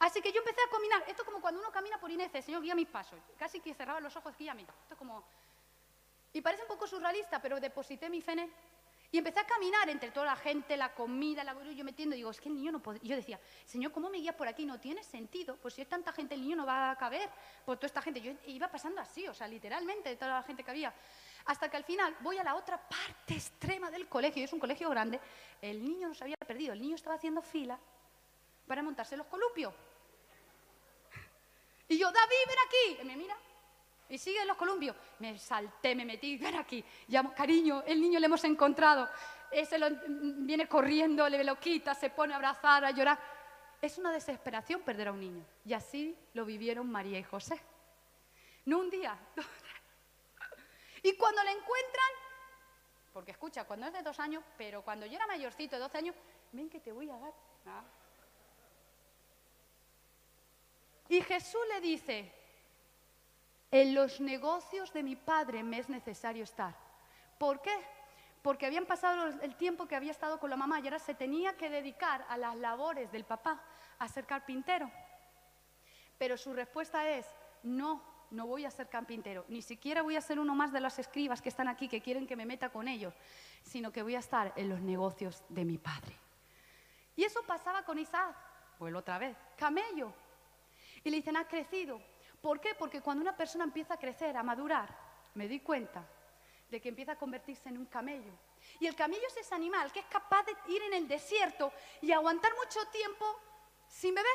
Así 0.00 0.22
que 0.22 0.32
yo 0.32 0.38
empecé 0.38 0.60
a 0.66 0.70
caminar. 0.70 1.04
Esto 1.06 1.22
es 1.22 1.26
como 1.26 1.40
cuando 1.40 1.60
uno 1.60 1.70
camina 1.70 2.00
por 2.00 2.10
Inés, 2.10 2.32
Señor, 2.44 2.62
guía 2.62 2.74
mis 2.74 2.88
pasos. 2.88 3.20
Casi 3.38 3.60
que 3.60 3.74
cerraba 3.74 4.00
los 4.00 4.16
ojos, 4.16 4.34
guíame. 4.36 4.62
Esto 4.62 4.94
es 4.94 4.98
como... 4.98 5.22
Y 6.32 6.40
parece 6.40 6.62
un 6.62 6.68
poco 6.68 6.86
surrealista, 6.86 7.40
pero 7.40 7.60
deposité 7.60 8.08
mi 8.08 8.22
fe. 8.22 8.48
Y 9.12 9.18
empecé 9.18 9.40
a 9.40 9.44
caminar 9.44 9.90
entre 9.90 10.10
toda 10.10 10.26
la 10.26 10.36
gente, 10.36 10.76
la 10.76 10.94
comida, 10.94 11.44
la 11.44 11.54
yo 11.72 11.84
metiendo. 11.84 12.16
Digo, 12.16 12.30
es 12.30 12.40
que 12.40 12.48
el 12.48 12.54
niño 12.54 12.72
no 12.72 12.80
puede. 12.80 13.00
Yo 13.02 13.14
decía, 13.14 13.38
Señor, 13.66 13.92
¿cómo 13.92 14.08
me 14.08 14.18
guías 14.18 14.36
por 14.36 14.48
aquí? 14.48 14.64
No 14.64 14.80
tiene 14.80 15.02
sentido. 15.02 15.56
Pues 15.56 15.74
si 15.74 15.82
es 15.82 15.88
tanta 15.88 16.12
gente, 16.12 16.34
el 16.34 16.40
niño 16.40 16.56
no 16.56 16.64
va 16.64 16.92
a 16.92 16.96
caber. 16.96 17.28
Por 17.66 17.76
toda 17.76 17.88
esta 17.88 18.00
gente. 18.00 18.22
Yo 18.22 18.32
iba 18.46 18.68
pasando 18.68 19.02
así, 19.02 19.28
o 19.28 19.34
sea, 19.34 19.48
literalmente, 19.48 20.08
de 20.08 20.16
toda 20.16 20.34
la 20.34 20.42
gente 20.44 20.62
que 20.62 20.70
había. 20.70 20.94
Hasta 21.44 21.68
que 21.68 21.76
al 21.76 21.84
final 21.84 22.16
voy 22.20 22.38
a 22.38 22.44
la 22.44 22.54
otra 22.54 22.78
parte 22.78 23.34
extrema 23.34 23.90
del 23.90 24.08
colegio. 24.08 24.40
Y 24.40 24.44
es 24.44 24.52
un 24.52 24.60
colegio 24.60 24.88
grande. 24.88 25.20
El 25.60 25.84
niño 25.84 26.08
no 26.08 26.14
se 26.14 26.24
había 26.24 26.36
perdido. 26.36 26.72
El 26.72 26.80
niño 26.80 26.94
estaba 26.94 27.16
haciendo 27.16 27.42
fila 27.42 27.78
para 28.66 28.82
montarse 28.82 29.16
los 29.16 29.26
columpios. 29.26 29.74
Y 31.90 31.98
yo, 31.98 32.10
David, 32.10 32.36
ven 32.46 32.56
aquí. 32.66 33.02
Y 33.02 33.04
me 33.04 33.16
mira. 33.16 33.36
Y 34.08 34.16
sigue 34.18 34.40
en 34.40 34.48
los 34.48 34.56
columpios. 34.56 34.96
Me 35.18 35.36
salté, 35.38 35.94
me 35.94 36.04
metí, 36.04 36.36
ven 36.38 36.54
aquí. 36.56 36.84
Llamo, 37.08 37.34
cariño, 37.34 37.82
el 37.86 38.00
niño 38.00 38.18
le 38.18 38.26
hemos 38.26 38.42
encontrado. 38.44 39.08
Ese 39.50 39.76
lo- 39.78 39.88
viene 40.08 40.68
corriendo, 40.68 41.28
le 41.28 41.42
lo 41.44 41.58
quita, 41.58 41.94
se 41.94 42.10
pone 42.10 42.32
a 42.32 42.36
abrazar, 42.36 42.84
a 42.84 42.90
llorar. 42.92 43.18
Es 43.82 43.98
una 43.98 44.12
desesperación 44.12 44.82
perder 44.82 45.08
a 45.08 45.12
un 45.12 45.20
niño. 45.20 45.44
Y 45.64 45.72
así 45.74 46.16
lo 46.34 46.44
vivieron 46.44 46.90
María 46.90 47.18
y 47.18 47.22
José. 47.24 47.60
No 48.64 48.78
un 48.78 48.88
día. 48.90 49.18
Y 51.02 51.16
cuando 51.16 51.42
le 51.42 51.52
encuentran, 51.52 52.10
porque 53.14 53.30
escucha, 53.30 53.64
cuando 53.64 53.86
es 53.86 53.92
de 53.94 54.02
dos 54.02 54.20
años, 54.20 54.44
pero 54.58 54.82
cuando 54.82 55.06
yo 55.06 55.16
era 55.16 55.26
mayorcito, 55.26 55.76
de 55.76 55.80
12 55.80 55.96
años, 55.96 56.14
ven 56.52 56.68
que 56.68 56.78
te 56.78 56.92
voy 56.92 57.08
a 57.08 57.16
dar. 57.16 57.32
Ah. 57.66 57.82
Y 61.10 61.20
Jesús 61.22 61.60
le 61.74 61.80
dice, 61.80 62.32
en 63.68 63.96
los 63.96 64.20
negocios 64.20 64.92
de 64.92 65.02
mi 65.02 65.16
padre 65.16 65.64
me 65.64 65.80
es 65.80 65.88
necesario 65.88 66.44
estar. 66.44 66.72
¿Por 67.36 67.60
qué? 67.60 67.76
Porque 68.42 68.64
habían 68.64 68.86
pasado 68.86 69.26
el 69.42 69.56
tiempo 69.56 69.86
que 69.86 69.96
había 69.96 70.12
estado 70.12 70.38
con 70.38 70.50
la 70.50 70.56
mamá 70.56 70.78
y 70.78 70.84
ahora 70.84 71.00
se 71.00 71.14
tenía 71.14 71.56
que 71.56 71.68
dedicar 71.68 72.24
a 72.28 72.36
las 72.36 72.54
labores 72.54 73.10
del 73.10 73.24
papá, 73.24 73.60
a 73.98 74.06
ser 74.06 74.24
carpintero. 74.24 74.88
Pero 76.16 76.36
su 76.36 76.52
respuesta 76.52 77.10
es, 77.10 77.26
no, 77.64 78.00
no 78.30 78.46
voy 78.46 78.64
a 78.64 78.70
ser 78.70 78.88
carpintero, 78.88 79.44
ni 79.48 79.62
siquiera 79.62 80.02
voy 80.02 80.14
a 80.14 80.20
ser 80.20 80.38
uno 80.38 80.54
más 80.54 80.72
de 80.72 80.78
los 80.78 80.96
escribas 81.00 81.42
que 81.42 81.48
están 81.48 81.66
aquí, 81.66 81.88
que 81.88 82.00
quieren 82.00 82.24
que 82.24 82.36
me 82.36 82.46
meta 82.46 82.68
con 82.68 82.86
ellos, 82.86 83.14
sino 83.64 83.90
que 83.90 84.04
voy 84.04 84.14
a 84.14 84.20
estar 84.20 84.52
en 84.54 84.68
los 84.68 84.80
negocios 84.80 85.42
de 85.48 85.64
mi 85.64 85.76
padre. 85.76 86.14
Y 87.16 87.24
eso 87.24 87.42
pasaba 87.42 87.82
con 87.82 87.98
Isaac, 87.98 88.36
vuelvo 88.78 89.00
otra 89.00 89.18
vez, 89.18 89.36
camello. 89.56 90.14
Y 91.04 91.10
le 91.10 91.16
dicen, 91.16 91.36
has 91.36 91.46
crecido. 91.46 92.00
¿Por 92.40 92.60
qué? 92.60 92.74
Porque 92.74 93.00
cuando 93.00 93.22
una 93.22 93.36
persona 93.36 93.64
empieza 93.64 93.94
a 93.94 93.98
crecer, 93.98 94.36
a 94.36 94.42
madurar, 94.42 94.88
me 95.34 95.46
doy 95.46 95.60
cuenta 95.60 96.06
de 96.70 96.80
que 96.80 96.88
empieza 96.88 97.12
a 97.12 97.16
convertirse 97.16 97.68
en 97.68 97.78
un 97.78 97.86
camello. 97.86 98.32
Y 98.78 98.86
el 98.86 98.94
camello 98.94 99.26
es 99.26 99.36
ese 99.36 99.54
animal 99.54 99.90
que 99.92 100.00
es 100.00 100.06
capaz 100.06 100.44
de 100.44 100.54
ir 100.72 100.82
en 100.82 100.94
el 100.94 101.08
desierto 101.08 101.72
y 102.00 102.12
aguantar 102.12 102.52
mucho 102.54 102.80
tiempo 102.90 103.24
sin 103.88 104.14
beber. 104.14 104.30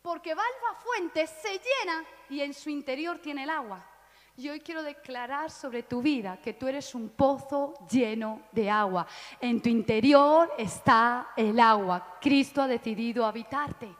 Porque 0.00 0.34
va 0.34 0.42
a 0.42 0.72
la 0.72 0.78
fuente, 0.78 1.26
se 1.26 1.52
llena 1.52 2.04
y 2.28 2.40
en 2.40 2.54
su 2.54 2.70
interior 2.70 3.18
tiene 3.18 3.44
el 3.44 3.50
agua. 3.50 3.88
Y 4.36 4.48
hoy 4.48 4.60
quiero 4.60 4.82
declarar 4.82 5.50
sobre 5.50 5.82
tu 5.82 6.00
vida 6.00 6.40
que 6.40 6.54
tú 6.54 6.66
eres 6.66 6.94
un 6.94 7.10
pozo 7.10 7.74
lleno 7.90 8.42
de 8.50 8.70
agua. 8.70 9.06
En 9.40 9.60
tu 9.60 9.68
interior 9.68 10.52
está 10.56 11.32
el 11.36 11.60
agua. 11.60 12.18
Cristo 12.20 12.62
ha 12.62 12.66
decidido 12.66 13.26
habitarte. 13.26 13.94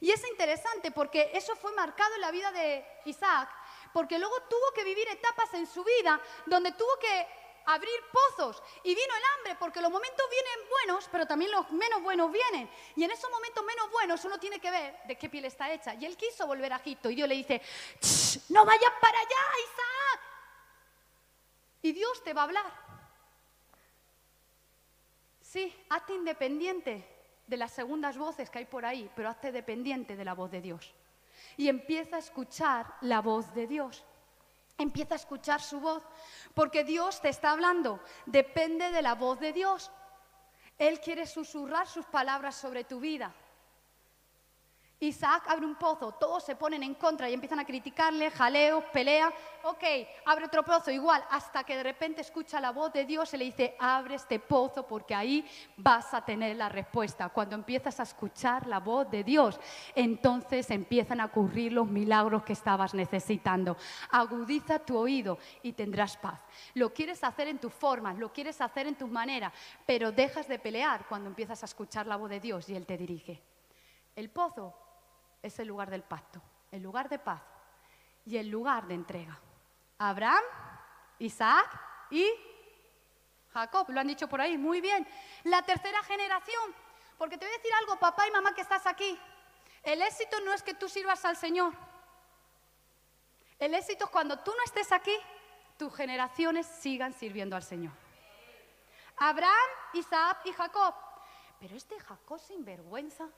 Y 0.00 0.10
es 0.10 0.26
interesante 0.28 0.90
porque 0.90 1.30
eso 1.32 1.56
fue 1.56 1.72
marcado 1.72 2.14
en 2.14 2.20
la 2.20 2.30
vida 2.30 2.52
de 2.52 2.84
Isaac, 3.06 3.48
porque 3.92 4.18
luego 4.18 4.40
tuvo 4.42 4.72
que 4.74 4.84
vivir 4.84 5.08
etapas 5.08 5.52
en 5.54 5.66
su 5.66 5.82
vida 5.84 6.20
donde 6.46 6.72
tuvo 6.72 6.98
que 6.98 7.26
abrir 7.66 8.00
pozos 8.12 8.62
y 8.84 8.94
vino 8.94 9.14
el 9.14 9.22
hambre, 9.34 9.56
porque 9.58 9.80
los 9.80 9.90
momentos 9.90 10.24
vienen 10.30 10.70
buenos, 10.70 11.08
pero 11.10 11.26
también 11.26 11.50
los 11.50 11.70
menos 11.72 12.02
buenos 12.02 12.30
vienen. 12.30 12.70
Y 12.94 13.04
en 13.04 13.10
esos 13.10 13.30
momentos 13.30 13.64
menos 13.64 13.90
buenos 13.90 14.24
uno 14.24 14.38
tiene 14.38 14.60
que 14.60 14.70
ver 14.70 15.00
de 15.04 15.16
qué 15.16 15.28
piel 15.28 15.44
está 15.46 15.72
hecha. 15.72 15.94
Y 15.94 16.06
él 16.06 16.16
quiso 16.16 16.46
volver 16.46 16.72
a 16.72 16.76
Egipto 16.76 17.10
y 17.10 17.16
Dios 17.16 17.28
le 17.28 17.34
dice, 17.34 17.60
"Shh, 18.00 18.50
no 18.50 18.64
vayas 18.64 18.92
para 19.00 19.18
allá, 19.18 19.42
Isaac. 19.64 20.20
Y 21.82 21.92
Dios 21.92 22.22
te 22.22 22.32
va 22.32 22.42
a 22.42 22.44
hablar. 22.44 22.86
Sí, 25.40 25.86
hazte 25.88 26.14
independiente 26.14 27.15
de 27.46 27.56
las 27.56 27.72
segundas 27.72 28.18
voces 28.18 28.50
que 28.50 28.58
hay 28.58 28.64
por 28.64 28.84
ahí, 28.84 29.10
pero 29.14 29.28
hazte 29.28 29.52
dependiente 29.52 30.16
de 30.16 30.24
la 30.24 30.34
voz 30.34 30.50
de 30.50 30.60
Dios. 30.60 30.94
Y 31.56 31.68
empieza 31.68 32.16
a 32.16 32.18
escuchar 32.18 32.86
la 33.00 33.20
voz 33.20 33.54
de 33.54 33.66
Dios. 33.66 34.04
Empieza 34.78 35.14
a 35.14 35.16
escuchar 35.16 35.62
su 35.62 35.80
voz, 35.80 36.02
porque 36.54 36.84
Dios 36.84 37.20
te 37.20 37.28
está 37.28 37.52
hablando. 37.52 38.00
Depende 38.26 38.90
de 38.90 39.02
la 39.02 39.14
voz 39.14 39.40
de 39.40 39.52
Dios. 39.52 39.90
Él 40.78 41.00
quiere 41.00 41.26
susurrar 41.26 41.86
sus 41.86 42.04
palabras 42.06 42.56
sobre 42.56 42.84
tu 42.84 43.00
vida. 43.00 43.32
Isaac 44.98 45.44
abre 45.48 45.66
un 45.66 45.74
pozo, 45.74 46.12
todos 46.12 46.42
se 46.42 46.56
ponen 46.56 46.82
en 46.82 46.94
contra 46.94 47.28
y 47.28 47.34
empiezan 47.34 47.60
a 47.60 47.66
criticarle, 47.66 48.30
jaleo, 48.30 48.82
pelea. 48.92 49.30
Ok, 49.64 49.84
abre 50.24 50.46
otro 50.46 50.62
pozo 50.62 50.90
igual, 50.90 51.22
hasta 51.30 51.64
que 51.64 51.76
de 51.76 51.82
repente 51.82 52.22
escucha 52.22 52.60
la 52.62 52.72
voz 52.72 52.94
de 52.94 53.04
Dios 53.04 53.34
y 53.34 53.36
le 53.36 53.44
dice, 53.44 53.76
abre 53.78 54.14
este 54.14 54.38
pozo 54.38 54.86
porque 54.86 55.14
ahí 55.14 55.44
vas 55.76 56.14
a 56.14 56.24
tener 56.24 56.56
la 56.56 56.70
respuesta. 56.70 57.28
Cuando 57.28 57.56
empiezas 57.56 58.00
a 58.00 58.04
escuchar 58.04 58.66
la 58.66 58.80
voz 58.80 59.10
de 59.10 59.22
Dios, 59.22 59.60
entonces 59.94 60.70
empiezan 60.70 61.20
a 61.20 61.26
ocurrir 61.26 61.74
los 61.74 61.86
milagros 61.86 62.42
que 62.42 62.54
estabas 62.54 62.94
necesitando. 62.94 63.76
Agudiza 64.10 64.78
tu 64.78 64.96
oído 64.96 65.36
y 65.62 65.74
tendrás 65.74 66.16
paz. 66.16 66.40
Lo 66.72 66.94
quieres 66.94 67.22
hacer 67.22 67.48
en 67.48 67.58
tus 67.58 67.74
formas, 67.74 68.16
lo 68.16 68.32
quieres 68.32 68.62
hacer 68.62 68.86
en 68.86 68.94
tus 68.94 69.10
maneras, 69.10 69.52
pero 69.84 70.10
dejas 70.10 70.48
de 70.48 70.58
pelear 70.58 71.06
cuando 71.06 71.28
empiezas 71.28 71.62
a 71.62 71.66
escuchar 71.66 72.06
la 72.06 72.16
voz 72.16 72.30
de 72.30 72.40
Dios 72.40 72.66
y 72.70 72.76
Él 72.76 72.86
te 72.86 72.96
dirige. 72.96 73.42
El 74.14 74.30
pozo 74.30 74.85
es 75.46 75.58
el 75.58 75.68
lugar 75.68 75.90
del 75.90 76.02
pacto, 76.02 76.42
el 76.70 76.82
lugar 76.82 77.08
de 77.08 77.18
paz 77.18 77.42
y 78.24 78.36
el 78.36 78.48
lugar 78.48 78.86
de 78.86 78.94
entrega. 78.94 79.38
Abraham, 79.98 80.42
Isaac 81.18 81.80
y 82.10 82.28
Jacob, 83.52 83.88
lo 83.88 84.00
han 84.00 84.08
dicho 84.08 84.28
por 84.28 84.40
ahí, 84.40 84.58
muy 84.58 84.80
bien. 84.80 85.06
La 85.44 85.62
tercera 85.62 86.02
generación, 86.02 86.74
porque 87.16 87.38
te 87.38 87.46
voy 87.46 87.54
a 87.54 87.56
decir 87.56 87.72
algo, 87.80 87.98
papá 87.98 88.28
y 88.28 88.30
mamá 88.30 88.54
que 88.54 88.60
estás 88.60 88.86
aquí. 88.86 89.18
El 89.82 90.02
éxito 90.02 90.40
no 90.40 90.52
es 90.52 90.62
que 90.62 90.74
tú 90.74 90.88
sirvas 90.88 91.24
al 91.24 91.36
Señor. 91.36 91.72
El 93.58 93.72
éxito 93.72 94.04
es 94.04 94.10
cuando 94.10 94.38
tú 94.40 94.50
no 94.50 94.64
estés 94.64 94.92
aquí, 94.92 95.16
tus 95.78 95.94
generaciones 95.94 96.66
sigan 96.66 97.12
sirviendo 97.12 97.56
al 97.56 97.62
Señor. 97.62 97.92
Abraham, 99.16 99.70
Isaac 99.94 100.40
y 100.44 100.52
Jacob. 100.52 100.94
Pero 101.58 101.76
este 101.76 101.98
Jacob 102.00 102.38
sin 102.38 102.64
vergüenza. 102.64 103.28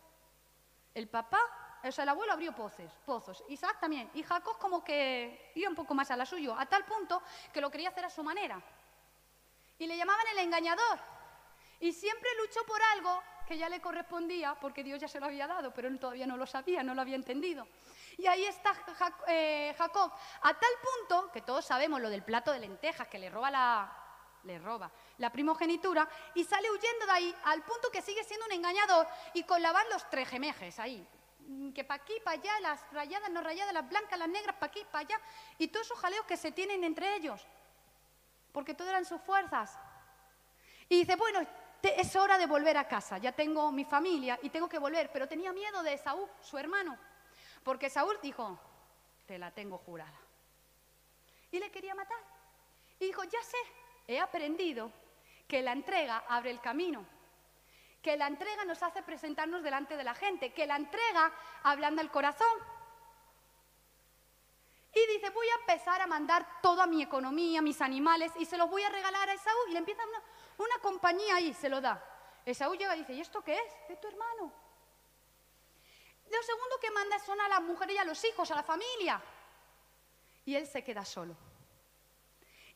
El 0.95 1.09
papá 1.09 1.39
o 1.83 1.93
sea, 1.93 2.03
el 2.03 2.09
abuelo 2.09 2.33
abrió 2.33 2.53
pozos, 2.53 2.91
pozos, 3.05 3.45
Isaac 3.49 3.79
también, 3.81 4.11
y 4.15 4.23
Jacob 4.23 4.59
como 4.59 4.83
que 4.83 5.53
iba 5.55 5.69
un 5.69 5.77
poco 5.77 5.95
más 5.95 6.11
a 6.11 6.17
la 6.17 6.27
suyo, 6.27 6.55
a 6.59 6.67
tal 6.67 6.85
punto 6.85 7.23
que 7.53 7.61
lo 7.61 7.71
quería 7.71 7.91
hacer 7.91 8.05
a 8.05 8.11
su 8.11 8.23
manera. 8.23 8.61
Y 9.79 9.87
le 9.87 9.97
llamaban 9.97 10.27
el 10.33 10.39
engañador. 10.39 10.99
Y 11.81 11.93
siempre 11.93 12.29
luchó 12.41 12.65
por 12.67 12.81
algo 12.95 13.23
que 13.47 13.57
ya 13.57 13.69
le 13.69 13.81
correspondía, 13.81 14.57
porque 14.61 14.85
Dios 14.85 15.01
ya 15.01 15.09
se 15.09 15.21
lo 15.21 15.27
había 15.27 15.47
dado, 15.47 15.73
pero 15.73 15.89
él 15.89 15.99
todavía 15.99 16.27
no 16.27 16.37
lo 16.37 16.47
sabía, 16.47 16.83
no 16.83 16.95
lo 16.95 17.01
había 17.01 17.17
entendido. 17.17 17.67
Y 18.19 18.27
ahí 18.27 18.45
está 18.45 18.75
eh, 19.29 19.75
Jacob, 19.79 20.13
a 20.43 20.55
tal 20.55 20.71
punto 20.83 21.33
que 21.33 21.43
todos 21.43 21.65
sabemos 21.65 22.01
lo 22.01 22.11
del 22.11 22.25
plato 22.25 22.53
de 22.53 22.59
lentejas 22.59 23.09
que 23.09 23.19
le 23.19 23.31
roba 23.31 23.51
la, 23.51 25.31
primogenitura 25.33 26.09
y 26.35 26.45
sale 26.45 26.71
huyendo 26.71 27.07
de 27.07 27.13
ahí 27.13 27.35
al 27.45 27.63
punto 27.63 27.91
que 27.91 28.03
sigue 28.03 28.25
siendo 28.25 28.47
un 28.47 28.53
engañador 28.53 29.07
y 29.35 29.45
con 29.45 29.63
la 29.63 29.73
los 29.91 30.09
trejemejes 30.11 30.79
ahí, 30.79 31.07
que 31.75 31.85
para 31.85 32.03
aquí, 32.03 32.15
para 32.25 32.39
allá, 32.39 32.61
las 32.61 32.93
rayadas, 32.93 33.31
no 33.31 33.41
rayadas, 33.41 33.73
las 33.73 33.89
blancas, 33.89 34.19
las 34.19 34.29
negras, 34.29 34.57
para 34.57 34.71
aquí, 34.71 34.85
para 34.91 35.07
allá, 35.07 35.21
y 35.57 35.69
todos 35.69 35.87
esos 35.87 35.99
jaleos 35.99 36.27
que 36.27 36.37
se 36.37 36.53
tienen 36.53 36.85
entre 36.85 37.17
ellos, 37.17 37.47
porque 38.53 38.75
todo 38.75 38.89
eran 38.89 39.05
sus 39.05 39.21
fuerzas. 39.23 39.79
Y 40.89 41.01
dice, 41.01 41.17
bueno, 41.17 41.41
es 41.83 42.17
hora 42.17 42.39
de 42.39 42.47
volver 42.47 42.77
a 42.77 42.87
casa, 42.87 43.19
ya 43.19 43.33
tengo 43.33 43.73
mi 43.73 43.85
familia 43.85 44.39
y 44.43 44.51
tengo 44.51 44.69
que 44.69 44.79
volver, 44.79 45.11
pero 45.13 45.27
tenía 45.27 45.53
miedo 45.53 45.83
de 45.83 45.97
Saúl, 45.97 46.29
su 46.41 46.59
hermano, 46.59 46.99
porque 47.63 47.89
Saúl 47.89 48.19
dijo, 48.23 48.59
te 49.27 49.39
la 49.39 49.51
tengo 49.51 49.79
jurada. 49.79 50.19
Y 51.51 51.59
le 51.59 51.71
quería 51.71 51.95
matar. 51.95 52.19
Y 53.01 53.07
dijo, 53.07 53.25
ya 53.25 53.43
sé, 53.43 53.57
he 54.07 54.21
aprendido 54.21 54.93
que 55.47 55.63
la 55.63 55.73
entrega 55.73 56.25
abre 56.29 56.51
el 56.51 56.61
camino 56.61 57.07
que 58.03 58.17
la 58.17 58.27
entrega 58.27 58.65
nos 58.65 58.83
hace 58.83 59.03
presentarnos 59.03 59.63
delante 59.63 59.97
de 59.97 60.05
la 60.05 60.15
gente, 60.15 60.53
que 60.53 60.67
la 60.67 60.77
entrega 60.77 61.33
ablanda 61.65 62.03
el 62.03 62.11
corazón. 62.11 62.47
Y 64.95 65.15
dice, 65.15 65.31
voy 65.31 65.47
a 65.49 65.61
empezar 65.61 66.01
a 66.01 66.07
mandar 66.07 66.47
toda 66.63 66.87
mi 66.87 67.03
economía, 67.03 67.61
mis 67.61 67.81
animales, 67.81 68.33
y 68.39 68.47
se 68.47 68.57
los 68.57 68.71
voy 68.71 68.83
a 68.83 68.89
regalar 68.89 69.29
a 69.29 69.35
Esaú. 69.35 69.59
Y 69.69 69.73
le 69.73 69.79
empieza 69.79 70.03
una, 70.07 70.23
una 70.59 70.79
compañía 70.81 71.37
ahí, 71.37 71.53
se 71.53 71.69
lo 71.69 71.81
da. 71.81 72.03
Esaú 72.45 72.75
llega 72.75 72.97
y 72.97 73.01
dice, 73.01 73.13
¿y 73.13 73.21
esto 73.21 73.43
qué 73.43 73.55
es? 73.55 73.89
De 73.89 73.97
tu 73.97 74.09
hermano. 74.09 74.53
Lo 76.31 76.43
segundo 76.43 76.77
que 76.81 76.91
manda 76.91 77.19
son 77.19 77.41
a 77.41 77.49
las 77.49 77.63
mujeres 77.63 77.97
y 77.97 77.99
a 77.99 78.05
los 78.05 78.25
hijos, 78.25 78.51
a 78.51 78.57
la 78.57 78.63
familia. 78.63 79.21
Y 80.45 80.55
él 80.55 80.67
se 80.67 80.83
queda 80.83 81.05
solo. 81.05 81.37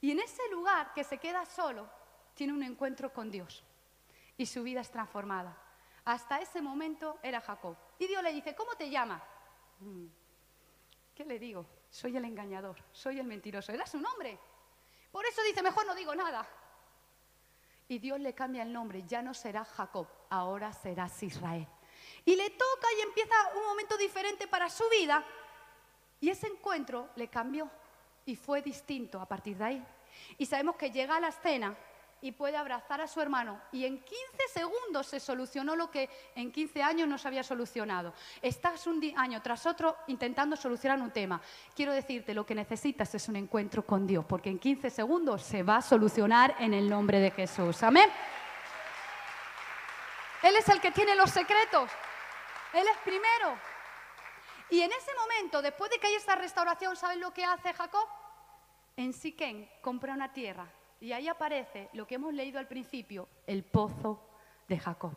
Y 0.00 0.10
en 0.10 0.20
ese 0.20 0.42
lugar 0.50 0.92
que 0.94 1.04
se 1.04 1.18
queda 1.18 1.44
solo, 1.46 1.88
tiene 2.34 2.52
un 2.52 2.62
encuentro 2.62 3.12
con 3.12 3.30
Dios 3.30 3.62
y 4.36 4.46
su 4.46 4.62
vida 4.62 4.80
es 4.80 4.90
transformada. 4.90 5.56
Hasta 6.04 6.40
ese 6.40 6.60
momento 6.60 7.18
era 7.22 7.40
Jacob. 7.40 7.76
Y 7.98 8.06
Dios 8.06 8.22
le 8.22 8.32
dice, 8.32 8.54
¿cómo 8.54 8.74
te 8.74 8.90
llamas? 8.90 9.22
Mm, 9.80 10.06
¿Qué 11.14 11.24
le 11.24 11.38
digo? 11.38 11.66
Soy 11.90 12.16
el 12.16 12.24
engañador, 12.24 12.82
soy 12.90 13.18
el 13.18 13.26
mentiroso. 13.26 13.72
Era 13.72 13.86
su 13.86 14.00
nombre. 14.00 14.38
Por 15.10 15.24
eso 15.26 15.42
dice, 15.42 15.62
mejor 15.62 15.86
no 15.86 15.94
digo 15.94 16.14
nada. 16.14 16.48
Y 17.88 17.98
Dios 17.98 18.18
le 18.18 18.34
cambia 18.34 18.62
el 18.62 18.72
nombre, 18.72 19.04
ya 19.06 19.20
no 19.20 19.34
será 19.34 19.64
Jacob, 19.64 20.08
ahora 20.30 20.72
serás 20.72 21.22
Israel. 21.22 21.68
Y 22.24 22.34
le 22.36 22.50
toca 22.50 22.88
y 22.96 23.02
empieza 23.02 23.34
un 23.56 23.64
momento 23.64 23.96
diferente 23.96 24.46
para 24.46 24.70
su 24.70 24.84
vida. 24.88 25.24
Y 26.20 26.30
ese 26.30 26.46
encuentro 26.46 27.10
le 27.16 27.28
cambió 27.28 27.70
y 28.24 28.36
fue 28.36 28.62
distinto 28.62 29.20
a 29.20 29.26
partir 29.26 29.56
de 29.58 29.64
ahí. 29.64 29.86
Y 30.38 30.46
sabemos 30.46 30.76
que 30.76 30.90
llega 30.90 31.16
a 31.16 31.20
la 31.20 31.28
escena 31.28 31.76
y 32.22 32.30
puede 32.32 32.56
abrazar 32.56 33.00
a 33.00 33.08
su 33.08 33.20
hermano. 33.20 33.60
Y 33.72 33.84
en 33.84 33.98
15 33.98 34.16
segundos 34.54 35.06
se 35.08 35.20
solucionó 35.20 35.76
lo 35.76 35.90
que 35.90 36.08
en 36.34 36.52
15 36.52 36.82
años 36.82 37.08
no 37.08 37.18
se 37.18 37.28
había 37.28 37.42
solucionado. 37.42 38.14
Estás 38.40 38.86
un 38.86 39.02
año 39.16 39.42
tras 39.42 39.66
otro 39.66 39.96
intentando 40.06 40.56
solucionar 40.56 41.00
un 41.00 41.10
tema. 41.10 41.40
Quiero 41.74 41.92
decirte, 41.92 42.32
lo 42.32 42.46
que 42.46 42.54
necesitas 42.54 43.12
es 43.14 43.28
un 43.28 43.36
encuentro 43.36 43.84
con 43.84 44.06
Dios, 44.06 44.24
porque 44.24 44.50
en 44.50 44.60
15 44.60 44.88
segundos 44.88 45.42
se 45.42 45.64
va 45.64 45.78
a 45.78 45.82
solucionar 45.82 46.54
en 46.60 46.72
el 46.72 46.88
nombre 46.88 47.18
de 47.18 47.32
Jesús. 47.32 47.82
Amén. 47.82 48.08
Él 50.42 50.56
es 50.56 50.68
el 50.68 50.80
que 50.80 50.92
tiene 50.92 51.16
los 51.16 51.30
secretos. 51.30 51.90
Él 52.72 52.86
es 52.86 52.98
primero. 52.98 53.58
Y 54.70 54.80
en 54.80 54.92
ese 54.92 55.10
momento, 55.14 55.60
después 55.60 55.90
de 55.90 55.98
que 55.98 56.06
hay 56.06 56.14
esta 56.14 56.36
restauración, 56.36 56.96
¿saben 56.96 57.20
lo 57.20 57.34
que 57.34 57.44
hace 57.44 57.74
Jacob? 57.74 58.06
En 58.96 59.12
Siquén 59.12 59.68
compra 59.82 60.14
una 60.14 60.32
tierra 60.32 60.66
y 61.02 61.12
ahí 61.12 61.26
aparece 61.28 61.90
lo 61.94 62.06
que 62.06 62.14
hemos 62.14 62.32
leído 62.32 62.58
al 62.58 62.68
principio, 62.68 63.28
el 63.46 63.64
pozo 63.64 64.24
de 64.68 64.78
Jacob. 64.78 65.12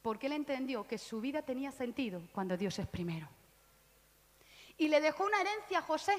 Porque 0.00 0.26
él 0.28 0.34
entendió 0.34 0.86
que 0.86 0.98
su 0.98 1.20
vida 1.20 1.42
tenía 1.42 1.72
sentido 1.72 2.22
cuando 2.32 2.56
Dios 2.56 2.78
es 2.78 2.86
primero. 2.86 3.28
Y 4.78 4.88
le 4.88 5.00
dejó 5.00 5.24
una 5.24 5.40
herencia 5.40 5.78
a 5.78 5.82
José. 5.82 6.16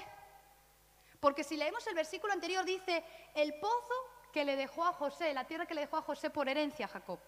Porque 1.21 1.43
si 1.45 1.55
leemos 1.55 1.87
el 1.87 1.95
versículo 1.95 2.33
anterior 2.33 2.65
dice, 2.65 3.03
el 3.33 3.53
pozo 3.59 3.93
que 4.33 4.43
le 4.43 4.55
dejó 4.57 4.83
a 4.85 4.91
José, 4.91 5.33
la 5.33 5.45
tierra 5.45 5.65
que 5.65 5.73
le 5.73 5.81
dejó 5.81 5.95
a 5.97 6.01
José 6.01 6.29
por 6.29 6.49
herencia 6.49 6.85
a 6.85 6.89
Jacob. 6.89 7.19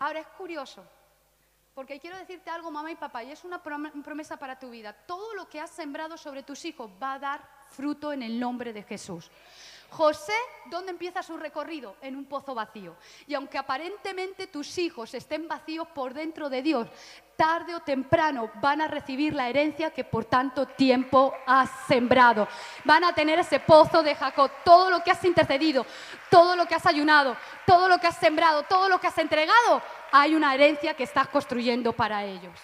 Ahora 0.00 0.18
es 0.20 0.26
curioso, 0.28 0.84
Porque 1.74 2.00
quiero 2.00 2.16
decirte 2.18 2.50
algo, 2.50 2.72
mamá 2.72 2.90
y 2.90 2.96
papá, 2.96 3.22
y 3.22 3.30
es 3.30 3.44
una 3.44 3.62
prom- 3.62 4.02
promesa 4.02 4.36
para 4.36 4.58
tu 4.58 4.68
vida. 4.68 4.92
Todo 4.92 5.32
lo 5.34 5.48
que 5.48 5.60
has 5.60 5.70
sembrado 5.70 6.16
sobre 6.18 6.42
tus 6.42 6.64
hijos 6.64 6.90
va 7.00 7.12
a 7.14 7.18
dar 7.20 7.57
fruto 7.70 8.12
en 8.12 8.22
el 8.22 8.38
nombre 8.38 8.72
de 8.72 8.82
Jesús. 8.82 9.30
José, 9.90 10.34
¿dónde 10.66 10.90
empieza 10.90 11.22
su 11.22 11.36
recorrido? 11.36 11.96
En 12.02 12.14
un 12.14 12.26
pozo 12.26 12.54
vacío. 12.54 12.96
Y 13.26 13.34
aunque 13.34 13.56
aparentemente 13.56 14.46
tus 14.46 14.76
hijos 14.78 15.14
estén 15.14 15.48
vacíos 15.48 15.88
por 15.88 16.12
dentro 16.12 16.50
de 16.50 16.62
Dios, 16.62 16.88
tarde 17.36 17.74
o 17.74 17.80
temprano 17.80 18.50
van 18.60 18.82
a 18.82 18.88
recibir 18.88 19.32
la 19.32 19.48
herencia 19.48 19.90
que 19.90 20.04
por 20.04 20.26
tanto 20.26 20.66
tiempo 20.66 21.32
has 21.46 21.70
sembrado. 21.86 22.46
Van 22.84 23.02
a 23.04 23.14
tener 23.14 23.38
ese 23.38 23.60
pozo 23.60 24.02
de 24.02 24.14
Jacob, 24.14 24.50
todo 24.64 24.90
lo 24.90 25.02
que 25.02 25.10
has 25.10 25.24
intercedido, 25.24 25.86
todo 26.30 26.54
lo 26.54 26.66
que 26.66 26.74
has 26.74 26.84
ayunado, 26.84 27.36
todo 27.66 27.88
lo 27.88 27.98
que 27.98 28.08
has 28.08 28.18
sembrado, 28.18 28.64
todo 28.64 28.88
lo 28.88 29.00
que 29.00 29.06
has 29.06 29.18
entregado, 29.18 29.80
hay 30.12 30.34
una 30.34 30.54
herencia 30.54 30.94
que 30.94 31.04
estás 31.04 31.28
construyendo 31.28 31.92
para 31.94 32.24
ellos. 32.24 32.60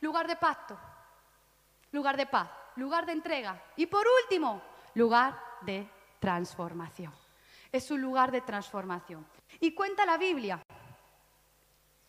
Lugar 0.00 0.28
de 0.28 0.36
pacto, 0.36 0.78
lugar 1.90 2.16
de 2.16 2.26
paz, 2.26 2.48
lugar 2.76 3.06
de 3.06 3.12
entrega 3.12 3.62
y 3.76 3.86
por 3.86 4.06
último, 4.22 4.62
lugar 4.94 5.38
de 5.62 5.88
transformación. 6.20 7.12
Es 7.70 7.90
un 7.90 8.00
lugar 8.00 8.30
de 8.30 8.42
transformación. 8.42 9.26
Y 9.60 9.74
cuenta 9.74 10.04
la 10.04 10.18
Biblia 10.18 10.62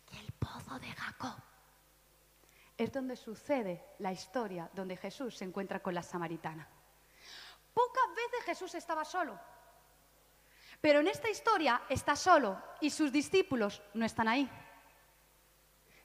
que 0.05 0.19
el 0.19 0.31
pozo 0.33 0.77
de 0.79 0.91
Jacob 0.91 1.35
es 2.77 2.91
donde 2.91 3.15
sucede 3.15 3.83
la 3.99 4.11
historia 4.11 4.69
donde 4.73 4.97
Jesús 4.97 5.37
se 5.37 5.45
encuentra 5.45 5.81
con 5.81 5.93
la 5.93 6.03
samaritana. 6.03 6.67
Pocas 7.73 8.09
veces 8.15 8.45
Jesús 8.45 8.75
estaba 8.75 9.05
solo, 9.05 9.39
pero 10.81 10.99
en 10.99 11.07
esta 11.07 11.29
historia 11.29 11.81
está 11.89 12.15
solo 12.15 12.61
y 12.81 12.89
sus 12.89 13.11
discípulos 13.11 13.81
no 13.93 14.05
están 14.05 14.27
ahí. 14.27 14.49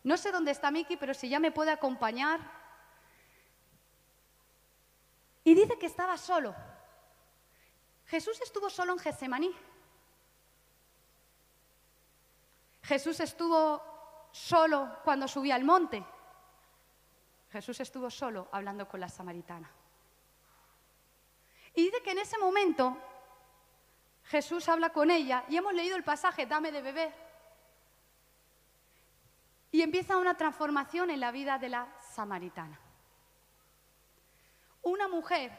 No 0.05 0.17
sé 0.17 0.31
dónde 0.31 0.53
está 0.53 0.71
Miki, 0.71 0.97
pero 0.97 1.15
si 1.15 1.29
ya 1.29 1.41
me 1.41 1.53
puede 1.53 1.71
acompañar. 1.71 2.58
Y 5.49 5.55
dice 5.55 5.79
que 5.79 5.87
estaba 5.87 6.19
solo. 6.19 6.55
Jesús 8.05 8.39
estuvo 8.43 8.69
solo 8.69 8.93
en 8.93 8.99
Getsemaní. 8.99 9.51
Jesús 12.83 13.19
estuvo 13.21 13.83
solo 14.31 14.99
cuando 15.05 15.27
subía 15.27 15.55
al 15.55 15.65
monte. 15.65 16.05
Jesús 17.51 17.81
estuvo 17.81 18.11
solo 18.11 18.49
hablando 18.53 18.87
con 18.87 19.01
la 19.01 19.09
samaritana. 19.09 19.71
Y 21.75 21.85
dice 21.85 22.03
que 22.03 22.11
en 22.11 22.19
ese 22.19 22.37
momento 22.37 22.99
Jesús 24.25 24.69
habla 24.69 24.91
con 24.91 25.11
ella 25.11 25.47
y 25.49 25.57
hemos 25.57 25.73
leído 25.73 25.97
el 25.97 26.05
pasaje, 26.05 26.45
dame 26.45 26.71
de 26.73 26.83
beber. 26.83 27.15
Y 29.73 29.81
empieza 29.81 30.19
una 30.19 30.37
transformación 30.37 31.09
en 31.09 31.21
la 31.21 31.31
vida 31.31 31.57
de 31.57 31.71
la 31.71 31.89
samaritana. 32.03 32.79
Una 34.89 35.07
mujer 35.07 35.53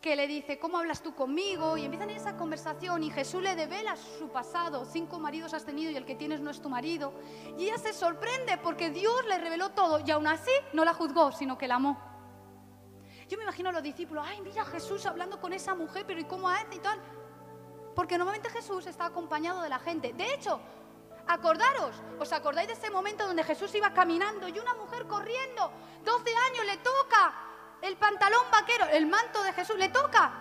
que 0.00 0.16
le 0.16 0.26
dice, 0.26 0.58
¿cómo 0.58 0.78
hablas 0.78 1.04
tú 1.04 1.14
conmigo? 1.14 1.76
Y 1.76 1.84
empiezan 1.84 2.10
esa 2.10 2.36
conversación 2.36 3.04
y 3.04 3.12
Jesús 3.12 3.40
le 3.40 3.54
devela 3.54 3.94
su 3.94 4.28
pasado. 4.30 4.84
Cinco 4.84 5.20
maridos 5.20 5.54
has 5.54 5.64
tenido 5.64 5.92
y 5.92 5.96
el 5.96 6.04
que 6.04 6.16
tienes 6.16 6.40
no 6.40 6.50
es 6.50 6.60
tu 6.60 6.68
marido. 6.68 7.14
Y 7.56 7.66
ella 7.66 7.78
se 7.78 7.92
sorprende 7.92 8.58
porque 8.58 8.90
Dios 8.90 9.24
le 9.28 9.38
reveló 9.38 9.70
todo 9.70 10.00
y 10.04 10.10
aún 10.10 10.26
así 10.26 10.50
no 10.72 10.84
la 10.84 10.94
juzgó, 10.94 11.30
sino 11.30 11.56
que 11.56 11.68
la 11.68 11.76
amó. 11.76 11.96
Yo 13.28 13.38
me 13.38 13.44
imagino 13.44 13.68
a 13.68 13.72
los 13.72 13.84
discípulos, 13.84 14.26
ay, 14.28 14.40
mira 14.40 14.64
Jesús 14.64 15.06
hablando 15.06 15.40
con 15.40 15.52
esa 15.52 15.76
mujer, 15.76 16.04
pero 16.04 16.18
¿y 16.18 16.24
cómo 16.24 16.48
hace 16.48 16.74
y 16.74 16.80
tal? 16.80 17.00
Porque 17.94 18.18
normalmente 18.18 18.50
Jesús 18.50 18.84
está 18.88 19.06
acompañado 19.06 19.62
de 19.62 19.68
la 19.68 19.78
gente. 19.78 20.12
De 20.12 20.34
hecho, 20.34 20.60
acordaros, 21.26 22.02
¿os 22.18 22.32
acordáis 22.32 22.68
de 22.68 22.74
ese 22.74 22.90
momento 22.90 23.26
donde 23.26 23.44
Jesús 23.44 23.74
iba 23.74 23.92
caminando 23.92 24.48
y 24.48 24.58
una 24.58 24.74
mujer 24.74 25.06
corriendo, 25.06 25.70
12 26.04 26.30
años, 26.50 26.66
le 26.66 26.76
toca 26.78 27.34
el 27.80 27.96
pantalón 27.96 28.50
vaquero, 28.50 28.86
el 28.86 29.06
manto 29.06 29.42
de 29.42 29.52
Jesús, 29.52 29.76
le 29.76 29.88
toca? 29.88 30.32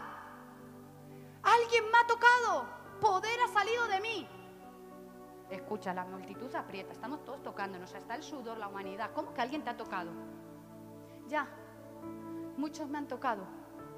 Alguien 1.43 1.85
me 1.91 1.97
ha 1.97 2.07
tocado, 2.07 2.65
poder 2.99 3.39
ha 3.41 3.47
salido 3.47 3.87
de 3.87 4.01
mí. 4.01 4.29
Escucha, 5.49 5.93
la 5.93 6.05
multitud 6.05 6.53
aprieta, 6.55 6.93
estamos 6.93 7.23
todos 7.25 7.43
tocándonos, 7.43 7.93
hasta 7.93 8.15
el 8.15 8.23
sudor, 8.23 8.57
la 8.57 8.67
humanidad. 8.67 9.11
¿Cómo 9.13 9.33
que 9.33 9.41
alguien 9.41 9.63
te 9.63 9.69
ha 9.69 9.75
tocado? 9.75 10.11
Ya, 11.27 11.47
muchos 12.57 12.87
me 12.87 12.97
han 12.97 13.07
tocado, 13.07 13.45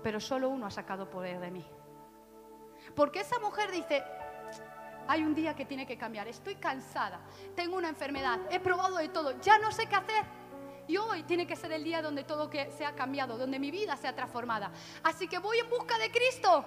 pero 0.01 0.19
solo 0.19 0.49
uno 0.49 0.65
ha 0.65 0.71
sacado 0.71 1.09
poder 1.09 1.39
de 1.39 1.51
mí. 1.51 1.65
Porque 2.95 3.19
esa 3.19 3.39
mujer 3.39 3.71
dice, 3.71 4.03
hay 5.07 5.23
un 5.23 5.33
día 5.33 5.55
que 5.55 5.65
tiene 5.65 5.85
que 5.85 5.97
cambiar, 5.97 6.27
estoy 6.27 6.55
cansada, 6.55 7.19
tengo 7.55 7.77
una 7.77 7.89
enfermedad, 7.89 8.39
he 8.49 8.59
probado 8.59 8.97
de 8.97 9.09
todo, 9.09 9.39
ya 9.41 9.57
no 9.59 9.71
sé 9.71 9.87
qué 9.87 9.95
hacer. 9.95 10.25
Y 10.87 10.97
hoy 10.97 11.23
tiene 11.23 11.47
que 11.47 11.55
ser 11.55 11.71
el 11.71 11.83
día 11.83 12.01
donde 12.01 12.23
todo 12.23 12.49
que 12.49 12.69
sea 12.71 12.93
cambiado, 12.93 13.37
donde 13.37 13.57
mi 13.57 13.71
vida 13.71 13.95
sea 13.95 14.13
transformada. 14.13 14.71
Así 15.01 15.27
que 15.27 15.39
voy 15.39 15.59
en 15.59 15.69
busca 15.69 15.97
de 15.97 16.11
Cristo 16.11 16.65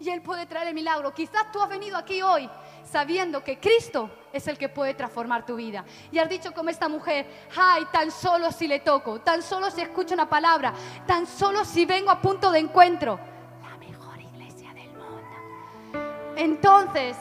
y 0.00 0.10
Él 0.10 0.20
puede 0.20 0.46
traer 0.46 0.68
el 0.68 0.74
milagro. 0.74 1.14
Quizás 1.14 1.52
tú 1.52 1.62
has 1.62 1.68
venido 1.68 1.96
aquí 1.96 2.22
hoy 2.22 2.50
sabiendo 2.84 3.42
que 3.44 3.60
Cristo 3.60 4.10
es 4.32 4.48
el 4.48 4.58
que 4.58 4.68
puede 4.68 4.94
transformar 4.94 5.46
tu 5.46 5.54
vida. 5.54 5.84
Y 6.10 6.18
has 6.18 6.28
dicho 6.28 6.52
como 6.52 6.70
esta 6.70 6.88
mujer, 6.88 7.26
ay, 7.56 7.86
tan 7.92 8.10
solo 8.10 8.50
si 8.50 8.66
le 8.66 8.80
toco, 8.80 9.20
tan 9.20 9.42
solo 9.42 9.70
si 9.70 9.80
escucho 9.80 10.14
una 10.14 10.28
palabra, 10.28 10.74
tan 11.06 11.26
solo 11.26 11.64
si 11.64 11.86
vengo 11.86 12.10
a 12.10 12.20
punto 12.20 12.50
de 12.50 12.58
encuentro. 12.58 13.18
La 13.62 13.76
mejor 13.76 14.20
iglesia 14.20 14.74
del 14.74 14.88
mundo. 14.88 16.34
Entonces 16.36 17.16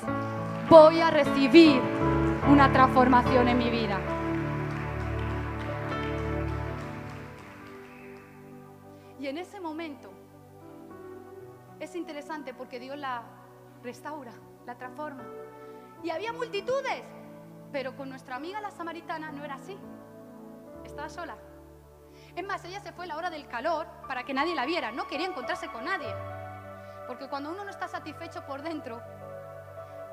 voy 0.71 1.01
a 1.01 1.11
recibir 1.11 1.81
una 2.49 2.71
transformación 2.71 3.49
en 3.49 3.57
mi 3.57 3.69
vida. 3.69 3.99
Y 9.19 9.27
en 9.27 9.37
ese 9.37 9.59
momento 9.59 10.09
es 11.77 11.93
interesante 11.93 12.53
porque 12.53 12.79
Dios 12.79 12.97
la 12.97 13.21
restaura, 13.83 14.31
la 14.65 14.77
transforma. 14.77 15.25
Y 16.03 16.09
había 16.09 16.31
multitudes, 16.31 17.03
pero 17.73 17.97
con 17.97 18.07
nuestra 18.07 18.37
amiga 18.37 18.61
la 18.61 18.71
samaritana 18.71 19.29
no 19.33 19.43
era 19.43 19.55
así. 19.55 19.77
Estaba 20.85 21.09
sola. 21.09 21.35
Es 22.33 22.45
más, 22.45 22.63
ella 22.63 22.79
se 22.79 22.93
fue 22.93 23.03
a 23.03 23.07
la 23.09 23.17
hora 23.17 23.29
del 23.29 23.45
calor 23.45 23.87
para 24.07 24.23
que 24.23 24.33
nadie 24.33 24.55
la 24.55 24.65
viera, 24.65 24.89
no 24.89 25.05
quería 25.05 25.27
encontrarse 25.27 25.67
con 25.67 25.83
nadie. 25.83 26.15
Porque 27.07 27.27
cuando 27.27 27.51
uno 27.51 27.65
no 27.65 27.71
está 27.71 27.89
satisfecho 27.89 28.45
por 28.45 28.61
dentro, 28.61 29.01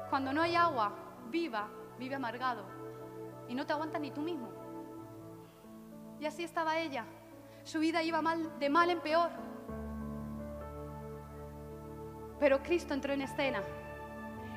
cuando 0.09 0.33
no 0.33 0.43
hay 0.43 0.55
agua 0.55 0.93
viva, 1.31 1.69
vive 1.99 2.15
amargado. 2.15 2.65
Y 3.49 3.55
no 3.55 3.67
te 3.67 3.73
aguantas 3.73 4.01
ni 4.01 4.11
tú 4.11 4.23
mismo. 4.23 4.51
Y 6.21 6.27
así 6.27 6.45
estaba 6.45 6.79
ella. 6.79 7.05
Su 7.65 7.79
vida 7.79 8.03
iba 8.03 8.21
mal, 8.23 8.59
de 8.59 8.71
mal 8.71 8.91
en 8.91 9.01
peor. 9.01 9.31
Pero 12.41 12.63
Cristo 12.63 12.95
entró 12.95 13.13
en 13.13 13.23
escena. 13.23 13.63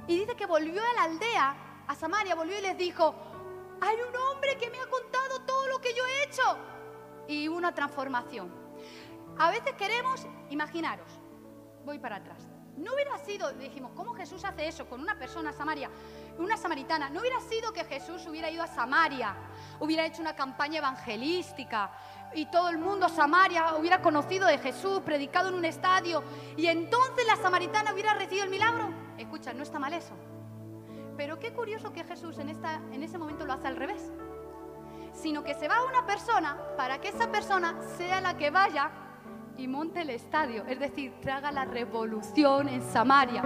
Y 0.07 0.17
dice 0.17 0.35
que 0.35 0.45
volvió 0.45 0.81
a 0.81 0.93
la 0.93 1.03
aldea, 1.03 1.55
a 1.87 1.95
Samaria, 1.95 2.35
volvió 2.35 2.57
y 2.57 2.61
les 2.61 2.77
dijo, 2.77 3.15
hay 3.79 3.97
un 3.97 4.15
hombre 4.15 4.57
que 4.57 4.69
me 4.69 4.79
ha 4.79 4.87
contado 4.87 5.41
todo 5.45 5.67
lo 5.67 5.79
que 5.79 5.93
yo 5.93 6.03
he 6.05 6.23
hecho. 6.23 6.57
Y 7.27 7.47
una 7.47 7.73
transformación. 7.73 8.51
A 9.37 9.49
veces 9.49 9.73
queremos, 9.73 10.27
imaginaros, 10.49 11.07
voy 11.85 11.97
para 11.99 12.17
atrás. 12.17 12.50
No 12.77 12.93
hubiera 12.93 13.17
sido, 13.19 13.51
dijimos, 13.53 13.91
¿cómo 13.95 14.13
Jesús 14.13 14.43
hace 14.45 14.67
eso 14.67 14.87
con 14.87 15.01
una 15.01 15.17
persona 15.17 15.51
Samaria, 15.51 15.89
una 16.37 16.55
samaritana? 16.57 17.09
No 17.09 17.19
hubiera 17.19 17.39
sido 17.41 17.73
que 17.73 17.83
Jesús 17.83 18.25
hubiera 18.27 18.49
ido 18.49 18.63
a 18.63 18.67
Samaria, 18.67 19.35
hubiera 19.79 20.05
hecho 20.05 20.21
una 20.21 20.35
campaña 20.35 20.79
evangelística 20.79 21.91
y 22.33 22.45
todo 22.45 22.69
el 22.69 22.77
mundo 22.77 23.09
Samaria 23.09 23.75
hubiera 23.75 24.01
conocido 24.01 24.47
de 24.47 24.57
Jesús, 24.57 25.01
predicado 25.01 25.49
en 25.49 25.55
un 25.55 25.65
estadio 25.65 26.23
y 26.55 26.67
entonces 26.67 27.25
la 27.27 27.35
samaritana 27.35 27.93
hubiera 27.93 28.13
recibido 28.13 28.45
el 28.45 28.49
milagro. 28.49 28.89
Escucha, 29.17 29.53
no 29.53 29.63
está 29.63 29.77
mal 29.77 29.93
eso. 29.93 30.13
Pero 31.17 31.37
qué 31.39 31.53
curioso 31.53 31.91
que 31.91 32.03
Jesús 32.03 32.39
en, 32.39 32.49
esta, 32.49 32.75
en 32.91 33.03
ese 33.03 33.17
momento 33.17 33.45
lo 33.45 33.53
hace 33.53 33.67
al 33.67 33.75
revés. 33.75 34.11
Sino 35.13 35.43
que 35.43 35.53
se 35.55 35.67
va 35.67 35.75
a 35.75 35.83
una 35.83 36.05
persona 36.05 36.57
para 36.77 37.01
que 37.01 37.09
esa 37.09 37.29
persona 37.29 37.75
sea 37.97 38.21
la 38.21 38.37
que 38.37 38.49
vaya 38.49 38.89
y 39.61 39.67
monte 39.67 40.01
el 40.01 40.09
estadio, 40.09 40.65
es 40.67 40.79
decir, 40.79 41.13
traga 41.21 41.51
la 41.51 41.65
revolución 41.65 42.67
en 42.67 42.81
Samaria. 42.81 43.43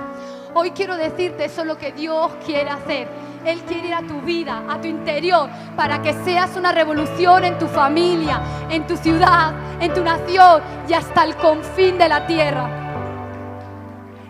Hoy 0.53 0.72
quiero 0.72 0.95
decirte 0.95 1.43
eso 1.43 1.61
es 1.61 1.68
lo 1.68 1.78
que 1.78 1.91
Dios 1.91 2.32
quiere 2.45 2.70
hacer. 2.70 3.09
Él 3.45 3.61
quiere 3.63 3.89
ir 3.89 3.93
a 3.93 4.01
tu 4.01 4.22
vida, 4.22 4.63
a 4.70 4.80
tu 4.80 4.88
interior, 4.88 5.49
para 5.76 6.01
que 6.01 6.13
seas 6.24 6.55
una 6.55 6.72
revolución 6.72 7.43
en 7.43 7.59
tu 7.59 7.68
familia, 7.68 8.41
en 8.70 8.88
tu 8.88 8.95
ciudad, 8.95 9.53
en 9.82 9.93
tu 9.93 10.05
nación 10.05 10.63
y 10.88 10.93
hasta 10.93 11.26
el 11.26 11.36
confín 11.36 11.97
de 11.97 12.07
la 12.07 12.26
tierra. 12.26 12.70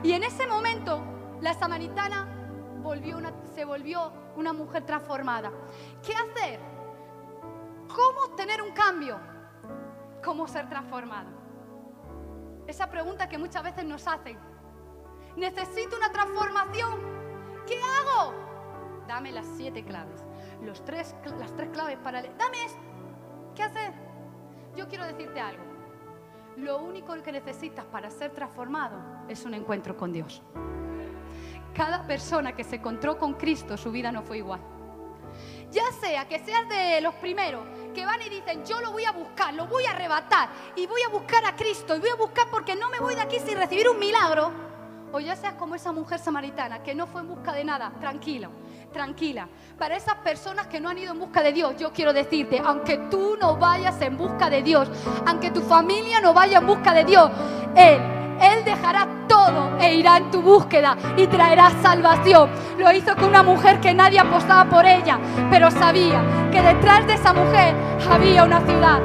Y 0.02 0.14
en 0.14 0.24
ese 0.24 0.48
momento, 0.48 1.04
la 1.42 1.54
samaritana 1.54 2.28
se 3.54 3.64
volvió 3.64 4.12
una 4.36 4.54
mujer 4.54 4.84
transformada. 4.88 5.52
¿Qué 6.04 6.14
hacer? 6.14 6.60
¿Cómo 7.88 8.22
obtener 8.32 8.64
un 8.64 8.72
cambio? 8.72 9.20
¿Cómo 10.24 10.48
ser 10.48 10.68
transformado? 10.68 11.45
Esa 12.68 12.90
pregunta 12.90 13.30
que 13.30 13.38
muchas 13.38 13.64
veces 13.64 13.86
nos 13.86 14.08
hacen. 14.08 14.38
Necesito 15.36 15.98
una 15.98 16.12
transformación. 16.12 17.00
¿Qué 17.68 17.80
hago? 17.80 18.34
Dame 19.08 19.32
las 19.32 19.46
siete 19.58 19.84
claves. 19.84 20.24
los 20.62 20.84
tres, 20.84 21.16
las 21.38 21.56
tres 21.56 21.70
claves 21.70 21.98
para... 21.98 22.22
Dame. 22.22 22.58
¿Qué 23.54 23.64
hacer? 23.64 23.94
Yo 24.76 24.88
quiero 24.88 25.06
decirte 25.06 25.40
algo. 25.40 25.64
Lo 26.58 26.78
único 26.80 27.14
que 27.22 27.32
necesitas 27.32 27.86
para 27.86 28.10
ser 28.10 28.32
transformado 28.32 28.98
es 29.28 29.46
un 29.46 29.54
encuentro 29.54 29.96
con 29.98 30.12
Dios. 30.12 30.42
Cada 31.74 32.08
persona 32.08 32.56
que 32.56 32.64
se 32.64 32.78
encontró 32.78 33.18
con 33.18 33.34
Cristo, 33.34 33.76
su 33.76 33.92
vida 33.92 34.12
no 34.12 34.24
fue 34.24 34.38
igual. 34.38 34.62
Ya 35.72 35.84
sea 36.00 36.28
que 36.28 36.40
seas 36.40 36.68
de 36.70 37.02
los 37.02 37.14
primeros 37.16 37.66
que 37.96 38.06
van 38.06 38.22
y 38.22 38.30
dicen, 38.30 38.64
yo 38.66 38.82
lo 38.82 38.92
voy 38.92 39.06
a 39.06 39.12
buscar, 39.12 39.54
lo 39.54 39.66
voy 39.66 39.86
a 39.86 39.92
arrebatar 39.92 40.50
y 40.76 40.86
voy 40.86 41.02
a 41.02 41.10
buscar 41.10 41.44
a 41.46 41.56
Cristo 41.56 41.96
y 41.96 42.00
voy 42.00 42.10
a 42.10 42.16
buscar 42.16 42.48
porque 42.52 42.76
no 42.76 42.90
me 42.90 43.00
voy 43.00 43.16
de 43.16 43.22
aquí 43.22 43.40
sin 43.40 43.58
recibir 43.58 43.90
un 43.90 43.98
milagro. 43.98 44.52
O 45.14 45.20
ya 45.22 45.36
seas 45.36 45.54
como 45.54 45.76
esa 45.76 45.94
mujer 45.94 46.20
samaritana 46.20 46.84
que 46.84 46.94
no 46.94 47.08
fue 47.08 47.22
en 47.22 47.30
busca 47.30 47.54
de 47.54 47.64
nada, 47.64 47.94
tranquilo, 48.02 48.50
tranquila. 48.92 49.48
Para 49.80 49.96
esas 49.96 50.16
personas 50.16 50.68
que 50.68 50.82
no 50.82 50.90
han 50.90 50.98
ido 50.98 51.14
en 51.14 51.20
busca 51.20 51.42
de 51.42 51.54
Dios, 51.54 51.76
yo 51.78 51.94
quiero 51.94 52.12
decirte, 52.12 52.62
aunque 52.64 52.98
tú 53.10 53.38
no 53.40 53.56
vayas 53.56 54.02
en 54.02 54.18
busca 54.18 54.50
de 54.50 54.62
Dios, 54.62 54.90
aunque 55.26 55.52
tu 55.52 55.62
familia 55.62 56.20
no 56.20 56.34
vaya 56.34 56.58
en 56.58 56.68
busca 56.68 56.94
de 56.94 57.06
Dios, 57.06 57.32
Él, 57.78 58.15
Él 58.42 58.64
dejará 58.66 59.08
todo 59.28 59.78
e 59.80 59.96
irá 59.96 60.18
en 60.18 60.32
tu 60.32 60.42
búsqueda 60.42 60.98
y 61.18 61.28
traerá 61.28 61.72
salvación. 61.82 62.50
Lo 62.78 62.92
hizo 62.92 63.16
con 63.16 63.26
una 63.26 63.44
mujer 63.44 63.80
que 63.80 63.94
nadie 63.94 64.20
apostaba 64.20 64.70
por 64.70 64.86
ella, 64.86 65.20
pero 65.50 65.72
sabía 65.72 66.22
que 66.52 66.62
detrás 66.62 67.06
de 67.08 67.14
esa 67.14 67.34
mujer 67.34 67.74
había 68.12 68.44
una 68.44 68.62
ciudad. 68.62 69.02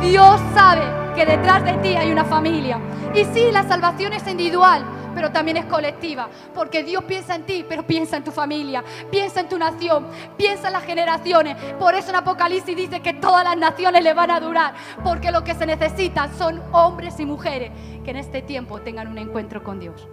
Dios 0.00 0.40
sabe 0.54 0.82
que 1.14 1.26
detrás 1.26 1.64
de 1.64 1.74
ti 1.74 1.96
hay 1.96 2.10
una 2.10 2.24
familia. 2.24 2.78
Y 3.14 3.24
sí, 3.24 3.50
la 3.52 3.64
salvación 3.64 4.12
es 4.12 4.26
individual, 4.26 4.84
pero 5.20 5.32
también 5.32 5.58
es 5.58 5.66
colectiva, 5.66 6.30
porque 6.54 6.82
Dios 6.82 7.04
piensa 7.04 7.34
en 7.34 7.44
ti, 7.44 7.62
pero 7.68 7.86
piensa 7.86 8.16
en 8.16 8.24
tu 8.24 8.30
familia, 8.30 8.82
piensa 9.10 9.40
en 9.40 9.50
tu 9.50 9.58
nación, 9.58 10.06
piensa 10.38 10.68
en 10.68 10.72
las 10.72 10.82
generaciones. 10.82 11.62
Por 11.74 11.94
eso 11.94 12.08
en 12.08 12.16
Apocalipsis 12.16 12.74
dice 12.74 13.02
que 13.02 13.12
todas 13.12 13.44
las 13.44 13.54
naciones 13.58 14.02
le 14.02 14.14
van 14.14 14.30
a 14.30 14.40
durar, 14.40 14.72
porque 15.04 15.30
lo 15.30 15.44
que 15.44 15.54
se 15.54 15.66
necesitan 15.66 16.34
son 16.38 16.62
hombres 16.72 17.20
y 17.20 17.26
mujeres 17.26 17.70
que 18.02 18.12
en 18.12 18.16
este 18.16 18.40
tiempo 18.40 18.80
tengan 18.80 19.08
un 19.08 19.18
encuentro 19.18 19.62
con 19.62 19.78
Dios. 19.78 20.08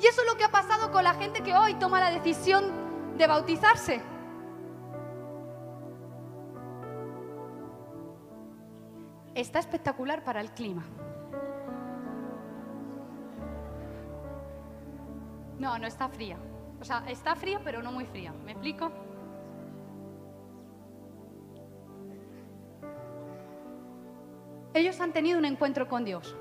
Y 0.00 0.06
eso 0.06 0.22
es 0.22 0.26
lo 0.26 0.38
que 0.38 0.44
ha 0.44 0.50
pasado 0.50 0.90
con 0.90 1.04
la 1.04 1.12
gente 1.12 1.42
que 1.42 1.54
hoy 1.54 1.74
toma 1.74 2.00
la 2.00 2.10
decisión 2.10 2.64
de 3.18 3.26
bautizarse. 3.26 4.00
Está 9.34 9.58
espectacular 9.58 10.24
para 10.24 10.40
el 10.40 10.50
clima. 10.52 10.86
No, 15.60 15.78
no 15.78 15.86
está 15.86 16.08
fría. 16.08 16.38
O 16.80 16.84
sea, 16.84 17.04
está 17.06 17.36
fría, 17.36 17.60
pero 17.62 17.82
no 17.82 17.92
muy 17.92 18.06
fría. 18.06 18.32
¿Me 18.46 18.52
explico? 18.52 18.90
Ellos 24.72 24.98
han 25.02 25.12
tenido 25.12 25.38
un 25.38 25.44
encuentro 25.44 25.86
con 25.86 26.06
Dios. 26.06 26.34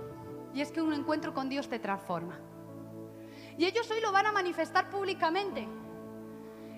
Y 0.53 0.61
es 0.61 0.72
que 0.72 0.82
un 0.82 0.93
encuentro 0.93 1.34
con 1.34 1.49
Dios 1.49 1.67
te 1.67 1.80
transforma. 1.80 2.39
Y 3.57 3.65
ellos 3.65 3.91
hoy 3.91 3.99
lo 3.99 4.13
van 4.13 4.26
a 4.26 4.32
manifestar 4.32 4.89
públicamente. 4.89 5.67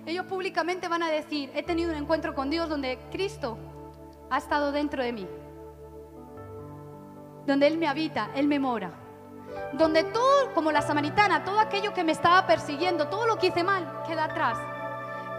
Ellos 0.07 0.25
públicamente 0.25 0.87
van 0.87 1.03
a 1.03 1.11
decir, 1.11 1.51
he 1.53 1.61
tenido 1.61 1.91
un 1.91 1.97
encuentro 1.97 2.33
con 2.33 2.49
Dios 2.49 2.67
donde 2.67 2.97
Cristo 3.11 3.59
ha 4.31 4.39
estado 4.39 4.71
dentro 4.71 5.03
de 5.03 5.13
mí. 5.13 5.27
Donde 7.45 7.67
Él 7.67 7.77
me 7.77 7.87
habita, 7.87 8.31
Él 8.33 8.47
me 8.47 8.57
mora. 8.57 9.00
Donde 9.73 10.03
todo, 10.03 10.53
como 10.53 10.71
la 10.71 10.81
samaritana, 10.81 11.43
todo 11.43 11.59
aquello 11.59 11.93
que 11.93 12.03
me 12.03 12.11
estaba 12.11 12.45
persiguiendo, 12.45 13.07
todo 13.07 13.25
lo 13.25 13.37
que 13.37 13.47
hice 13.47 13.63
mal, 13.63 14.03
queda 14.07 14.25
atrás. 14.25 14.57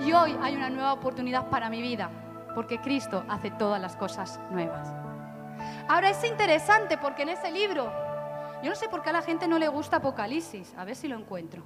Y 0.01 0.13
hoy 0.13 0.37
hay 0.43 0.57
una 0.57 0.71
nueva 0.71 0.93
oportunidad 0.93 1.49
para 1.49 1.69
mi 1.69 1.83
vida, 1.83 2.11
porque 2.55 2.81
Cristo 2.81 3.25
hace 3.29 3.51
todas 3.51 3.81
las 3.81 3.97
cosas 3.97 4.41
nuevas. 4.51 4.89
Ahora 5.89 6.11
es 6.11 6.25
interesante 6.25 6.99
porque 6.99 7.23
en 7.23 7.31
ese 7.31 7.51
libro, 7.51 7.93
yo 8.63 8.71
no 8.71 8.75
sé 8.75 8.89
por 8.89 9.03
qué 9.03 9.11
a 9.11 9.13
la 9.13 9.23
gente 9.23 9.49
no 9.49 9.59
le 9.59 9.69
gusta 9.69 9.99
Apocalipsis, 9.99 10.75
a 10.77 10.85
ver 10.85 10.97
si 10.97 11.09
lo 11.09 11.19
encuentro. 11.19 11.63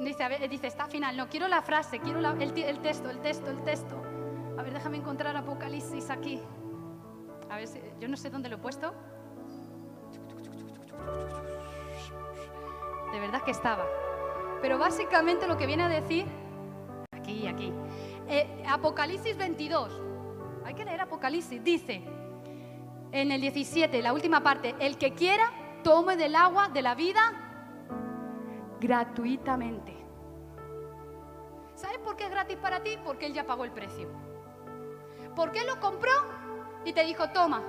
Dice, 0.00 0.24
a 0.24 0.28
ver, 0.28 0.48
dice, 0.48 0.66
está 0.66 0.86
final, 0.86 1.16
no, 1.16 1.28
quiero 1.28 1.46
la 1.46 1.62
frase, 1.62 2.00
quiero 2.00 2.18
el, 2.18 2.52
texto, 2.80 3.10
el 3.10 3.20
texto, 3.20 3.50
el 3.50 3.62
texto. 3.62 4.02
A 4.58 4.62
ver, 4.62 4.72
déjame 4.72 4.96
encontrar 4.96 5.36
Apocalipsis 5.36 6.10
aquí. 6.10 6.40
A 7.50 7.56
ver, 7.56 7.68
yo 8.00 8.08
no 8.08 8.16
sé 8.16 8.30
dónde 8.30 8.48
lo 8.48 8.56
he 8.56 8.58
puesto. 8.58 8.92
De 13.12 13.20
verdad 13.20 13.42
que 13.42 13.50
estaba. 13.50 13.84
Pero 14.60 14.78
básicamente 14.78 15.46
lo 15.46 15.56
que 15.56 15.66
viene 15.66 15.84
a 15.84 15.88
decir, 15.88 16.26
aquí, 17.12 17.46
aquí, 17.46 17.72
Eh, 18.26 18.64
Apocalipsis 18.66 19.36
22, 19.36 20.00
hay 20.64 20.74
que 20.74 20.84
leer 20.84 21.02
Apocalipsis, 21.02 21.62
dice 21.62 22.02
en 23.14 23.30
el 23.30 23.40
17, 23.40 24.02
la 24.02 24.12
última 24.12 24.42
parte, 24.42 24.74
el 24.80 24.98
que 24.98 25.12
quiera, 25.12 25.52
tome 25.84 26.16
del 26.16 26.34
agua 26.34 26.68
de 26.68 26.82
la 26.82 26.96
vida 26.96 27.20
gratuitamente. 28.80 29.94
¿Sabes 31.76 31.98
por 31.98 32.16
qué 32.16 32.24
es 32.24 32.30
gratis 32.30 32.56
para 32.56 32.82
ti? 32.82 32.98
Porque 33.04 33.26
Él 33.26 33.32
ya 33.32 33.46
pagó 33.46 33.64
el 33.64 33.70
precio. 33.70 34.08
Porque 35.36 35.60
Él 35.60 35.68
lo 35.68 35.78
compró 35.78 36.10
y 36.84 36.92
te 36.92 37.04
dijo, 37.04 37.28
toma. 37.30 37.62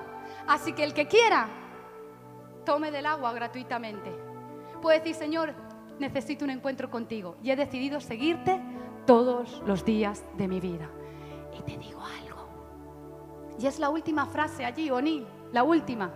Así 0.47 0.73
que 0.73 0.83
el 0.83 0.95
que 0.95 1.07
quiera, 1.07 1.47
tome 2.65 2.91
del 2.91 3.05
agua 3.05 3.31
gratuitamente. 3.31 4.11
Puede 4.81 4.99
decir, 4.99 5.15
Señor, 5.15 5.53
necesito 5.99 6.43
un 6.43 6.51
encuentro 6.51 6.89
contigo 6.89 7.37
y 7.41 7.51
he 7.51 7.55
decidido 7.55 8.01
seguirte 8.01 8.61
todos 9.05 9.61
los 9.65 9.85
días 9.85 10.23
de 10.37 10.47
mi 10.47 10.59
vida. 10.59 10.89
Y 11.57 11.61
te 11.61 11.77
digo 11.77 12.01
algo. 12.01 12.47
Y 13.57 13.67
es 13.67 13.79
la 13.79 13.89
última 13.89 14.25
frase 14.25 14.65
allí, 14.65 14.89
O'Neill, 14.89 15.25
la 15.53 15.63
última. 15.63 16.11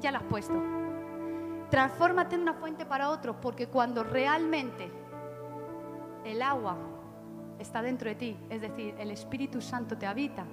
Ya 0.00 0.10
la 0.10 0.18
has 0.18 0.24
puesto. 0.24 0.60
Transfórmate 1.70 2.34
en 2.34 2.42
una 2.42 2.54
fuente 2.54 2.84
para 2.84 3.08
otros, 3.08 3.36
porque 3.40 3.68
cuando 3.68 4.04
realmente 4.04 4.92
el 6.24 6.42
agua 6.42 6.76
está 7.58 7.80
dentro 7.80 8.10
de 8.10 8.16
ti, 8.16 8.36
es 8.50 8.60
decir, 8.60 8.94
el 8.98 9.10
Espíritu 9.10 9.60
Santo 9.60 9.96
te 9.96 10.06
habita, 10.06 10.44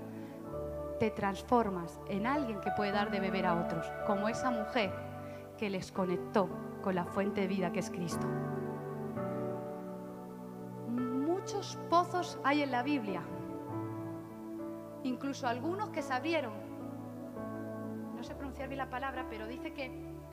te 0.99 1.09
transformas 1.11 1.99
en 2.07 2.27
alguien 2.27 2.59
que 2.59 2.71
puede 2.71 2.91
dar 2.91 3.09
de 3.09 3.19
beber 3.19 3.45
a 3.45 3.55
otros, 3.55 3.91
como 4.05 4.27
esa 4.27 4.51
mujer 4.51 4.91
que 5.57 5.69
les 5.69 5.91
conectó 5.91 6.49
con 6.83 6.95
la 6.95 7.05
fuente 7.05 7.41
de 7.41 7.47
vida 7.47 7.71
que 7.71 7.79
es 7.79 7.89
Cristo. 7.89 8.27
Muchos 10.89 11.77
pozos 11.89 12.37
hay 12.43 12.61
en 12.61 12.71
la 12.71 12.83
Biblia, 12.83 13.21
incluso 15.03 15.47
algunos 15.47 15.89
que 15.89 16.01
se 16.01 16.13
abrieron. 16.13 16.53
No 18.15 18.23
sé 18.23 18.35
pronunciar 18.35 18.67
bien 18.67 18.79
la 18.79 18.89
palabra, 18.89 19.25
pero 19.29 19.47
dice 19.47 19.73
que, 19.73 19.89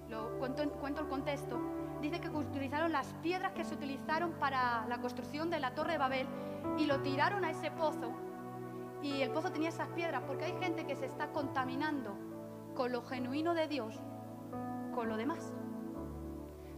lo 0.08 0.38
cuento, 0.38 0.68
cuento 0.72 1.02
el 1.02 1.08
contexto, 1.08 1.60
dice 2.00 2.20
que 2.20 2.28
utilizaron 2.28 2.90
las 2.90 3.14
piedras 3.22 3.52
que 3.52 3.64
se 3.64 3.74
utilizaron 3.74 4.32
para 4.32 4.84
la 4.86 4.98
construcción 4.98 5.48
de 5.48 5.60
la 5.60 5.74
Torre 5.74 5.92
de 5.92 5.98
Babel 5.98 6.26
y 6.76 6.86
lo 6.86 7.00
tiraron 7.00 7.44
a 7.44 7.50
ese 7.50 7.70
pozo. 7.70 8.12
Y 9.02 9.22
el 9.22 9.30
pozo 9.30 9.50
tenía 9.50 9.68
esas 9.68 9.88
piedras 9.88 10.22
porque 10.26 10.44
hay 10.44 10.54
gente 10.58 10.86
que 10.86 10.96
se 10.96 11.06
está 11.06 11.28
contaminando 11.28 12.16
con 12.74 12.92
lo 12.92 13.02
genuino 13.02 13.54
de 13.54 13.68
Dios, 13.68 13.94
con 14.94 15.08
lo 15.08 15.16
demás. 15.16 15.52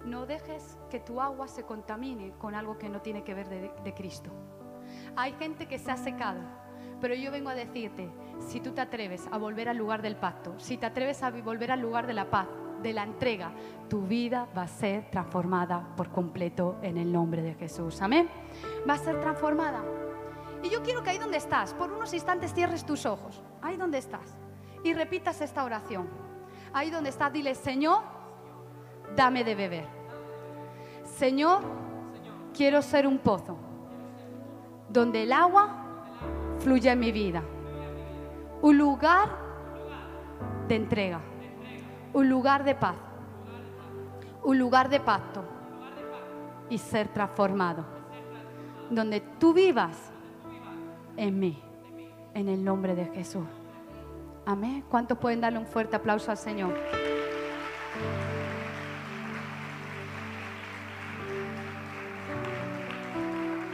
No 0.05 0.27
dejes 0.27 0.79
que 0.91 1.01
tu 1.01 1.21
agua 1.21 1.49
se 1.49 1.65
contamine 1.65 2.33
con 2.39 2.55
algo 2.55 2.79
que 2.79 2.89
no 2.89 3.01
tiene 3.03 3.25
que 3.25 3.35
ver 3.35 3.49
de, 3.49 3.71
de 3.83 3.95
Cristo. 3.95 4.31
Hay 5.17 5.33
gente 5.35 5.67
que 5.67 5.79
se 5.79 5.91
ha 5.91 5.97
secado, 5.97 6.41
pero 7.01 7.15
yo 7.15 7.31
vengo 7.31 7.51
a 7.51 7.55
decirte, 7.55 8.11
si 8.39 8.61
tú 8.61 8.73
te 8.73 8.81
atreves 8.81 9.29
a 9.31 9.39
volver 9.39 9.69
al 9.69 9.77
lugar 9.77 10.03
del 10.03 10.17
pacto, 10.17 10.59
si 10.59 10.77
te 10.77 10.87
atreves 10.87 11.23
a 11.23 11.31
volver 11.31 11.73
al 11.73 11.81
lugar 11.81 12.07
de 12.07 12.15
la 12.15 12.31
paz, 12.31 12.49
de 12.83 12.93
la 12.93 13.03
entrega, 13.03 13.53
tu 13.89 14.03
vida 14.03 14.49
va 14.57 14.63
a 14.63 14.69
ser 14.69 15.11
transformada 15.11 15.95
por 15.97 16.11
completo 16.11 16.77
en 16.83 16.97
el 16.97 17.13
nombre 17.13 17.43
de 17.43 17.55
Jesús. 17.55 18.01
Amén. 18.03 18.29
Va 18.89 18.95
a 18.95 18.99
ser 18.99 19.21
transformada. 19.21 19.83
Yo 20.71 20.83
quiero 20.83 21.03
que 21.03 21.11
ahí 21.11 21.19
donde 21.19 21.37
estás, 21.37 21.75
por 21.75 21.91
unos 21.93 22.13
instantes 22.15 22.53
cierres 22.53 22.85
tus 22.85 23.07
ojos, 23.07 23.43
ahí 23.63 23.77
donde 23.77 23.99
estás, 23.99 24.37
y 24.85 24.95
repitas 24.95 25.41
esta 25.41 25.65
oración. 25.65 26.09
Ahí 26.73 26.91
donde 26.91 27.11
estás, 27.11 27.33
dile, 27.33 27.55
Señor, 27.55 28.03
dame 29.17 29.45
de 29.45 29.55
beber. 29.55 29.87
Señor, 31.05 31.63
quiero 32.55 32.83
ser 32.83 33.07
un 33.07 33.19
pozo 33.19 33.57
donde 34.89 35.23
el 35.23 35.33
agua 35.33 35.85
fluya 36.59 36.93
en 36.93 37.01
mi 37.01 37.13
vida. 37.13 37.43
Un 38.61 38.79
lugar 38.79 39.29
de 40.67 40.77
entrega, 40.77 41.21
un 42.13 42.29
lugar 42.29 42.65
de 42.65 42.75
paz, 42.75 42.97
un 44.43 44.59
lugar 44.59 44.89
de 44.89 45.01
pacto 45.01 45.45
y 46.69 46.79
ser 46.79 47.09
transformado. 47.09 47.85
Donde 48.91 49.21
tú 49.21 49.53
vivas 49.53 50.13
en 51.19 51.39
mí, 51.39 51.61
en 52.33 52.49
el 52.49 52.65
nombre 52.65 52.95
de 52.95 53.05
Jesús. 53.07 53.45
Amén. 54.47 54.85
¿Cuántos 54.89 55.19
pueden 55.19 55.41
darle 55.41 55.59
un 55.59 55.67
fuerte 55.67 55.97
aplauso 55.97 56.31
al 56.31 56.39
Señor? 56.39 56.75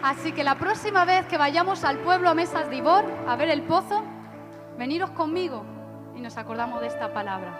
Así 0.03 0.33
que 0.33 0.43
la 0.43 0.57
próxima 0.57 1.05
vez 1.05 1.27
que 1.27 1.39
vayamos 1.39 1.85
al 1.85 1.99
pueblo 1.99 2.29
a 2.29 2.35
Mesas 2.35 2.69
de 2.69 2.77
Ibor 2.77 3.05
a 3.29 3.37
ver 3.37 3.51
el 3.51 3.63
pozo, 3.63 4.03
veniros 4.77 5.11
conmigo 5.11 5.65
y 6.17 6.21
nos 6.21 6.37
acordamos 6.37 6.81
de 6.81 6.89
esta 6.89 7.13
palabra. 7.13 7.59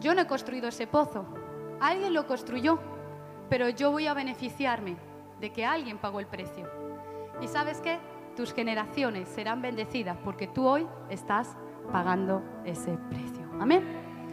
Yo 0.00 0.14
no 0.14 0.22
he 0.22 0.26
construido 0.26 0.68
ese 0.68 0.86
pozo, 0.86 1.24
alguien 1.80 2.12
lo 2.12 2.26
construyó, 2.26 2.78
pero 3.48 3.68
yo 3.68 3.90
voy 3.90 4.06
a 4.06 4.14
beneficiarme 4.14 4.96
de 5.40 5.50
que 5.50 5.64
alguien 5.64 5.98
pagó 5.98 6.20
el 6.20 6.26
precio. 6.26 6.77
¿Y 7.40 7.48
sabes 7.48 7.80
qué? 7.80 7.98
Tus 8.36 8.52
generaciones 8.52 9.28
serán 9.28 9.62
bendecidas 9.62 10.16
porque 10.24 10.46
tú 10.46 10.66
hoy 10.66 10.86
estás 11.10 11.56
pagando 11.92 12.42
ese 12.64 12.98
precio. 13.10 13.48
Amén. 13.60 14.07